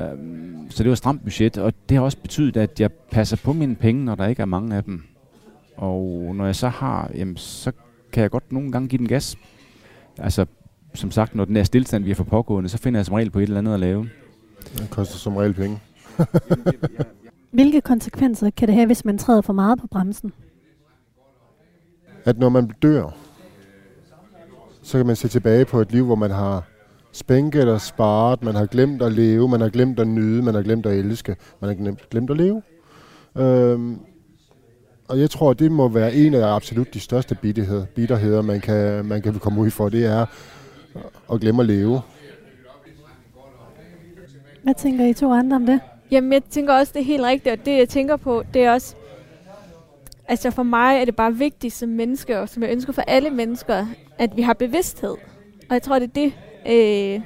Øhm, 0.00 0.70
så 0.70 0.82
det 0.82 0.88
var 0.88 0.92
et 0.92 0.98
stramt 0.98 1.24
budget, 1.24 1.58
og 1.58 1.72
det 1.88 1.96
har 1.96 2.04
også 2.04 2.18
betydet, 2.18 2.56
at 2.56 2.80
jeg 2.80 2.92
passer 2.92 3.36
på 3.36 3.52
mine 3.52 3.74
penge, 3.74 4.04
når 4.04 4.14
der 4.14 4.26
ikke 4.26 4.42
er 4.42 4.46
mange 4.46 4.76
af 4.76 4.84
dem. 4.84 5.02
Og 5.76 6.34
når 6.34 6.44
jeg 6.46 6.56
så 6.56 6.68
har, 6.68 7.10
jamen, 7.14 7.36
så 7.36 7.72
kan 8.12 8.22
jeg 8.22 8.30
godt 8.30 8.52
nogle 8.52 8.72
gange 8.72 8.88
give 8.88 8.98
den 8.98 9.08
gas. 9.08 9.36
Altså, 10.18 10.46
som 10.96 11.10
sagt, 11.10 11.34
når 11.34 11.44
den 11.44 11.56
er 11.56 11.64
stillestand, 11.64 12.04
vi 12.04 12.10
er 12.10 12.14
for 12.14 12.24
pågående, 12.24 12.68
så 12.68 12.78
finder 12.78 13.00
jeg 13.00 13.06
som 13.06 13.14
regel 13.14 13.30
på 13.30 13.38
et 13.38 13.42
eller 13.42 13.58
andet 13.58 13.74
at 13.74 13.80
lave. 13.80 14.08
Det 14.78 14.90
koster 14.90 15.16
som 15.16 15.36
regel 15.36 15.54
penge. 15.54 15.80
Hvilke 17.50 17.80
konsekvenser 17.80 18.50
kan 18.50 18.68
det 18.68 18.74
have, 18.74 18.86
hvis 18.86 19.04
man 19.04 19.18
træder 19.18 19.40
for 19.40 19.52
meget 19.52 19.80
på 19.80 19.86
bremsen? 19.86 20.32
At 22.24 22.38
når 22.38 22.48
man 22.48 22.70
dør, 22.82 23.16
så 24.82 24.98
kan 24.98 25.06
man 25.06 25.16
se 25.16 25.28
tilbage 25.28 25.64
på 25.64 25.80
et 25.80 25.92
liv, 25.92 26.04
hvor 26.04 26.14
man 26.14 26.30
har 26.30 26.62
spænket 27.12 27.68
og 27.68 27.80
sparet, 27.80 28.42
man 28.42 28.54
har 28.54 28.66
glemt 28.66 29.02
at 29.02 29.12
leve, 29.12 29.48
man 29.48 29.60
har 29.60 29.68
glemt 29.68 30.00
at 30.00 30.08
nyde, 30.08 30.42
man 30.42 30.54
har 30.54 30.62
glemt 30.62 30.86
at 30.86 30.98
elske, 30.98 31.36
man 31.60 31.68
har 31.68 31.74
glemt, 31.74 32.10
glemt 32.10 32.30
at 32.30 32.36
leve. 32.36 32.62
Øhm, 33.36 33.98
og 35.08 35.20
jeg 35.20 35.30
tror, 35.30 35.52
det 35.52 35.72
må 35.72 35.88
være 35.88 36.14
en 36.14 36.34
af 36.34 36.54
absolut 36.54 36.94
de 36.94 37.00
største 37.00 37.34
bitterheder, 37.34 37.86
bitterheder 37.94 38.42
man, 38.42 38.60
kan, 38.60 39.06
man 39.06 39.22
kan 39.22 39.34
komme 39.34 39.60
ud 39.60 39.70
for, 39.70 39.88
det 39.88 40.06
er 40.06 40.26
at 41.32 41.40
glemme 41.40 41.62
at 41.62 41.66
leve. 41.66 42.00
Hvad 44.62 44.74
tænker 44.74 45.06
I 45.06 45.14
to 45.14 45.32
andre 45.32 45.56
om 45.56 45.66
det? 45.66 45.80
Jamen, 46.10 46.32
jeg 46.32 46.44
tænker 46.44 46.74
også, 46.74 46.92
det 46.94 47.00
er 47.00 47.04
helt 47.04 47.22
rigtigt, 47.22 47.60
og 47.60 47.66
det, 47.66 47.78
jeg 47.78 47.88
tænker 47.88 48.16
på, 48.16 48.42
det 48.54 48.64
er 48.64 48.72
også... 48.72 48.94
Altså, 50.28 50.50
for 50.50 50.62
mig 50.62 51.00
er 51.00 51.04
det 51.04 51.16
bare 51.16 51.34
vigtigt 51.34 51.74
som 51.74 51.88
menneske, 51.88 52.38
og 52.40 52.48
som 52.48 52.62
jeg 52.62 52.72
ønsker 52.72 52.92
for 52.92 53.02
alle 53.02 53.30
mennesker, 53.30 53.86
at 54.18 54.36
vi 54.36 54.42
har 54.42 54.54
bevidsthed. 54.54 55.16
Og 55.68 55.74
jeg 55.74 55.82
tror, 55.82 55.98
det 55.98 56.08
er 56.08 56.12
det, 56.12 56.32
øh, 56.66 57.20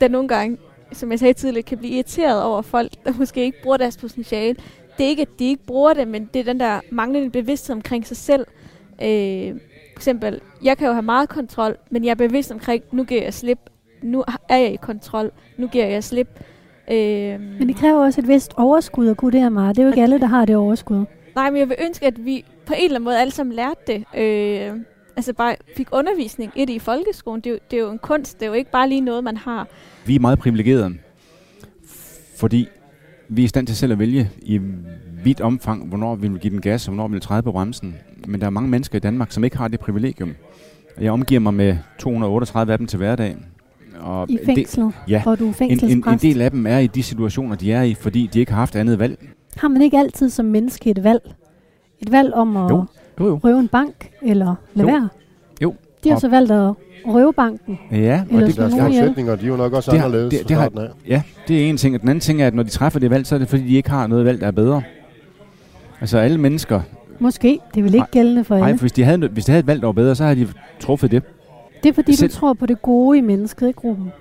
der 0.00 0.08
nogle 0.08 0.28
gange, 0.28 0.58
som 0.92 1.10
jeg 1.10 1.18
sagde 1.18 1.34
tidligere, 1.34 1.62
kan 1.62 1.78
blive 1.78 1.92
irriteret 1.92 2.42
over 2.42 2.62
folk, 2.62 2.92
der 3.04 3.12
måske 3.18 3.44
ikke 3.44 3.62
bruger 3.62 3.76
deres 3.76 3.96
potentiale. 3.96 4.56
Det 4.98 5.04
er 5.04 5.08
ikke, 5.08 5.22
at 5.22 5.38
de 5.38 5.48
ikke 5.48 5.64
bruger 5.66 5.94
det, 5.94 6.08
men 6.08 6.30
det 6.34 6.40
er 6.40 6.44
den 6.44 6.60
der 6.60 6.80
manglende 6.90 7.30
bevidsthed 7.30 7.76
omkring 7.76 8.06
sig 8.06 8.16
selv. 8.16 8.46
Øh, 9.02 9.54
eksempel, 10.00 10.40
jeg 10.64 10.78
kan 10.78 10.86
jo 10.86 10.92
have 10.92 11.02
meget 11.02 11.28
kontrol, 11.28 11.76
men 11.90 12.04
jeg 12.04 12.10
er 12.10 12.14
bevidst 12.14 12.52
omkring, 12.52 12.84
nu 12.92 13.04
giver 13.04 13.22
jeg 13.22 13.34
slip. 13.34 13.58
Nu 14.02 14.24
er 14.48 14.56
jeg 14.56 14.72
i 14.72 14.76
kontrol. 14.76 15.30
Nu 15.58 15.66
giver 15.66 15.86
jeg 15.86 16.04
slip. 16.04 16.28
Øh, 16.90 17.40
Men 17.40 17.68
det 17.68 17.76
kræver 17.76 18.04
også 18.04 18.20
et 18.20 18.28
vist 18.28 18.52
overskud 18.56 19.08
at 19.08 19.16
kunne 19.16 19.32
det 19.32 19.40
her 19.40 19.48
meget. 19.48 19.76
Det 19.76 19.82
er 19.82 19.86
jo 19.86 19.92
ikke 19.92 20.02
alle, 20.02 20.20
der 20.20 20.26
har 20.26 20.44
det 20.44 20.56
overskud. 20.56 21.04
Nej, 21.34 21.50
men 21.50 21.58
jeg 21.60 21.68
vil 21.68 21.76
ønske, 21.86 22.06
at 22.06 22.24
vi 22.24 22.44
på 22.66 22.74
en 22.76 22.84
eller 22.84 22.94
anden 22.94 23.04
måde 23.04 23.18
alle 23.20 23.30
sammen 23.30 23.56
lærte 23.56 23.80
det. 23.86 24.04
Øh, 24.20 24.80
altså 25.16 25.32
bare 25.32 25.56
fik 25.76 25.88
undervisning 25.92 26.52
i 26.56 26.64
det 26.64 26.72
i 26.72 26.78
folkeskolen. 26.78 27.40
Det 27.40 27.50
er, 27.50 27.54
jo, 27.54 27.58
det 27.70 27.76
er 27.76 27.80
jo 27.80 27.90
en 27.90 27.98
kunst. 27.98 28.40
Det 28.40 28.46
er 28.46 28.50
jo 28.50 28.54
ikke 28.54 28.70
bare 28.70 28.88
lige 28.88 29.00
noget, 29.00 29.24
man 29.24 29.36
har. 29.36 29.66
Vi 30.06 30.14
er 30.14 30.20
meget 30.20 30.38
privilegerede, 30.38 30.94
fordi 32.36 32.68
vi 33.28 33.42
er 33.42 33.44
i 33.44 33.48
stand 33.48 33.66
til 33.66 33.76
selv 33.76 33.92
at 33.92 33.98
vælge 33.98 34.30
i 34.42 34.60
vidt 35.24 35.40
omfang, 35.40 35.88
hvornår 35.88 36.14
vi 36.14 36.28
vil 36.28 36.40
give 36.40 36.50
den 36.52 36.60
gas, 36.60 36.88
og 36.88 36.94
hvornår 36.94 37.08
vi 37.08 37.12
vil 37.12 37.20
træde 37.20 37.42
på 37.42 37.52
bremsen. 37.52 37.96
Men 38.26 38.40
der 38.40 38.46
er 38.46 38.50
mange 38.50 38.68
mennesker 38.68 38.96
i 38.96 39.00
Danmark, 39.00 39.32
som 39.32 39.44
ikke 39.44 39.58
har 39.58 39.68
det 39.68 39.80
privilegium. 39.80 40.34
Jeg 41.00 41.12
omgiver 41.12 41.40
mig 41.40 41.54
med 41.54 41.76
238 41.98 42.72
af 42.72 42.78
dem 42.78 42.86
til 42.86 42.96
hverdag. 42.96 43.36
Og 44.00 44.30
I 44.30 44.38
fængslet, 44.46 44.86
det, 45.06 45.10
ja, 45.12 45.22
hvor 45.22 45.34
du 45.34 45.48
er 45.48 45.52
en, 45.60 45.84
en, 45.84 46.04
en 46.08 46.18
del 46.18 46.40
af 46.42 46.50
dem 46.50 46.66
er 46.66 46.78
i 46.78 46.86
de 46.86 47.02
situationer, 47.02 47.56
de 47.56 47.72
er 47.72 47.82
i, 47.82 47.94
fordi 47.94 48.30
de 48.32 48.40
ikke 48.40 48.52
har 48.52 48.58
haft 48.58 48.76
andet 48.76 48.98
valg. 48.98 49.18
Har 49.56 49.68
man 49.68 49.82
ikke 49.82 49.98
altid 49.98 50.30
som 50.30 50.44
menneske 50.46 50.90
et 50.90 51.04
valg? 51.04 51.34
Et 52.00 52.12
valg 52.12 52.34
om 52.34 52.56
at 52.56 52.70
Jo, 52.70 52.84
jo, 53.20 53.26
jo. 53.26 53.40
røve 53.44 53.60
en 53.60 53.68
bank, 53.68 54.10
eller 54.22 54.54
lade 54.74 54.88
Jo. 54.88 54.94
være? 54.94 55.08
Jo. 55.62 55.74
De 56.04 56.08
har 56.08 56.16
Og- 56.16 56.20
så 56.20 56.28
valgt 56.28 56.52
at 56.52 56.74
røve 57.06 57.32
banken. 57.32 57.78
Ja, 57.90 57.96
Eller 57.96 58.40
og 58.42 58.46
det, 58.48 58.56
Deres 58.56 58.74
forudsætninger, 58.78 59.36
de 59.36 59.42
er 59.44 59.48
jo 59.48 59.56
nok 59.56 59.72
også 59.72 59.90
Det 59.90 59.98
har- 60.00 60.06
anderledes 60.06 60.34
det- 60.38 60.48
det 60.48 60.56
har- 60.56 60.72
af. 60.76 60.88
ja, 61.08 61.22
det 61.48 61.64
er 61.64 61.68
en 61.70 61.76
ting. 61.76 61.94
Og 61.94 62.00
den 62.00 62.08
anden 62.08 62.20
ting 62.20 62.42
er, 62.42 62.46
at 62.46 62.54
når 62.54 62.62
de 62.62 62.68
træffer 62.70 63.00
det 63.00 63.10
valg, 63.10 63.26
så 63.26 63.34
er 63.34 63.38
det 63.38 63.48
fordi, 63.48 63.62
de 63.62 63.74
ikke 63.76 63.90
har 63.90 64.06
noget 64.06 64.24
valg, 64.24 64.40
der 64.40 64.46
er 64.46 64.50
bedre. 64.50 64.82
Altså 66.00 66.18
alle 66.18 66.38
mennesker, 66.38 66.80
Måske. 67.20 67.58
Det 67.74 67.80
er 67.80 67.82
vel 67.82 67.94
ikke 67.94 67.98
Nej. 67.98 68.08
gældende 68.12 68.44
for 68.44 68.56
nej, 68.58 68.68
alle. 68.68 68.78
for 68.78 68.82
hvis 68.82 68.92
de, 68.92 69.04
havde, 69.04 69.28
hvis 69.28 69.44
de 69.44 69.52
havde 69.52 69.60
et 69.60 69.66
valg, 69.66 69.80
der 69.80 69.86
var 69.86 69.92
bedre, 69.92 70.14
så 70.14 70.24
havde 70.24 70.40
de 70.40 70.48
truffet 70.80 71.10
det. 71.10 71.22
Det 71.82 71.88
er 71.88 71.92
fordi, 71.92 72.14
Selv- 72.16 72.30
du 72.30 72.34
tror 72.34 72.52
på 72.52 72.66
det 72.66 72.82
gode 72.82 73.18
i 73.18 73.20
mennesket, 73.20 73.68
ikke 73.68 73.80
Ruben? 73.80 74.12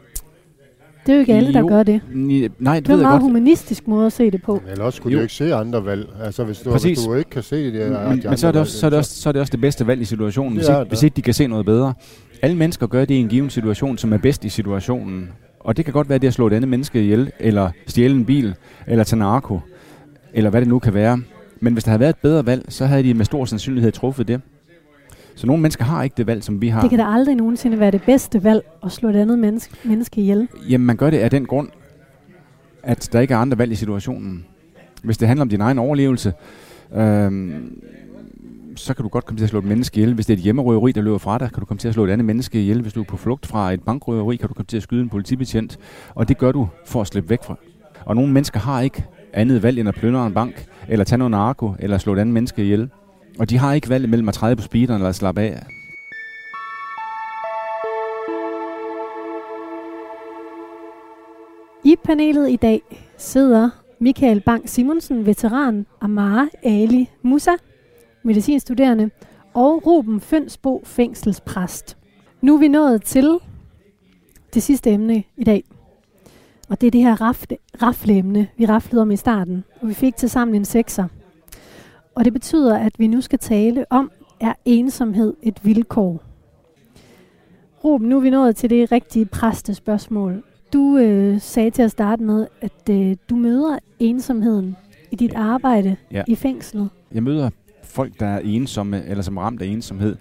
Det 1.06 1.10
er 1.12 1.14
jo 1.14 1.20
ikke 1.20 1.34
alle, 1.34 1.54
der 1.54 1.60
Jo. 1.60 1.68
gør 1.68 1.84
det. 1.84 2.02
Nej, 2.14 2.26
det 2.40 2.58
Det 2.60 2.66
er 2.66 2.70
en 2.76 2.84
jeg 2.90 2.98
meget 2.98 3.04
godt. 3.12 3.22
humanistisk 3.22 3.88
måde 3.88 4.06
at 4.06 4.14
se 4.14 4.32
det 4.32 4.42
på. 4.42 4.62
Eller 4.72 4.84
også 4.84 4.98
skulle 4.98 5.14
Jo. 5.14 5.18
jo 5.18 5.22
ikke 5.22 5.34
se 5.34 5.54
andre 5.56 5.86
valg. 5.86 6.08
Altså, 6.24 6.44
hvis 6.44 6.60
du, 6.60 6.72
Præcis. 6.72 6.98
hvis 7.00 7.06
du 7.08 7.14
ikke 7.14 7.30
kan 7.30 7.44
se 7.44 7.66
det, 7.66 7.74
de, 7.74 7.80
de 7.80 7.90
Men, 8.10 8.22
men 8.30 8.38
så, 8.38 8.48
er 8.48 8.52
det 8.52 8.58
valg, 8.58 8.58
også, 8.58 8.78
så, 8.80 8.86
er 8.86 8.90
det 8.90 9.00
også, 9.00 9.22
så 9.22 9.30
er 9.30 9.34
det 9.34 9.40
også 9.42 9.52
det 9.52 9.62
bedste 9.62 9.88
valg 9.88 10.02
i 10.02 10.06
situationen, 10.06 10.54
hvis 10.58 10.68
ikke, 10.68 10.84
hvis 10.90 11.04
ikke 11.04 11.16
de 11.16 11.22
kan 11.22 11.34
se 11.34 11.48
noget 11.48 11.66
bedre. 11.66 11.94
Alle 12.42 12.58
mennesker 12.58 12.88
gør 12.88 13.06
det 13.06 13.14
i 13.16 13.18
en 13.18 13.28
given 13.28 13.50
situation, 13.50 13.98
som 13.98 14.14
er 14.14 14.18
bedst 14.18 14.46
i 14.46 14.50
situationen. 14.50 15.30
Og 15.60 15.78
det 15.78 15.86
kan 15.86 15.94
godt 15.94 16.10
være, 16.10 16.18
det 16.20 16.28
at 16.28 16.34
slå 16.34 16.48
et 16.48 16.54
andet 16.54 16.68
menneske 16.68 17.02
ihjel, 17.02 17.32
eller 17.40 17.70
stjæle 17.88 18.16
en 18.16 18.26
bil, 18.26 18.56
eller 18.88 19.04
tage 19.04 19.20
narko, 19.20 19.60
eller 20.34 20.50
hvad 20.50 20.62
det 20.62 20.68
nu 20.70 20.80
kan 20.80 20.94
være. 20.94 21.20
Men 21.60 21.74
hvis 21.74 21.84
der 21.84 21.92
havde 21.92 22.00
været 22.00 22.10
et 22.10 22.22
bedre 22.22 22.46
valg, 22.46 22.66
så 22.70 22.86
havde 22.86 23.04
de 23.04 23.14
med 23.14 23.26
stor 23.26 23.46
sandsynlighed 23.46 23.92
truffet 23.92 24.28
det. 24.28 24.42
Så 25.36 25.48
nogle 25.48 25.62
mennesker 25.62 25.84
har 25.86 26.04
ikke 26.04 26.14
det 26.18 26.28
valg, 26.28 26.44
som 26.44 26.62
vi 26.62 26.68
har. 26.68 26.82
Det 26.82 26.90
kan 26.90 27.00
da 27.00 27.06
aldrig 27.06 27.36
nogensinde 27.36 27.80
være 27.80 27.92
det 27.92 28.02
bedste 28.06 28.44
valg 28.44 28.66
at 28.84 28.92
slå 28.92 29.10
et 29.10 29.16
andet 29.16 29.40
menneske, 29.40 29.76
menneske 29.84 30.22
ihjel. 30.22 30.48
Jamen, 30.70 30.88
man 30.88 30.98
gør 30.98 31.10
det 31.10 31.18
af 31.18 31.30
den 31.30 31.46
grund, 31.46 31.70
at 32.84 33.10
der 33.14 33.20
ikke 33.20 33.34
er 33.34 33.38
andre 33.38 33.58
valg 33.58 33.72
i 33.72 33.76
situationen. 33.76 34.46
Hvis 35.04 35.18
det 35.18 35.28
handler 35.28 35.42
om 35.42 35.50
din 35.50 35.62
egen 35.62 35.80
overlevelse, 35.80 36.34
øhm, 36.96 37.82
så 38.76 38.94
kan 38.94 39.04
du 39.04 39.10
godt 39.10 39.26
komme 39.26 39.40
til 39.40 39.44
at 39.44 39.50
slå 39.50 39.60
et 39.60 39.66
menneske 39.66 39.98
ihjel. 39.98 40.14
Hvis 40.14 40.26
det 40.26 40.34
er 40.34 40.38
et 40.38 40.44
hjemmerøveri, 40.44 40.92
der 40.92 41.02
løber 41.02 41.18
fra 41.18 41.38
dig, 41.38 41.50
kan 41.54 41.60
du 41.60 41.66
komme 41.66 41.80
til 41.80 41.88
at 41.88 41.94
slå 41.94 42.06
et 42.06 42.10
andet 42.10 42.26
menneske 42.26 42.62
ihjel. 42.62 42.82
Hvis 42.82 42.94
du 42.94 43.00
er 43.00 43.06
på 43.06 43.18
flugt 43.18 43.46
fra 43.46 43.74
et 43.74 43.84
bankrøveri, 43.84 44.36
kan 44.36 44.48
du 44.48 44.54
komme 44.54 44.68
til 44.68 44.78
at 44.78 44.84
skyde 44.84 45.02
en 45.02 45.10
politibetjent. 45.10 45.80
Og 46.16 46.28
det 46.28 46.38
gør 46.38 46.52
du 46.52 46.68
for 46.86 47.02
at 47.02 47.08
slippe 47.08 47.30
væk 47.30 47.44
fra. 47.44 47.56
Og 48.06 48.16
nogle 48.16 48.34
mennesker 48.34 48.60
har 48.60 48.82
ikke 48.82 49.04
andet 49.40 49.64
valg 49.64 49.80
end 49.80 49.90
at 49.90 49.96
plyndre 49.96 50.28
en 50.28 50.34
bank, 50.34 50.66
eller 50.90 51.06
tage 51.06 51.18
noget 51.18 51.32
narko, 51.32 51.74
eller 51.80 51.98
slå 51.98 52.14
et 52.14 52.20
andet 52.20 52.34
menneske 52.34 52.64
ihjel. 52.64 52.90
Og 53.40 53.50
de 53.50 53.58
har 53.58 53.74
ikke 53.74 53.90
valg 53.90 54.10
mellem 54.10 54.28
at 54.28 54.34
træde 54.34 54.56
på 54.56 54.62
speederen 54.62 54.96
eller 54.96 55.10
at 55.10 55.16
slappe 55.16 55.42
af. 55.42 55.66
I 61.84 61.96
panelet 62.04 62.52
i 62.52 62.56
dag 62.56 62.82
sidder 63.18 63.70
Michael 64.00 64.42
Bang 64.42 64.70
Simonsen, 64.70 65.26
veteran, 65.26 65.86
Amara 66.02 66.48
Ali 66.64 67.10
Musa, 67.22 67.52
medicinstuderende, 68.24 69.10
og 69.54 69.88
Ruben 69.88 70.22
Fønsbo, 70.22 70.82
fængselspræst. 70.86 71.98
Nu 72.42 72.56
er 72.56 72.60
vi 72.60 72.68
nået 72.68 73.04
til 73.04 73.38
det 74.54 74.64
sidste 74.64 74.92
emne 74.92 75.24
i 75.38 75.44
dag. 75.44 75.64
Og 76.70 76.82
det 76.82 76.88
er 76.88 76.92
det 76.92 77.02
her 77.02 77.22
rafle, 77.22 77.58
rafleemne, 77.82 78.48
vi 78.58 78.66
raflede 78.66 79.02
om 79.02 79.12
i 79.12 79.16
starten. 79.16 79.64
Og 79.82 79.88
vi 79.90 79.94
fik 79.94 80.16
til 80.16 80.30
sammen 80.30 80.56
en 80.56 80.66
sekser. 80.66 81.08
Og 82.16 82.26
det 82.26 82.34
betyder, 82.34 82.78
at 82.78 82.92
vi 83.00 83.08
nu 83.08 83.22
skal 83.22 83.40
tale 83.40 83.86
om, 83.90 84.12
er 84.40 84.54
ensomhed 84.66 85.34
et 85.44 85.60
vilkår? 85.64 86.24
Ruben, 87.84 88.10
nu 88.10 88.18
er 88.18 88.22
vi 88.22 88.30
nået 88.30 88.56
til 88.56 88.70
det 88.70 88.92
rigtige 88.92 89.26
præstespørgsmål. 89.26 90.44
Du 90.74 90.98
øh, 90.98 91.42
sagde 91.42 91.72
til 91.72 91.82
at 91.82 91.92
starte 91.92 92.24
med, 92.24 92.48
at 92.62 92.90
øh, 92.90 93.16
du 93.30 93.36
møder 93.36 93.80
ensomheden 94.00 94.76
i 95.12 95.16
dit 95.16 95.34
arbejde 95.36 95.96
Ja. 96.12 96.24
i 96.28 96.36
fængslet. 96.36 96.90
Jeg 97.12 97.24
møder 97.24 97.50
folk, 97.84 98.20
der 98.20 98.26
er 98.26 98.40
ensomme, 98.40 99.06
eller 99.06 99.22
som 99.24 99.38
er 99.38 99.42
ramt 99.42 99.62
af 99.62 99.66
ensomhed. 99.66 100.16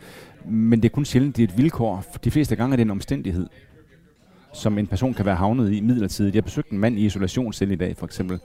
Men 0.46 0.82
det 0.82 0.88
er 0.88 0.94
kun 0.94 1.04
sjældent, 1.04 1.36
det 1.36 1.42
er 1.42 1.48
et 1.48 1.58
vilkår. 1.58 2.04
For 2.12 2.18
de 2.18 2.30
fleste 2.30 2.56
gange 2.56 2.72
er 2.72 2.76
det 2.76 2.82
en 2.84 2.90
omstændighed, 2.90 3.46
som 4.52 4.78
en 4.78 4.86
person 4.86 5.14
kan 5.14 5.26
være 5.26 5.36
havnet 5.36 5.72
i 5.72 5.80
midlertidigt. 5.80 6.34
Jeg 6.34 6.44
besøgte 6.44 6.72
en 6.72 6.78
mand 6.78 6.98
i 6.98 7.06
isolationscelle 7.06 7.74
i 7.74 7.76
dag, 7.76 7.96
for 7.96 8.06
eksempel. 8.06 8.38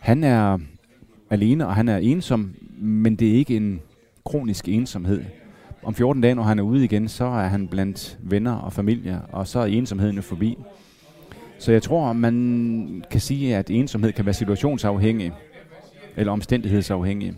Han 0.00 0.24
er 0.24 0.58
alene, 1.30 1.66
og 1.66 1.74
han 1.74 1.88
er 1.88 1.96
ensom, 1.96 2.54
men 2.78 3.16
det 3.16 3.28
er 3.28 3.34
ikke 3.34 3.56
en 3.56 3.80
kronisk 4.24 4.68
ensomhed. 4.68 5.22
Om 5.82 5.94
14 5.94 6.22
dage, 6.22 6.34
når 6.34 6.42
han 6.42 6.58
er 6.58 6.62
ude 6.62 6.84
igen, 6.84 7.08
så 7.08 7.24
er 7.24 7.46
han 7.48 7.68
blandt 7.68 8.18
venner 8.22 8.52
og 8.52 8.72
familie, 8.72 9.20
og 9.32 9.46
så 9.48 9.58
er 9.58 9.66
ensomheden 9.66 10.16
jo 10.16 10.22
forbi. 10.22 10.58
Så 11.58 11.72
jeg 11.72 11.82
tror, 11.82 12.12
man 12.12 13.04
kan 13.10 13.20
sige, 13.20 13.56
at 13.56 13.70
ensomhed 13.70 14.12
kan 14.12 14.24
være 14.24 14.34
situationsafhængig, 14.34 15.32
eller 16.16 16.32
omstændighedsafhængig. 16.32 17.34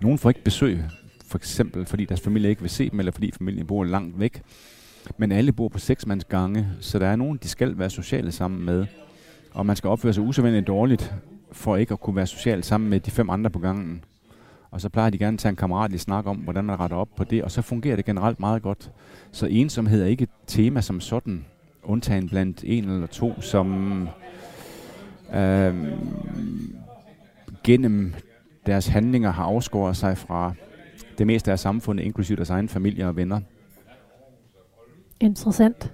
Nogen 0.00 0.18
får 0.18 0.30
ikke 0.30 0.44
besøg, 0.44 0.84
for 1.26 1.38
eksempel 1.38 1.86
fordi 1.86 2.04
deres 2.04 2.20
familie 2.20 2.50
ikke 2.50 2.62
vil 2.62 2.70
se 2.70 2.90
dem, 2.90 2.98
eller 2.98 3.12
fordi 3.12 3.30
familien 3.38 3.66
bor 3.66 3.84
langt 3.84 4.20
væk. 4.20 4.42
Men 5.18 5.32
alle 5.32 5.52
bor 5.52 5.68
på 5.68 5.78
seksmandsgange, 5.78 6.68
så 6.80 6.98
der 6.98 7.06
er 7.06 7.16
nogen, 7.16 7.38
de 7.42 7.48
skal 7.48 7.78
være 7.78 7.90
sociale 7.90 8.32
sammen 8.32 8.64
med. 8.64 8.86
Og 9.52 9.66
man 9.66 9.76
skal 9.76 9.88
opføre 9.88 10.12
sig 10.12 10.22
usædvanligt 10.22 10.66
dårligt, 10.66 11.14
for 11.52 11.76
ikke 11.76 11.92
at 11.92 12.00
kunne 12.00 12.16
være 12.16 12.26
social 12.26 12.64
sammen 12.64 12.90
med 12.90 13.00
de 13.00 13.10
fem 13.10 13.30
andre 13.30 13.50
på 13.50 13.58
gangen. 13.58 14.04
Og 14.70 14.80
så 14.80 14.88
plejer 14.88 15.10
de 15.10 15.18
gerne 15.18 15.34
at 15.34 15.38
tage 15.38 15.50
en 15.50 15.56
kammeratlig 15.56 16.00
snak 16.00 16.26
om, 16.26 16.36
hvordan 16.36 16.64
man 16.64 16.80
retter 16.80 16.96
op 16.96 17.08
på 17.16 17.24
det, 17.24 17.44
og 17.44 17.50
så 17.50 17.62
fungerer 17.62 17.96
det 17.96 18.04
generelt 18.04 18.40
meget 18.40 18.62
godt. 18.62 18.90
Så 19.32 19.46
ensomhed 19.46 20.02
er 20.02 20.06
ikke 20.06 20.22
et 20.22 20.30
tema 20.46 20.80
som 20.80 21.00
sådan, 21.00 21.44
undtagen 21.82 22.28
blandt 22.28 22.64
en 22.66 22.84
eller 22.84 23.06
to, 23.06 23.40
som 23.40 24.08
øh, 25.34 25.74
gennem 27.64 28.14
deres 28.66 28.86
handlinger 28.86 29.30
har 29.30 29.44
afskåret 29.44 29.96
sig 29.96 30.18
fra 30.18 30.52
det 31.18 31.26
meste 31.26 31.52
af 31.52 31.58
samfundet, 31.58 32.04
inklusive 32.04 32.36
deres 32.36 32.50
egen 32.50 32.68
familie 32.68 33.06
og 33.08 33.16
venner. 33.16 33.40
Interessant. 35.20 35.92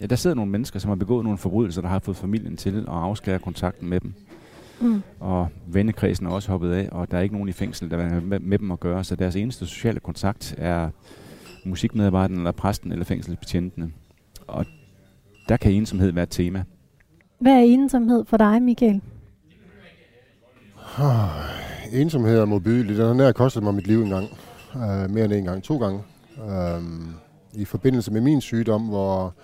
Ja, 0.00 0.06
der 0.06 0.16
sidder 0.16 0.36
nogle 0.36 0.50
mennesker, 0.50 0.78
som 0.78 0.88
har 0.88 0.96
begået 0.96 1.24
nogle 1.24 1.38
forbrydelser, 1.38 1.82
der 1.82 1.88
har 1.88 1.98
fået 1.98 2.16
familien 2.16 2.56
til 2.56 2.78
at 2.78 2.84
afskære 2.88 3.38
kontakten 3.38 3.88
med 3.88 4.00
dem. 4.00 4.14
Mm. 4.80 5.02
Og 5.20 5.48
vennekredsen 5.66 6.26
er 6.26 6.30
også 6.30 6.50
hoppet 6.50 6.72
af, 6.72 6.88
og 6.92 7.10
der 7.10 7.18
er 7.18 7.22
ikke 7.22 7.34
nogen 7.34 7.48
i 7.48 7.52
fængsel, 7.52 7.90
der 7.90 7.96
vil 7.96 8.08
have 8.08 8.20
med, 8.20 8.40
med 8.40 8.58
dem 8.58 8.70
at 8.70 8.80
gøre. 8.80 9.04
Så 9.04 9.16
deres 9.16 9.36
eneste 9.36 9.66
sociale 9.66 10.00
kontakt 10.00 10.54
er 10.58 10.90
musikmedarbejderen, 11.64 12.40
eller 12.40 12.52
præsten, 12.52 12.92
eller 12.92 13.04
fængselsbetjentene. 13.04 13.92
Og 14.46 14.66
der 15.48 15.56
kan 15.56 15.72
ensomhed 15.72 16.12
være 16.12 16.22
et 16.22 16.30
tema. 16.30 16.64
Hvad 17.38 17.52
er 17.52 17.62
ensomhed 17.62 18.24
for 18.24 18.36
dig, 18.36 18.62
Michael? 18.62 19.00
Ensomhed 21.92 22.38
er 22.38 22.44
modbydelig. 22.44 22.96
Den 22.96 23.06
har 23.06 23.14
nær 23.14 23.32
kostet 23.32 23.62
mig 23.62 23.74
mit 23.74 23.86
liv 23.86 24.02
en 24.02 24.10
gang. 24.10 24.28
Uh, 24.74 25.10
mere 25.10 25.24
end 25.24 25.32
en 25.32 25.44
gang. 25.44 25.62
To 25.62 25.78
gange. 25.78 26.00
Uh, 26.36 26.82
i 27.58 27.64
forbindelse 27.64 28.12
med 28.12 28.20
min 28.20 28.40
sygdom, 28.40 28.82
hvor 28.82 29.34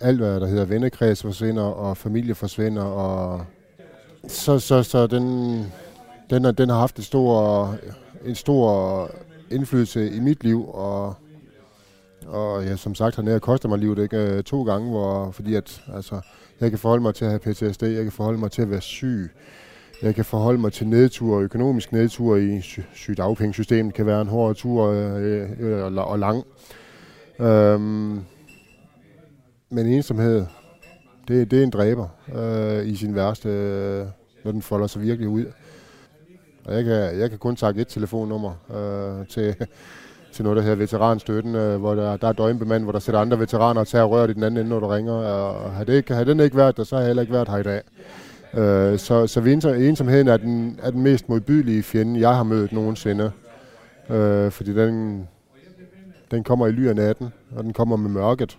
alt, 0.00 0.18
hvad 0.18 0.40
der 0.40 0.46
hedder 0.46 0.64
vennekreds 0.64 1.22
forsvinder, 1.22 1.62
og 1.62 1.96
familie 1.96 2.34
forsvinder, 2.34 2.82
og 2.82 3.44
så, 4.28 4.58
så, 4.58 4.82
så 4.82 5.06
den, 5.06 5.24
den, 6.30 6.44
er, 6.44 6.50
den 6.50 6.68
har 6.68 6.78
haft 6.78 6.96
en 6.96 7.02
stor, 7.02 7.74
en 8.24 8.34
stor 8.34 9.10
indflydelse 9.50 10.10
i 10.10 10.20
mit 10.20 10.44
liv, 10.44 10.68
og, 10.68 11.14
og 12.26 12.64
ja, 12.64 12.76
som 12.76 12.94
sagt 12.94 13.16
har 13.16 13.22
koster 13.22 13.38
kostet 13.38 13.70
mig 13.70 13.78
livet 13.78 13.98
ikke? 13.98 14.16
Øh, 14.16 14.42
to 14.42 14.64
gange, 14.64 14.90
hvor, 14.90 15.30
fordi 15.30 15.54
at, 15.54 15.82
altså, 15.94 16.20
jeg 16.60 16.70
kan 16.70 16.78
forholde 16.78 17.02
mig 17.02 17.14
til 17.14 17.24
at 17.24 17.30
have 17.30 17.38
PTSD, 17.54 17.82
jeg 17.82 18.02
kan 18.02 18.12
forholde 18.12 18.38
mig 18.38 18.50
til 18.50 18.62
at 18.62 18.70
være 18.70 18.80
syg, 18.80 19.30
jeg 20.02 20.14
kan 20.14 20.24
forholde 20.24 20.60
mig 20.60 20.72
til 20.72 20.86
nedtur, 20.86 21.40
økonomisk 21.40 21.92
nedtur 21.92 22.36
i 22.36 22.60
sygdagpengesystemet 22.94 23.94
kan 23.94 24.06
være 24.06 24.20
en 24.20 24.28
hård 24.28 24.56
tur 24.56 24.84
øh, 24.84 25.22
øh, 25.22 25.50
øh 25.60 25.96
og 25.96 26.18
lang. 26.18 26.44
Øhm, 27.40 28.20
men 29.70 29.86
ensomhed, 29.86 30.46
det, 31.28 31.50
det 31.50 31.58
er 31.58 31.62
en 31.62 31.70
dræber 31.70 32.08
øh, 32.34 32.86
i 32.86 32.96
sin 32.96 33.14
værste, 33.14 33.48
øh, 33.48 34.06
når 34.44 34.52
den 34.52 34.62
folder 34.62 34.86
sig 34.86 35.02
virkelig 35.02 35.28
ud. 35.28 35.44
Og 36.64 36.74
jeg 36.74 36.84
kan, 36.84 37.18
jeg 37.20 37.30
kan 37.30 37.38
kun 37.38 37.56
takke 37.56 37.80
et 37.80 37.88
telefonnummer 37.88 38.52
øh, 38.76 39.26
til, 39.26 39.54
til 40.32 40.44
noget, 40.44 40.56
der 40.56 40.62
hedder 40.62 40.76
Veteranstøtten, 40.76 41.54
øh, 41.54 41.78
hvor 41.78 41.94
der, 41.94 42.16
der 42.16 42.28
er 42.28 42.32
døgnbemand, 42.32 42.82
hvor 42.82 42.92
der 42.92 42.98
sætter 42.98 43.20
andre 43.20 43.38
veteraner 43.38 43.80
og 43.80 43.88
tager 43.88 44.04
røret 44.04 44.30
i 44.30 44.32
den 44.32 44.42
anden 44.42 44.60
ende, 44.60 44.70
når 44.70 44.80
du 44.80 44.86
ringer. 44.86 45.12
Og 45.12 45.70
har, 45.72 45.84
det 45.84 45.92
ikke, 45.94 46.14
har 46.14 46.24
den 46.24 46.40
ikke 46.40 46.56
været 46.56 46.76
der, 46.76 46.84
så 46.84 46.94
har 46.94 47.02
jeg 47.02 47.08
heller 47.08 47.22
ikke 47.22 47.32
været 47.32 47.48
her 47.48 47.56
i 47.56 47.62
dag. 47.62 47.82
Øh, 48.54 48.98
så 48.98 49.26
så 49.26 49.40
ensomheden 49.78 50.28
er 50.28 50.36
den, 50.36 50.80
er 50.82 50.90
den 50.90 51.02
mest 51.02 51.28
modbydelige 51.28 51.82
fjende, 51.82 52.20
jeg 52.20 52.36
har 52.36 52.42
mødt 52.42 52.72
nogensinde. 52.72 53.30
Øh, 54.10 54.50
fordi 54.50 54.74
den, 54.74 55.28
den 56.30 56.44
kommer 56.44 56.66
i 56.66 56.72
ly 56.72 56.86
af 56.86 56.96
natten, 56.96 57.28
og 57.56 57.64
den 57.64 57.72
kommer 57.72 57.96
med 57.96 58.10
mørket. 58.10 58.58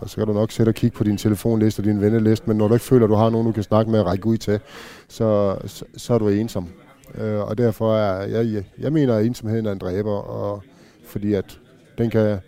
Og 0.00 0.10
så 0.10 0.16
kan 0.16 0.26
du 0.26 0.32
nok 0.32 0.52
sætte 0.52 0.70
og 0.70 0.74
kigge 0.74 0.96
på 0.96 1.04
din 1.04 1.16
telefonliste 1.16 1.80
og 1.80 1.84
din 1.84 2.00
venneliste, 2.00 2.48
men 2.48 2.56
når 2.56 2.68
du 2.68 2.74
ikke 2.74 2.86
føler, 2.86 3.04
at 3.04 3.10
du 3.10 3.14
har 3.14 3.30
nogen, 3.30 3.46
du 3.46 3.52
kan 3.52 3.62
snakke 3.62 3.90
med 3.90 4.00
og 4.00 4.06
række 4.06 4.26
ud 4.26 4.36
til, 4.36 4.60
så, 5.08 5.56
så, 5.66 5.84
så 5.96 6.14
er 6.14 6.18
du 6.18 6.28
ensom. 6.28 6.68
Øh, 7.14 7.40
og 7.40 7.58
derfor 7.58 7.94
er 7.96 8.26
jeg, 8.26 8.64
jeg 8.78 8.92
mener, 8.92 9.14
at 9.14 9.26
ensomheden 9.26 9.66
er 9.66 9.72
en 9.72 9.78
dræber, 9.78 10.12
og 10.12 10.62
fordi 11.04 11.34
at 11.34 11.60
den 11.98 12.10
kan, 12.10 12.38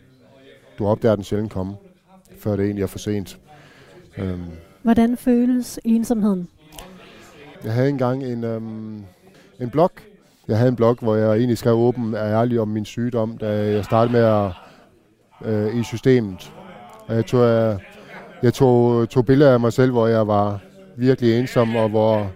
du 0.78 0.86
opdager 0.86 1.14
den 1.14 1.24
sjældent 1.24 1.52
komme, 1.52 1.74
før 2.38 2.56
det 2.56 2.64
egentlig 2.64 2.82
er 2.82 2.86
for 2.86 2.98
sent. 2.98 3.38
Øhm. 4.18 4.44
Hvordan 4.82 5.16
føles 5.16 5.80
ensomheden? 5.84 6.48
Jeg 7.64 7.72
havde 7.72 7.88
engang 7.88 8.24
en, 8.24 8.44
øhm, 8.44 9.04
en 9.60 9.70
blog. 9.70 9.90
Jeg 10.48 10.56
havde 10.56 10.68
en 10.68 10.76
blog, 10.76 10.96
hvor 11.00 11.16
jeg 11.16 11.36
egentlig 11.36 11.58
skrev 11.58 11.74
åben 11.74 12.14
og 12.14 12.28
ærlig 12.28 12.60
om 12.60 12.68
min 12.68 12.84
sygdom, 12.84 13.38
da 13.38 13.46
jeg 13.72 13.84
startede 13.84 14.12
med 14.12 14.20
at 14.20 14.50
øh, 15.44 15.76
i 15.76 15.82
systemet. 15.82 16.52
Og 17.06 17.14
jeg 17.14 17.26
tog, 17.26 17.48
jeg, 17.48 17.78
jeg 18.42 18.54
tog, 18.54 19.08
tog 19.08 19.26
billeder 19.26 19.52
af 19.52 19.60
mig 19.60 19.72
selv, 19.72 19.92
hvor 19.92 20.06
jeg 20.06 20.26
var 20.26 20.60
virkelig 20.96 21.38
ensom, 21.38 21.76
og 21.76 21.88
hvor, 21.88 22.30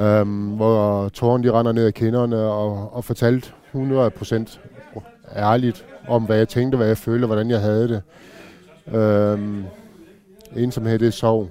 øhm, 0.00 0.48
hvor 0.48 1.08
tårerne 1.08 1.44
de 1.44 1.52
render 1.52 1.72
ned 1.72 1.86
ad 1.86 1.92
kinderne, 1.92 2.36
og, 2.36 2.94
og 2.94 3.04
fortalte 3.04 3.50
100% 3.74 4.58
ærligt 5.36 5.86
om, 6.08 6.22
hvad 6.22 6.36
jeg 6.36 6.48
tænkte, 6.48 6.76
hvad 6.76 6.86
jeg 6.86 6.98
følte, 6.98 7.26
hvordan 7.26 7.50
jeg 7.50 7.60
havde 7.60 7.88
det. 7.88 8.02
Øhm, 8.96 9.64
ensomhed, 10.56 10.98
det 10.98 11.06
er 11.08 11.12
sorg. 11.12 11.48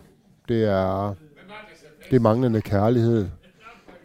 Det 0.47 0.63
er, 0.63 1.15
det 2.09 2.15
er 2.15 2.19
manglende 2.19 2.61
kærlighed. 2.61 3.27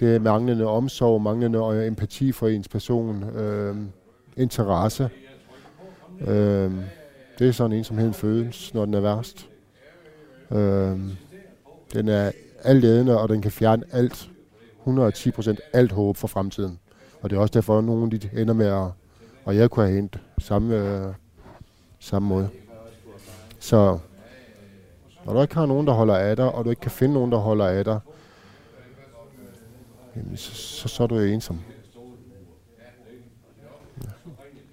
Det 0.01 0.15
er 0.15 0.19
manglende 0.19 0.67
omsorg, 0.67 1.23
manglende 1.23 1.59
øh, 1.59 1.87
empati 1.87 2.33
for 2.33 2.49
ens 2.49 2.69
person, 2.69 3.25
øh, 3.25 3.77
interesse. 4.37 5.11
Øh, 6.21 6.73
det 7.39 7.49
er 7.49 7.53
sådan 7.53 7.77
ensomheden 7.77 8.15
føles, 8.15 8.75
når 8.75 8.85
den 8.85 8.95
er 8.95 9.01
værst. 9.01 9.49
Øh, 10.51 10.99
den 11.93 12.09
er 12.09 12.31
altædende, 12.65 13.21
og 13.21 13.29
den 13.29 13.43
kan 13.43 13.51
fjerne 13.51 13.83
alt, 13.93 14.31
110 14.79 15.31
procent 15.31 15.61
alt 15.73 15.93
håb 15.93 16.17
for 16.17 16.29
fremtiden. 16.29 16.79
Og 17.23 17.31
det 17.31 17.37
er 17.37 17.41
også 17.41 17.53
derfor, 17.53 17.79
at 17.79 17.85
nogen 17.85 18.13
de 18.13 18.31
ender 18.37 18.55
med 18.55 18.67
at, 18.67 18.87
og 19.45 19.57
jeg 19.57 19.71
kunne 19.71 19.87
have 19.87 19.97
hent 19.97 20.21
samme, 20.39 20.77
øh, 20.77 21.15
samme 21.99 22.29
måde. 22.29 22.49
Så 23.59 23.99
når 25.25 25.33
du 25.33 25.43
ikke 25.43 25.55
har 25.55 25.67
nogen, 25.67 25.87
der 25.87 25.93
holder 25.93 26.17
af 26.17 26.37
dig, 26.37 26.53
og 26.53 26.65
du 26.65 26.71
ikke 26.71 26.81
kan 26.81 26.91
finde 26.91 27.15
nogen, 27.15 27.33
der 27.33 27.39
holder 27.39 27.67
af 27.67 27.85
dig, 27.85 28.01
jamen, 30.17 30.37
så, 30.37 30.55
så, 30.55 30.89
så 30.89 31.03
er 31.03 31.07
du 31.07 31.19
ensom. 31.19 31.59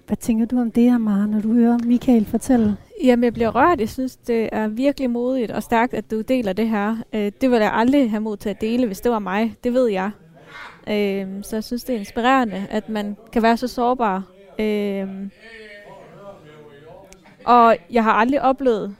Hvad 0.06 0.16
tænker 0.16 0.46
du 0.46 0.60
om 0.60 0.70
det 0.70 0.90
her, 0.90 0.98
Mara, 0.98 1.26
når 1.26 1.40
du 1.40 1.52
hører 1.52 1.78
Michael 1.84 2.24
fortælle? 2.24 2.76
Jamen, 3.04 3.24
jeg 3.24 3.32
bliver 3.34 3.50
rørt. 3.50 3.80
Jeg 3.80 3.88
synes, 3.88 4.16
det 4.16 4.48
er 4.52 4.68
virkelig 4.68 5.10
modigt 5.10 5.50
og 5.50 5.62
stærkt, 5.62 5.94
at 5.94 6.10
du 6.10 6.20
deler 6.20 6.52
det 6.52 6.68
her. 6.68 6.96
Øh, 7.12 7.32
det 7.40 7.50
ville 7.50 7.64
jeg 7.64 7.72
aldrig 7.74 8.10
have 8.10 8.20
mod 8.20 8.36
til 8.36 8.48
at 8.48 8.60
dele, 8.60 8.86
hvis 8.86 9.00
det 9.00 9.12
var 9.12 9.18
mig. 9.18 9.54
Det 9.64 9.74
ved 9.74 9.86
jeg. 9.88 10.10
Øh, 10.88 11.26
så 11.42 11.56
jeg 11.56 11.64
synes, 11.64 11.84
det 11.84 11.94
er 11.94 11.98
inspirerende, 11.98 12.66
at 12.70 12.88
man 12.88 13.16
kan 13.32 13.42
være 13.42 13.56
så 13.56 13.68
sårbar. 13.68 14.22
Øh, 14.58 15.08
og 17.44 17.76
jeg 17.90 18.04
har 18.04 18.12
aldrig 18.12 18.42
oplevet, 18.42 18.96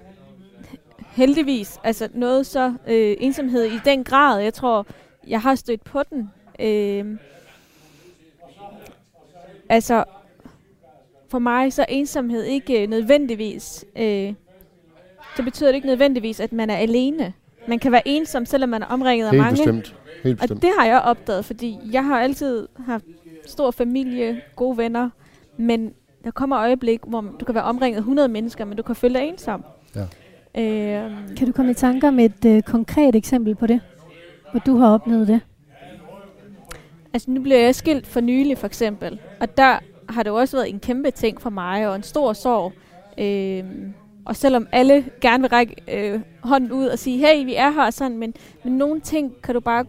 heldigvis, 1.19 1.79
altså 1.85 2.09
noget 2.15 2.47
så 2.47 2.75
øh, 2.89 3.17
ensomhed 3.21 3.65
i 3.65 3.79
den 3.85 4.05
grad. 4.05 4.41
Jeg 4.41 4.55
tror, 4.55 4.87
jeg 5.29 5.41
har 5.41 5.55
stødt 5.55 5.85
på 5.85 6.03
den. 6.11 6.31
Øh, 6.61 7.17
altså, 9.69 10.05
for 11.29 11.39
mig 11.39 11.73
så 11.73 11.83
er 11.83 11.87
ensomhed 11.89 12.45
ikke 12.45 12.83
øh, 12.83 12.91
nødvendigvis, 12.91 13.85
øh, 13.99 14.35
så 15.37 15.43
betyder 15.43 15.69
det 15.69 15.75
ikke 15.75 15.87
nødvendigvis, 15.87 16.41
at 16.41 16.53
man 16.53 16.71
er 16.71 16.77
alene. 16.77 17.33
Man 17.69 17.79
kan 17.79 17.93
være 17.93 18.09
ensom, 18.09 18.47
selvom 18.47 18.69
man 18.69 18.83
er 18.83 18.87
omringet 18.87 19.27
af 19.27 19.31
Helt 19.33 19.43
mange. 19.43 19.57
Bestemt. 19.57 19.95
Helt 20.25 20.41
bestemt. 20.41 20.59
Og 20.59 20.63
det 20.63 20.71
har 20.79 20.87
jeg 20.87 21.01
opdaget, 21.01 21.45
fordi 21.45 21.79
jeg 21.93 22.05
har 22.05 22.21
altid 22.21 22.69
haft 22.87 23.05
stor 23.47 23.71
familie, 23.71 24.41
gode 24.57 24.79
venner, 24.79 25.11
men 25.57 25.93
der 26.25 26.31
kommer 26.31 26.59
øjeblik, 26.59 27.01
hvor 27.07 27.21
du 27.41 27.45
kan 27.45 27.55
være 27.55 27.65
omringet 27.65 27.97
af 27.97 28.01
100 28.01 28.29
mennesker, 28.29 28.65
men 28.65 28.77
du 28.77 28.83
kan 28.83 28.97
føle 28.97 29.15
dig 29.15 29.23
ensom. 29.23 29.65
Ja. 29.95 30.03
Øh, 30.63 31.11
kan 31.37 31.47
du 31.47 31.53
komme 31.53 31.71
i 31.71 31.75
tanker 31.75 32.11
med 32.11 32.25
et 32.25 32.57
øh, 32.57 32.63
konkret 32.63 33.15
eksempel 33.15 33.55
på 33.55 33.67
det, 33.67 33.81
hvor 34.51 34.61
du 34.61 34.77
har 34.77 34.95
oplevet 34.95 35.29
det? 35.29 35.41
Altså 37.13 37.31
nu 37.31 37.43
blev 37.43 37.57
jeg 37.57 37.75
skilt 37.75 38.07
for 38.07 38.21
nylig 38.21 38.59
for 38.59 38.67
eksempel, 38.67 39.21
og 39.41 39.57
der 39.57 39.79
har 40.09 40.23
det 40.23 40.31
jo 40.31 40.37
også 40.37 40.57
været 40.57 40.69
en 40.69 40.81
kæmpe 40.81 41.11
ting 41.11 41.41
for 41.41 41.51
mig, 41.51 41.89
og 41.89 41.97
en 41.97 42.03
stor 42.03 42.33
sorg. 42.33 42.73
Øh, 43.19 43.65
og 44.25 44.37
selvom 44.37 44.67
alle 44.73 45.05
gerne 45.21 45.43
vil 45.43 45.49
række 45.51 45.75
øh, 45.89 46.21
hånden 46.43 46.73
ud 46.73 46.87
og 46.87 46.99
sige, 46.99 47.19
hey, 47.19 47.45
vi 47.45 47.55
er 47.55 47.71
her, 47.71 47.91
sådan, 47.91 48.19
men, 48.19 48.35
men 48.65 48.79
nogle 48.79 49.01
ting 49.01 49.43
kan 49.43 49.55
du 49.55 49.61
bare, 49.61 49.85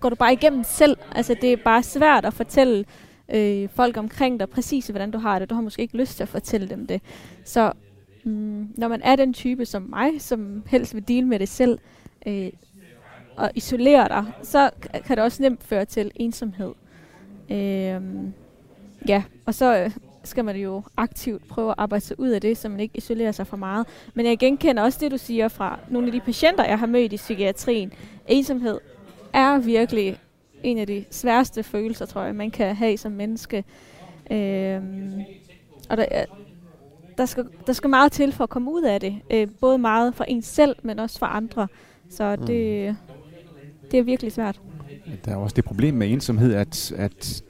går 0.00 0.08
du 0.08 0.14
bare 0.14 0.32
igennem 0.32 0.64
selv. 0.64 0.96
Altså, 1.12 1.36
det 1.40 1.52
er 1.52 1.56
bare 1.64 1.82
svært 1.82 2.24
at 2.24 2.34
fortælle 2.34 2.84
øh, 3.28 3.68
folk 3.74 3.96
omkring 3.96 4.40
dig 4.40 4.48
præcis, 4.48 4.86
hvordan 4.86 5.10
du 5.10 5.18
har 5.18 5.38
det. 5.38 5.50
Du 5.50 5.54
har 5.54 5.62
måske 5.62 5.82
ikke 5.82 5.96
lyst 5.96 6.16
til 6.16 6.22
at 6.22 6.28
fortælle 6.28 6.68
dem 6.68 6.86
det. 6.86 7.02
Så 7.44 7.72
mm, 8.24 8.68
når 8.76 8.88
man 8.88 9.00
er 9.04 9.16
den 9.16 9.32
type 9.32 9.66
som 9.66 9.82
mig, 9.82 10.10
som 10.18 10.62
helst 10.66 10.94
vil 10.94 11.08
dele 11.08 11.26
med 11.26 11.38
det 11.38 11.48
selv, 11.48 11.78
øh, 12.26 12.50
og 13.38 13.50
isolere 13.54 14.08
dig, 14.08 14.24
så 14.42 14.70
kan 15.06 15.16
det 15.16 15.24
også 15.24 15.42
nemt 15.42 15.62
føre 15.62 15.84
til 15.84 16.10
ensomhed. 16.14 16.72
Øh, 17.50 18.02
Ja, 19.08 19.22
og 19.46 19.54
så 19.54 19.78
øh, 19.78 19.90
skal 20.24 20.44
man 20.44 20.56
jo 20.56 20.82
aktivt 20.96 21.48
prøve 21.48 21.70
at 21.70 21.74
arbejde 21.78 22.04
sig 22.04 22.20
ud 22.20 22.28
af 22.28 22.40
det, 22.40 22.58
så 22.58 22.68
man 22.68 22.80
ikke 22.80 22.96
isolerer 22.96 23.32
sig 23.32 23.46
for 23.46 23.56
meget. 23.56 23.86
Men 24.14 24.26
jeg 24.26 24.38
genkender 24.38 24.82
også 24.82 24.98
det, 25.00 25.10
du 25.10 25.18
siger 25.18 25.48
fra 25.48 25.78
nogle 25.88 26.06
af 26.06 26.12
de 26.12 26.20
patienter, 26.20 26.64
jeg 26.64 26.78
har 26.78 26.86
mødt 26.86 27.12
i 27.12 27.16
psykiatrien. 27.16 27.92
Ensomhed 28.26 28.78
er 29.32 29.58
virkelig 29.58 30.20
en 30.62 30.78
af 30.78 30.86
de 30.86 31.04
sværeste 31.10 31.62
følelser, 31.62 32.06
tror 32.06 32.22
jeg, 32.22 32.34
man 32.34 32.50
kan 32.50 32.76
have 32.76 32.96
som 32.96 33.12
menneske. 33.12 33.64
Øhm, 34.30 35.22
og 35.90 35.96
der, 35.96 36.24
der, 37.18 37.26
skal, 37.26 37.44
der 37.66 37.72
skal 37.72 37.90
meget 37.90 38.12
til 38.12 38.32
for 38.32 38.44
at 38.44 38.50
komme 38.50 38.72
ud 38.72 38.82
af 38.82 39.00
det. 39.00 39.18
Øh, 39.30 39.48
både 39.60 39.78
meget 39.78 40.14
for 40.14 40.24
en 40.24 40.42
selv, 40.42 40.76
men 40.82 40.98
også 40.98 41.18
for 41.18 41.26
andre. 41.26 41.68
Så 42.10 42.36
det, 42.36 42.90
mm 42.90 42.96
det 43.90 43.98
er 43.98 44.02
virkelig 44.02 44.32
svært. 44.32 44.60
Der 45.24 45.32
er 45.32 45.36
også 45.36 45.54
det 45.54 45.64
problem 45.64 45.94
med 45.94 46.12
ensomhed, 46.12 46.54
at, 46.54 46.92
at 46.96 47.42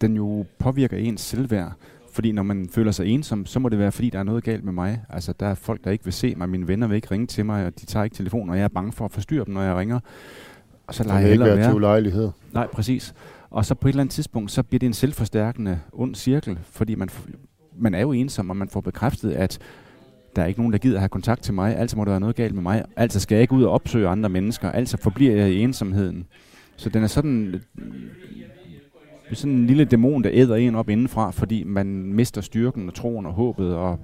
den 0.00 0.16
jo 0.16 0.44
påvirker 0.58 0.96
ens 0.96 1.20
selvværd. 1.20 1.72
Fordi 2.12 2.32
når 2.32 2.42
man 2.42 2.68
føler 2.72 2.92
sig 2.92 3.06
ensom, 3.06 3.46
så 3.46 3.58
må 3.58 3.68
det 3.68 3.78
være, 3.78 3.92
fordi 3.92 4.10
der 4.10 4.18
er 4.18 4.22
noget 4.22 4.44
galt 4.44 4.64
med 4.64 4.72
mig. 4.72 5.02
Altså, 5.08 5.32
der 5.40 5.46
er 5.46 5.54
folk, 5.54 5.84
der 5.84 5.90
ikke 5.90 6.04
vil 6.04 6.12
se 6.12 6.34
mig. 6.34 6.48
Mine 6.48 6.68
venner 6.68 6.86
vil 6.86 6.96
ikke 6.96 7.10
ringe 7.10 7.26
til 7.26 7.46
mig, 7.46 7.66
og 7.66 7.80
de 7.80 7.86
tager 7.86 8.04
ikke 8.04 8.16
telefonen, 8.16 8.50
og 8.50 8.56
jeg 8.56 8.64
er 8.64 8.68
bange 8.68 8.92
for 8.92 9.04
at 9.04 9.12
forstyrre 9.12 9.44
dem, 9.44 9.54
når 9.54 9.62
jeg 9.62 9.76
ringer. 9.76 10.00
Og 10.86 10.94
så 10.94 11.04
lader 11.04 11.18
jeg 11.18 11.30
ikke 11.30 11.44
være 11.44 11.64
til 11.64 11.74
ulejlighed. 11.74 12.30
Nej, 12.52 12.66
præcis. 12.66 13.14
Og 13.50 13.64
så 13.64 13.74
på 13.74 13.88
et 13.88 13.92
eller 13.92 14.00
andet 14.00 14.12
tidspunkt, 14.12 14.50
så 14.50 14.62
bliver 14.62 14.78
det 14.78 14.86
en 14.86 14.92
selvforstærkende 14.92 15.80
ond 15.92 16.14
cirkel, 16.14 16.58
fordi 16.64 16.94
man, 16.94 17.08
man 17.78 17.94
er 17.94 18.00
jo 18.00 18.12
ensom, 18.12 18.50
og 18.50 18.56
man 18.56 18.68
får 18.68 18.80
bekræftet, 18.80 19.32
at 19.32 19.58
der 20.38 20.44
er 20.44 20.48
ikke 20.48 20.60
nogen, 20.60 20.72
der 20.72 20.78
gider 20.78 20.98
have 20.98 21.08
kontakt 21.08 21.42
til 21.42 21.54
mig. 21.54 21.76
Altså 21.76 21.96
må 21.96 22.04
der 22.04 22.10
være 22.10 22.20
noget 22.20 22.36
galt 22.36 22.54
med 22.54 22.62
mig. 22.62 22.84
Altså 22.96 23.20
skal 23.20 23.34
jeg 23.34 23.42
ikke 23.42 23.54
ud 23.54 23.62
og 23.62 23.72
opsøge 23.72 24.08
andre 24.08 24.28
mennesker. 24.28 24.70
Altså 24.70 24.96
forbliver 24.96 25.36
jeg 25.36 25.50
i 25.50 25.62
ensomheden. 25.62 26.26
Så 26.76 26.88
den 26.88 27.02
er 27.02 27.06
sådan, 27.06 27.46
øh, 27.46 27.60
sådan 29.32 29.52
en 29.52 29.66
lille 29.66 29.84
dæmon, 29.84 30.24
der 30.24 30.30
æder 30.32 30.56
en 30.56 30.74
op 30.74 30.88
indenfra, 30.88 31.30
fordi 31.30 31.62
man 31.62 31.86
mister 31.86 32.40
styrken 32.40 32.88
og 32.88 32.94
troen 32.94 33.26
og 33.26 33.32
håbet, 33.32 33.74
og 33.74 33.98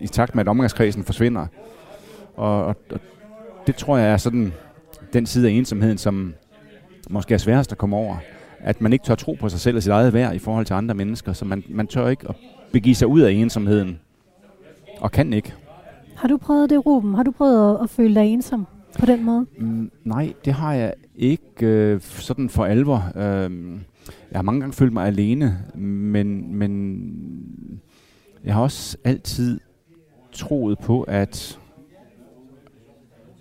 i 0.00 0.06
takt 0.06 0.34
med, 0.34 0.44
at 0.44 0.48
omgangskredsen 0.48 1.04
forsvinder. 1.04 1.46
Og, 2.36 2.64
og, 2.64 2.76
og 2.90 3.00
det 3.66 3.76
tror 3.76 3.96
jeg 3.96 4.12
er 4.12 4.16
sådan 4.16 4.52
den 5.12 5.26
side 5.26 5.48
af 5.48 5.52
ensomheden, 5.52 5.98
som 5.98 6.34
måske 7.10 7.34
er 7.34 7.38
sværest 7.38 7.72
at 7.72 7.78
komme 7.78 7.96
over. 7.96 8.16
At 8.60 8.80
man 8.80 8.92
ikke 8.92 9.04
tør 9.04 9.14
tro 9.14 9.36
på 9.40 9.48
sig 9.48 9.60
selv 9.60 9.76
og 9.76 9.82
sit 9.82 9.92
eget 9.92 10.12
værd 10.12 10.34
i 10.34 10.38
forhold 10.38 10.66
til 10.66 10.74
andre 10.74 10.94
mennesker, 10.94 11.32
så 11.32 11.44
man, 11.44 11.64
man 11.68 11.86
tør 11.86 12.08
ikke 12.08 12.28
at 12.28 12.34
begive 12.72 12.94
sig 12.94 13.08
ud 13.08 13.20
af 13.20 13.30
ensomheden. 13.30 13.98
Og 15.02 15.10
kan 15.12 15.32
ikke. 15.32 15.54
Har 16.16 16.28
du 16.28 16.36
prøvet 16.36 16.70
det, 16.70 16.86
Ruben? 16.86 17.14
Har 17.14 17.22
du 17.22 17.30
prøvet 17.30 17.74
at, 17.74 17.82
at 17.82 17.90
føle 17.90 18.14
dig 18.14 18.24
ensom 18.24 18.66
på 18.98 19.06
den 19.06 19.24
måde? 19.24 19.46
Mm, 19.58 19.90
nej, 20.04 20.32
det 20.44 20.52
har 20.52 20.74
jeg 20.74 20.94
ikke 21.16 21.66
øh, 21.66 22.00
sådan 22.00 22.48
for 22.48 22.64
alvor. 22.64 23.12
Øh, 23.16 23.50
jeg 24.30 24.38
har 24.38 24.42
mange 24.42 24.60
gange 24.60 24.72
følt 24.72 24.92
mig 24.92 25.06
alene, 25.06 25.58
men, 25.74 26.54
men 26.54 27.80
jeg 28.44 28.54
har 28.54 28.62
også 28.62 28.96
altid 29.04 29.60
troet 30.32 30.78
på, 30.78 31.02
at 31.02 31.60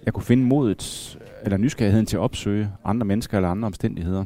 jeg 0.05 0.13
kunne 0.13 0.23
finde 0.23 0.43
modet 0.43 1.17
eller 1.43 1.57
nysgerrigheden 1.57 2.05
til 2.05 2.17
at 2.17 2.21
opsøge 2.21 2.69
andre 2.85 3.05
mennesker 3.05 3.37
eller 3.37 3.49
andre 3.49 3.65
omstændigheder. 3.65 4.25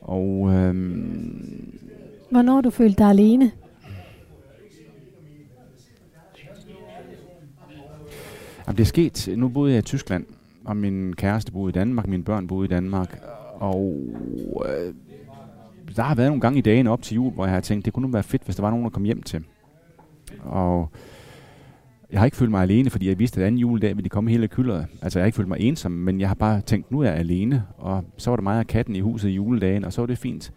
Og 0.00 0.52
øhm, 0.54 1.78
Hvornår 2.30 2.60
du 2.60 2.70
følt 2.70 2.98
dig 2.98 3.06
alene? 3.06 3.50
Jamen, 8.66 8.76
det 8.76 8.82
er 8.82 8.86
sket. 8.86 9.28
Nu 9.36 9.48
boede 9.48 9.72
jeg 9.72 9.78
i 9.78 9.82
Tyskland, 9.82 10.26
og 10.64 10.76
min 10.76 11.12
kæreste 11.16 11.52
boede 11.52 11.70
i 11.70 11.72
Danmark, 11.72 12.06
mine 12.06 12.24
børn 12.24 12.46
boede 12.46 12.64
i 12.64 12.68
Danmark. 12.68 13.20
Og 13.54 13.96
øh, 14.68 14.94
der 15.96 16.02
har 16.02 16.14
været 16.14 16.28
nogle 16.28 16.40
gange 16.40 16.58
i 16.58 16.62
dagen 16.62 16.86
op 16.86 17.02
til 17.02 17.14
jul, 17.14 17.32
hvor 17.32 17.44
jeg 17.44 17.54
har 17.54 17.60
tænkt, 17.60 17.84
det 17.84 17.92
kunne 17.92 18.06
nu 18.06 18.12
være 18.12 18.22
fedt, 18.22 18.44
hvis 18.44 18.56
der 18.56 18.62
var 18.62 18.70
nogen, 18.70 18.84
der 18.84 18.90
kom 18.90 19.04
hjem 19.04 19.22
til. 19.22 19.44
Og 20.44 20.90
jeg 22.10 22.20
har 22.20 22.24
ikke 22.24 22.36
følt 22.36 22.50
mig 22.50 22.62
alene, 22.62 22.90
fordi 22.90 23.08
jeg 23.08 23.18
vidste, 23.18 23.40
at 23.40 23.46
anden 23.46 23.58
juledag 23.58 23.90
ville 23.90 24.04
de 24.04 24.08
komme 24.08 24.30
hele 24.30 24.48
kylderet. 24.48 24.86
Altså, 25.02 25.18
jeg 25.18 25.22
har 25.22 25.26
ikke 25.26 25.36
følt 25.36 25.48
mig 25.48 25.60
ensom, 25.60 25.92
men 25.92 26.20
jeg 26.20 26.28
har 26.28 26.34
bare 26.34 26.60
tænkt, 26.60 26.90
nu 26.90 27.00
er 27.00 27.04
jeg 27.04 27.14
alene. 27.14 27.64
Og 27.78 28.04
så 28.16 28.30
var 28.30 28.36
der 28.36 28.42
mig 28.42 28.58
og 28.58 28.66
katten 28.66 28.96
i 28.96 29.00
huset 29.00 29.28
i 29.28 29.32
juledagen, 29.32 29.84
og 29.84 29.92
så 29.92 30.02
var 30.02 30.06
det 30.06 30.18
fint. 30.18 30.52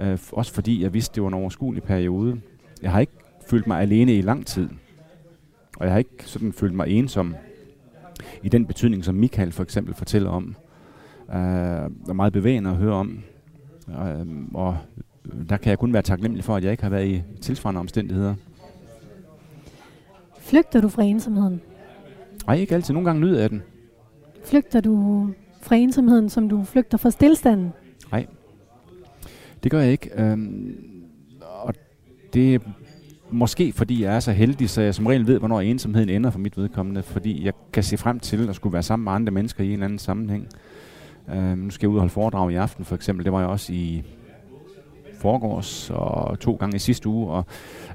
Øh, 0.00 0.18
også 0.32 0.52
fordi 0.52 0.82
jeg 0.82 0.94
vidste, 0.94 1.14
det 1.14 1.22
var 1.22 1.28
en 1.28 1.34
overskuelig 1.34 1.82
periode. 1.82 2.40
Jeg 2.82 2.90
har 2.90 3.00
ikke 3.00 3.12
følt 3.46 3.66
mig 3.66 3.80
alene 3.80 4.14
i 4.14 4.20
lang 4.20 4.46
tid. 4.46 4.68
Og 5.80 5.86
jeg 5.86 5.92
har 5.92 5.98
ikke 5.98 6.24
sådan 6.24 6.52
følt 6.52 6.74
mig 6.74 6.88
ensom 6.88 7.34
i 8.42 8.48
den 8.48 8.66
betydning, 8.66 9.04
som 9.04 9.14
Michael 9.14 9.52
for 9.52 9.62
eksempel 9.62 9.94
fortæller 9.94 10.30
om. 10.30 10.56
Det 11.26 11.36
er 12.08 12.12
meget 12.12 12.32
bevægende 12.32 12.70
at 12.70 12.76
høre 12.76 12.94
om. 12.94 13.22
Uh, 13.88 14.54
og 14.54 14.78
der 15.48 15.56
kan 15.56 15.70
jeg 15.70 15.78
kun 15.78 15.92
være 15.92 16.02
taknemmelig 16.02 16.44
for, 16.44 16.56
at 16.56 16.64
jeg 16.64 16.70
ikke 16.70 16.82
har 16.82 16.90
været 16.90 17.06
i 17.06 17.22
tilsvarende 17.40 17.78
omstændigheder. 17.78 18.34
Flygter 20.38 20.80
du 20.80 20.88
fra 20.88 21.02
ensomheden? 21.02 21.60
Ej, 22.48 22.54
ikke 22.54 22.74
altid. 22.74 22.94
Nogle 22.94 23.08
gange 23.08 23.20
nyder 23.20 23.40
jeg 23.40 23.50
den. 23.50 23.62
Flygter 24.44 24.80
du 24.80 25.28
fra 25.60 25.76
ensomheden, 25.76 26.28
som 26.28 26.48
du 26.48 26.64
flygter 26.64 26.98
fra 26.98 27.10
stillstanden? 27.10 27.72
Det 29.62 29.70
gør 29.70 29.80
jeg 29.80 29.92
ikke. 29.92 30.32
Um, 30.32 30.74
og 31.40 31.74
det 32.32 32.62
måske 33.32 33.72
fordi 33.72 34.02
jeg 34.02 34.14
er 34.14 34.20
så 34.20 34.32
heldig, 34.32 34.70
så 34.70 34.80
jeg 34.80 34.94
som 34.94 35.06
regel 35.06 35.26
ved, 35.26 35.38
hvornår 35.38 35.60
ensomheden 35.60 36.08
ender 36.08 36.30
for 36.30 36.38
mit 36.38 36.56
vedkommende. 36.56 37.02
Fordi 37.02 37.44
jeg 37.44 37.52
kan 37.72 37.82
se 37.82 37.96
frem 37.96 38.20
til 38.20 38.48
at 38.48 38.56
skulle 38.56 38.72
være 38.72 38.82
sammen 38.82 39.04
med 39.04 39.12
andre 39.12 39.32
mennesker 39.32 39.64
i 39.64 39.66
en 39.66 39.72
eller 39.72 39.84
anden 39.84 39.98
sammenhæng. 39.98 40.46
Um, 41.28 41.58
nu 41.58 41.70
skal 41.70 41.86
jeg 41.86 41.90
ud 41.90 41.96
og 41.96 42.00
holde 42.00 42.12
foredrag 42.12 42.52
i 42.52 42.54
aften 42.54 42.84
for 42.84 42.94
eksempel. 42.94 43.24
Det 43.24 43.32
var 43.32 43.40
jeg 43.40 43.48
også 43.48 43.72
i 43.72 44.02
forgårs 45.20 45.90
og 45.90 46.40
to 46.40 46.54
gange 46.54 46.76
i 46.76 46.78
sidste 46.78 47.08
uge. 47.08 47.30
Og 47.30 47.44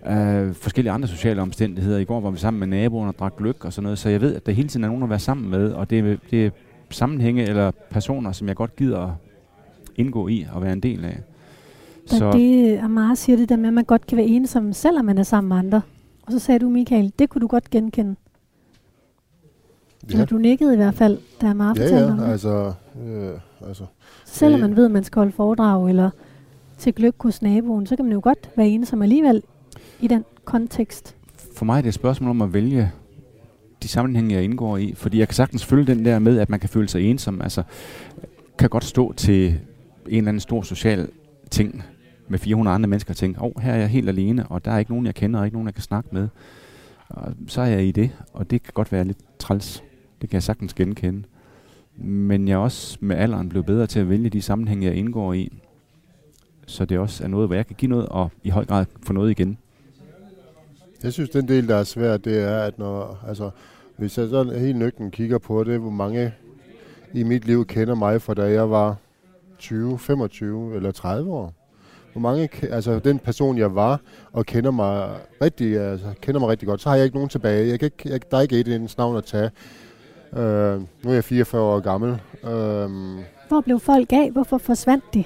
uh, 0.01 0.55
forskellige 0.55 0.91
andre 0.91 1.07
sociale 1.07 1.41
omstændigheder. 1.41 1.99
I 1.99 2.05
går 2.05 2.19
var 2.19 2.29
vi 2.31 2.37
sammen 2.37 2.59
med 2.59 2.67
naboen 2.67 3.07
og 3.07 3.15
drak 3.19 3.35
gløk 3.37 3.65
og 3.65 3.73
sådan 3.73 3.83
noget. 3.83 3.99
Så 3.99 4.09
jeg 4.09 4.21
ved, 4.21 4.35
at 4.35 4.45
der 4.45 4.51
hele 4.51 4.67
tiden 4.67 4.83
er 4.83 4.87
nogen 4.87 5.03
at 5.03 5.09
være 5.09 5.19
sammen 5.19 5.49
med. 5.49 5.71
Og 5.71 5.89
det 5.89 5.99
er, 5.99 6.17
det 6.31 6.45
er 6.45 6.49
sammenhænge 6.89 7.43
eller 7.43 7.71
personer, 7.89 8.31
som 8.31 8.47
jeg 8.47 8.55
godt 8.55 8.75
gider 8.75 9.15
indgå 9.95 10.27
i 10.27 10.45
og 10.51 10.61
være 10.61 10.73
en 10.73 10.79
del 10.79 11.05
af. 11.05 11.19
Da 12.11 12.31
det, 12.31 12.77
Amara 12.79 13.15
siger 13.15 13.37
det 13.37 13.49
der 13.49 13.55
med, 13.55 13.67
at 13.67 13.73
man 13.73 13.83
godt 13.83 14.07
kan 14.07 14.17
være 14.17 14.25
ensom, 14.27 14.73
selvom 14.73 15.05
man 15.05 15.17
er 15.17 15.23
sammen 15.23 15.47
med 15.49 15.57
andre. 15.57 15.81
Og 16.25 16.31
så 16.31 16.39
sagde 16.39 16.59
du, 16.59 16.69
Michael, 16.69 17.13
det 17.19 17.29
kunne 17.29 17.39
du 17.41 17.47
godt 17.47 17.69
genkende. 17.69 18.15
Ja. 20.09 20.13
Eller 20.13 20.25
du 20.25 20.37
nikkede 20.37 20.73
i 20.73 20.77
hvert 20.77 20.95
fald, 20.95 21.17
da 21.41 21.47
Amara 21.47 21.73
Ja, 21.77 21.83
fortalte 21.83 22.11
om 22.11 22.19
ja, 22.19 22.25
det. 22.25 22.31
altså, 22.31 22.73
øh, 23.05 23.67
altså, 23.67 23.83
Selvom 24.25 24.59
man 24.59 24.75
ved, 24.75 24.85
at 24.85 24.91
man 24.91 25.03
skal 25.03 25.19
holde 25.19 25.31
foredrag 25.31 25.89
eller 25.89 26.09
til 26.77 26.93
gløk 26.93 27.15
hos 27.23 27.41
naboen, 27.41 27.85
så 27.87 27.95
kan 27.95 28.05
man 28.05 28.13
jo 28.13 28.19
godt 28.23 28.49
være 28.55 28.67
ensom 28.67 29.01
alligevel 29.01 29.43
i 30.01 30.07
den 30.07 30.25
kontekst. 30.45 31.15
For 31.55 31.65
mig 31.65 31.77
er 31.77 31.81
det 31.81 31.87
et 31.87 31.93
spørgsmål 31.93 32.29
om 32.29 32.41
at 32.41 32.53
vælge 32.53 32.91
de 33.83 33.87
sammenhænge, 33.87 34.35
jeg 34.35 34.43
indgår 34.43 34.77
i. 34.77 34.93
Fordi 34.93 35.19
jeg 35.19 35.27
kan 35.27 35.35
sagtens 35.35 35.65
følge 35.65 35.85
den 35.87 36.05
der 36.05 36.19
med, 36.19 36.39
at 36.39 36.49
man 36.49 36.59
kan 36.59 36.69
føle 36.69 36.89
sig 36.89 37.01
ensom. 37.01 37.41
Altså, 37.41 37.63
kan 38.57 38.69
godt 38.69 38.83
stå 38.83 39.13
til 39.13 39.47
en 39.47 39.57
eller 40.07 40.27
anden 40.29 40.39
stor 40.39 40.61
social 40.61 41.07
ting 41.51 41.83
med 42.27 42.39
400 42.39 42.75
andre 42.75 42.87
mennesker 42.89 43.11
og 43.11 43.17
tænke, 43.17 43.41
åh, 43.41 43.45
oh, 43.45 43.61
her 43.61 43.73
er 43.73 43.77
jeg 43.77 43.87
helt 43.87 44.09
alene, 44.09 44.47
og 44.47 44.65
der 44.65 44.71
er 44.71 44.77
ikke 44.77 44.91
nogen, 44.91 45.05
jeg 45.05 45.15
kender, 45.15 45.39
og 45.39 45.45
ikke 45.45 45.55
nogen, 45.55 45.67
jeg 45.67 45.73
kan 45.73 45.83
snakke 45.83 46.09
med. 46.11 46.27
Og 47.09 47.33
så 47.47 47.61
er 47.61 47.65
jeg 47.65 47.85
i 47.85 47.91
det, 47.91 48.11
og 48.33 48.51
det 48.51 48.63
kan 48.63 48.71
godt 48.73 48.91
være 48.91 49.03
lidt 49.03 49.39
træls. 49.39 49.83
Det 50.21 50.29
kan 50.29 50.35
jeg 50.35 50.43
sagtens 50.43 50.73
genkende. 50.73 51.23
Men 51.97 52.47
jeg 52.47 52.53
er 52.53 52.57
også 52.57 52.97
med 53.01 53.15
alderen 53.15 53.49
blevet 53.49 53.65
bedre 53.65 53.87
til 53.87 53.99
at 53.99 54.09
vælge 54.09 54.29
de 54.29 54.41
sammenhænge, 54.41 54.85
jeg 54.85 54.95
indgår 54.95 55.33
i. 55.33 55.51
Så 56.67 56.85
det 56.85 56.99
også 56.99 57.23
er 57.23 57.27
noget, 57.27 57.47
hvor 57.47 57.55
jeg 57.55 57.67
kan 57.67 57.75
give 57.75 57.89
noget, 57.89 58.05
og 58.05 58.31
i 58.43 58.49
høj 58.49 58.65
grad 58.65 58.85
få 59.03 59.13
noget 59.13 59.31
igen. 59.31 59.57
Jeg 61.03 61.13
synes, 61.13 61.29
den 61.29 61.47
del, 61.47 61.67
der 61.67 61.75
er 61.75 61.83
svært, 61.83 62.25
det 62.25 62.41
er, 62.41 62.59
at 62.59 62.79
når, 62.79 63.19
altså, 63.27 63.49
hvis 63.97 64.17
jeg 64.17 64.29
sådan 64.29 64.59
helt 64.59 64.77
nøgten 64.77 65.11
kigger 65.11 65.37
på 65.37 65.63
det, 65.63 65.79
hvor 65.79 65.89
mange 65.89 66.33
i 67.13 67.23
mit 67.23 67.45
liv 67.45 67.65
kender 67.65 67.95
mig 67.95 68.21
fra 68.21 68.33
da 68.33 68.43
jeg 68.43 68.69
var 68.69 68.95
20, 69.57 69.99
25 69.99 70.75
eller 70.75 70.91
30 70.91 71.31
år. 71.31 71.53
Hvor 72.15 72.21
mange, 72.21 72.49
altså 72.71 72.99
den 72.99 73.19
person 73.19 73.57
jeg 73.57 73.75
var, 73.75 74.01
og 74.33 74.45
kender 74.45 74.71
mig 74.71 75.09
rigtig, 75.41 75.79
altså, 75.79 76.05
kender 76.21 76.39
mig 76.39 76.49
rigtig 76.49 76.67
godt, 76.67 76.81
så 76.81 76.89
har 76.89 76.95
jeg 76.95 77.05
ikke 77.05 77.15
nogen 77.15 77.29
tilbage. 77.29 77.67
Jeg 77.69 77.79
kan 77.79 77.85
ikke, 77.85 78.09
jeg, 78.09 78.31
der 78.31 78.37
er 78.37 78.41
ikke 78.41 78.59
et 78.59 78.67
ens 78.67 78.97
navn 78.97 79.17
at 79.17 79.23
tage. 79.25 79.51
Øh, 80.37 80.79
nu 81.03 81.09
er 81.09 81.13
jeg 81.13 81.23
44 81.23 81.61
år 81.61 81.79
gammel. 81.79 82.09
Øh, 82.43 82.89
Hvor 83.47 83.61
blev 83.61 83.79
folk 83.79 84.13
af? 84.13 84.31
Hvorfor 84.31 84.57
forsvandt 84.57 85.03
de? 85.13 85.23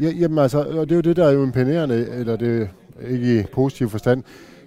Ja, 0.00 0.10
jamen 0.10 0.38
altså, 0.38 0.58
og 0.58 0.88
det 0.88 0.92
er 0.92 0.96
jo 0.96 1.00
det, 1.00 1.16
der 1.16 1.24
er 1.24 1.30
jo 1.30 1.42
imponerende, 1.44 2.08
eller 2.10 2.36
det 2.36 2.68
er 3.00 3.08
ikke 3.08 3.40
i 3.40 3.42
positiv 3.42 3.88
forstand, 3.88 4.22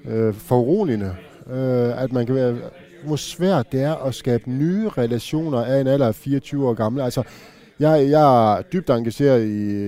øh, 0.06 0.34
foruroligende, 0.34 1.16
øh, 1.52 2.04
at 2.04 2.14
man 2.14 2.26
kan 2.26 2.36
være, 2.36 2.56
hvor 3.06 3.16
svært 3.16 3.72
det 3.72 3.82
er 3.82 3.96
at 3.96 4.16
skabe 4.16 4.52
nye 4.52 4.90
relationer 4.90 5.64
af 5.64 5.82
en 5.82 5.88
alder 5.88 6.08
af 6.08 6.16
24 6.16 6.68
år 6.70 6.74
gammel. 6.74 7.02
Altså, 7.02 7.24
jeg, 7.80 8.10
jeg 8.10 8.58
er 8.58 8.62
dybt 8.62 8.90
engageret 8.90 9.46
i, 9.46 9.88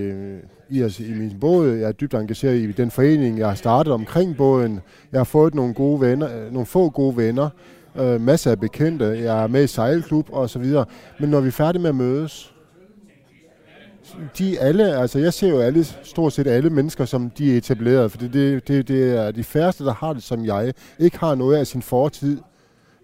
i, 0.70 0.82
altså, 0.82 1.04
i 1.04 1.14
min 1.14 1.40
båd, 1.40 1.70
jeg 1.70 1.88
er 1.88 1.92
dybt 1.92 2.14
engageret 2.14 2.56
i 2.56 2.72
den 2.72 2.92
forening, 2.92 3.40
jeg 3.40 3.48
har 3.48 3.56
startet 3.56 3.94
omkring 3.94 4.38
båden. 4.38 4.80
Jeg 5.12 5.20
har 5.20 5.24
fået 5.24 5.56
nogle 5.56 5.74
gode 5.74 6.02
venner, 6.02 6.46
øh, 6.46 6.54
nogle 6.54 6.66
få 6.66 6.90
gode 6.90 7.18
venner, 7.18 7.50
øh, 7.96 8.22
masser 8.22 8.52
af 8.52 8.60
bekendte, 8.60 9.06
jeg 9.06 9.44
er 9.44 9.48
med 9.48 9.64
i 9.64 9.68
sejlklub 9.68 10.28
og 10.32 10.50
så 10.50 10.60
videre. 10.60 10.86
Men 11.20 11.30
når 11.30 11.42
vi 11.42 11.48
er 11.48 11.52
færdige 11.52 11.82
med 11.82 11.90
at 11.90 11.96
mødes, 11.96 12.52
de 14.38 14.60
alle, 14.60 14.98
altså 14.98 15.20
jeg 15.20 15.34
ser 15.34 15.50
jo 15.50 15.60
alle, 15.60 15.84
stort 15.84 16.34
set 16.34 16.48
alle 16.48 16.70
mennesker, 16.70 17.06
som 17.06 17.30
de 17.30 17.54
er 17.54 17.58
etableret, 17.58 18.12
for 18.12 18.18
det, 18.18 18.34
det, 18.34 18.68
det, 18.68 18.88
det 18.88 19.18
er 19.18 19.32
de 19.32 19.44
færreste, 19.44 19.86
der 19.86 19.94
har 19.94 20.14
det 20.14 20.24
som 20.24 20.46
jeg, 20.46 20.74
ikke 21.00 21.18
har 21.20 21.36
noget 21.36 21.58
af 21.58 21.68
sin 21.68 21.82
fortid 21.82 22.38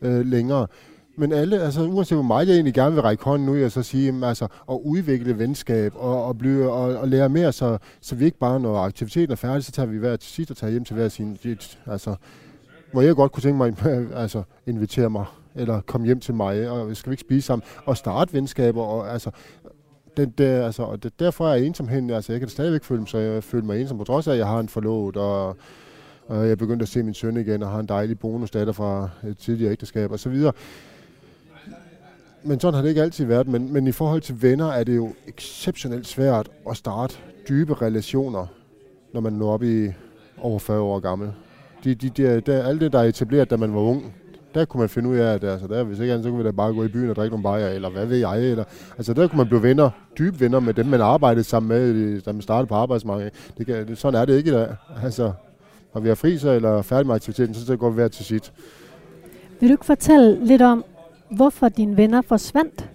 øh, 0.02 0.26
længere. 0.26 0.68
Men 1.16 1.32
alle, 1.32 1.62
altså 1.62 1.82
uanset 1.82 2.16
hvor 2.16 2.24
meget 2.24 2.48
jeg 2.48 2.54
egentlig 2.54 2.74
gerne 2.74 2.96
vil 2.96 3.02
række 3.02 3.24
hånden 3.24 3.46
nu, 3.46 3.66
og 3.66 3.72
så 3.72 3.84
sige, 3.84 4.06
jamen, 4.06 4.24
altså, 4.24 4.48
at 4.72 4.80
udvikle 4.84 5.40
venskab 5.40 5.94
og, 5.96 6.26
og, 6.26 6.38
blive, 6.38 6.72
og, 6.72 6.96
og 6.98 7.08
lære 7.08 7.30
mere, 7.30 7.52
så, 7.52 7.78
så 8.02 8.16
vi 8.16 8.26
ikke 8.26 8.38
bare, 8.38 8.60
når 8.60 8.78
aktiviteten 8.78 9.32
er 9.32 9.36
færdig, 9.36 9.64
så 9.64 9.72
tager 9.72 9.86
vi 9.86 9.98
hver 9.98 10.16
til 10.16 10.32
sidst 10.32 10.52
og 10.52 10.58
tager 10.58 10.72
hjem 10.72 10.86
til 10.86 10.96
hver 10.96 11.10
sin, 11.10 11.40
dit, 11.44 11.80
altså, 11.86 12.16
hvor 12.92 13.02
jeg 13.02 13.16
godt 13.16 13.32
kunne 13.32 13.44
tænke 13.44 13.58
mig, 13.58 13.76
altså 14.24 14.44
invitere 14.68 15.10
mig, 15.10 15.26
eller 15.56 15.82
komme 15.82 16.06
hjem 16.06 16.20
til 16.20 16.34
mig, 16.34 16.70
og 16.70 16.98
skal 16.98 17.10
vi 17.10 17.14
ikke 17.14 17.22
spise 17.22 17.46
sammen, 17.48 17.64
og 17.86 17.98
starte 17.98 18.34
venskaber, 18.34 18.82
og 18.82 19.14
altså, 19.14 19.32
den 20.18 20.30
der, 20.30 20.66
altså, 20.66 20.84
og 20.84 21.04
det, 21.04 21.20
derfor 21.20 21.50
er 21.50 21.56
jeg 21.56 21.66
ensom 21.66 21.88
hen. 21.88 22.10
Altså, 22.10 22.34
jeg 22.34 22.40
kan 22.40 22.50
stadigvæk 22.50 22.84
føle 22.84 23.08
så 23.08 23.18
jeg 23.18 23.44
føler 23.44 23.66
mig 23.66 23.82
ensom, 23.82 23.98
på 23.98 24.04
trods 24.04 24.28
af, 24.28 24.32
at 24.32 24.38
jeg 24.38 24.48
har 24.48 24.60
en 24.60 24.70
forlovet, 24.70 25.18
og, 25.18 25.58
og 26.28 26.48
jeg 26.48 26.58
begyndte 26.58 26.84
at 26.84 26.90
se 26.90 27.04
min 27.04 27.14
søn 27.14 27.38
igen, 27.38 27.64
og 27.64 27.70
har 27.70 27.80
en 27.80 27.86
dejlig 27.86 28.20
bonusdatter 28.20 28.74
fra 28.74 29.10
et 29.28 29.38
tidligere 29.38 29.72
ægteskab, 29.72 30.12
og 30.12 30.20
så 30.20 30.30
videre. 30.30 30.54
Men 32.44 32.60
sådan 32.60 32.74
har 32.74 32.82
det 32.82 32.90
ikke 32.90 33.02
altid 33.02 33.26
været. 33.26 33.48
Men, 33.48 33.74
men 33.74 33.88
i 33.88 33.92
forhold 33.92 34.22
til 34.22 34.42
venner 34.42 34.72
er 34.72 34.84
det 34.84 34.96
jo 34.96 35.14
exceptionelt 35.28 36.08
svært 36.08 36.50
at 36.70 36.78
starte 36.78 37.18
dybe 37.50 37.82
relationer, 37.82 38.46
når 39.14 39.22
man 39.22 39.34
når 39.34 39.54
op 39.54 39.64
i 39.64 39.92
over 40.38 40.60
40 40.60 40.80
år 40.80 41.00
gammel. 41.00 41.32
De, 41.84 41.96
de, 41.96 42.10
de, 42.10 42.42
de, 42.42 42.54
alt 42.54 42.82
det, 42.82 42.94
der 42.94 43.00
er 43.00 43.04
etableret, 43.04 43.50
da 43.50 43.58
man 43.58 43.74
var 43.74 43.80
ung, 43.80 44.14
der 44.54 44.66
kunne 44.66 44.80
man 44.80 44.90
finde 44.90 45.10
ud 45.10 45.18
af, 45.18 45.34
at 45.34 45.44
altså, 45.44 45.68
der, 45.68 45.84
hvis 45.84 46.00
ikke 46.00 46.14
andet, 46.14 46.24
så 46.24 46.30
kunne 46.30 46.44
vi 46.44 46.46
da 46.46 46.52
bare 46.52 46.74
gå 46.74 46.84
i 46.84 46.88
byen 46.88 47.10
og 47.10 47.16
drikke 47.16 47.30
nogle 47.30 47.44
bajer, 47.44 47.68
eller 47.68 47.90
hvad 47.90 48.06
ved 48.06 48.18
jeg. 48.18 48.50
Eller, 48.50 48.64
altså 48.98 49.14
der 49.14 49.28
kunne 49.28 49.38
man 49.38 49.48
blive 49.48 49.64
venner, 49.64 49.90
dybe 50.18 50.40
venner 50.40 50.60
med 50.60 50.74
dem, 50.74 50.86
man 50.86 51.02
arbejdede 51.02 51.44
sammen 51.44 51.70
med, 51.70 52.22
da 52.22 52.32
man 52.32 52.42
startede 52.42 52.68
på 52.68 52.76
arbejdsmarkedet. 52.76 53.34
Det 53.58 53.66
kan, 53.66 53.96
sådan 53.96 54.22
er 54.22 54.26
det 54.26 54.38
ikke 54.38 54.50
i 54.50 54.54
dag. 54.54 54.76
Altså, 55.04 55.32
når 55.94 56.02
vi 56.02 56.08
har 56.08 56.16
fri 56.16 56.38
så, 56.38 56.52
eller 56.52 56.82
færdig 56.82 57.08
med 57.08 57.16
aktiviteten, 57.16 57.56
så, 57.56 57.66
så 57.66 57.78
går 57.78 57.90
vi 57.90 57.94
hver 57.94 58.08
til 58.08 58.26
sit. 58.26 58.54
Vil 59.60 59.70
du 59.70 59.74
ikke 59.74 59.86
fortælle 59.86 60.46
lidt 60.46 60.62
om, 60.62 60.86
hvorfor 61.36 61.70
dine 61.70 61.98
venner 61.98 62.22
forsvandt? 62.22 62.90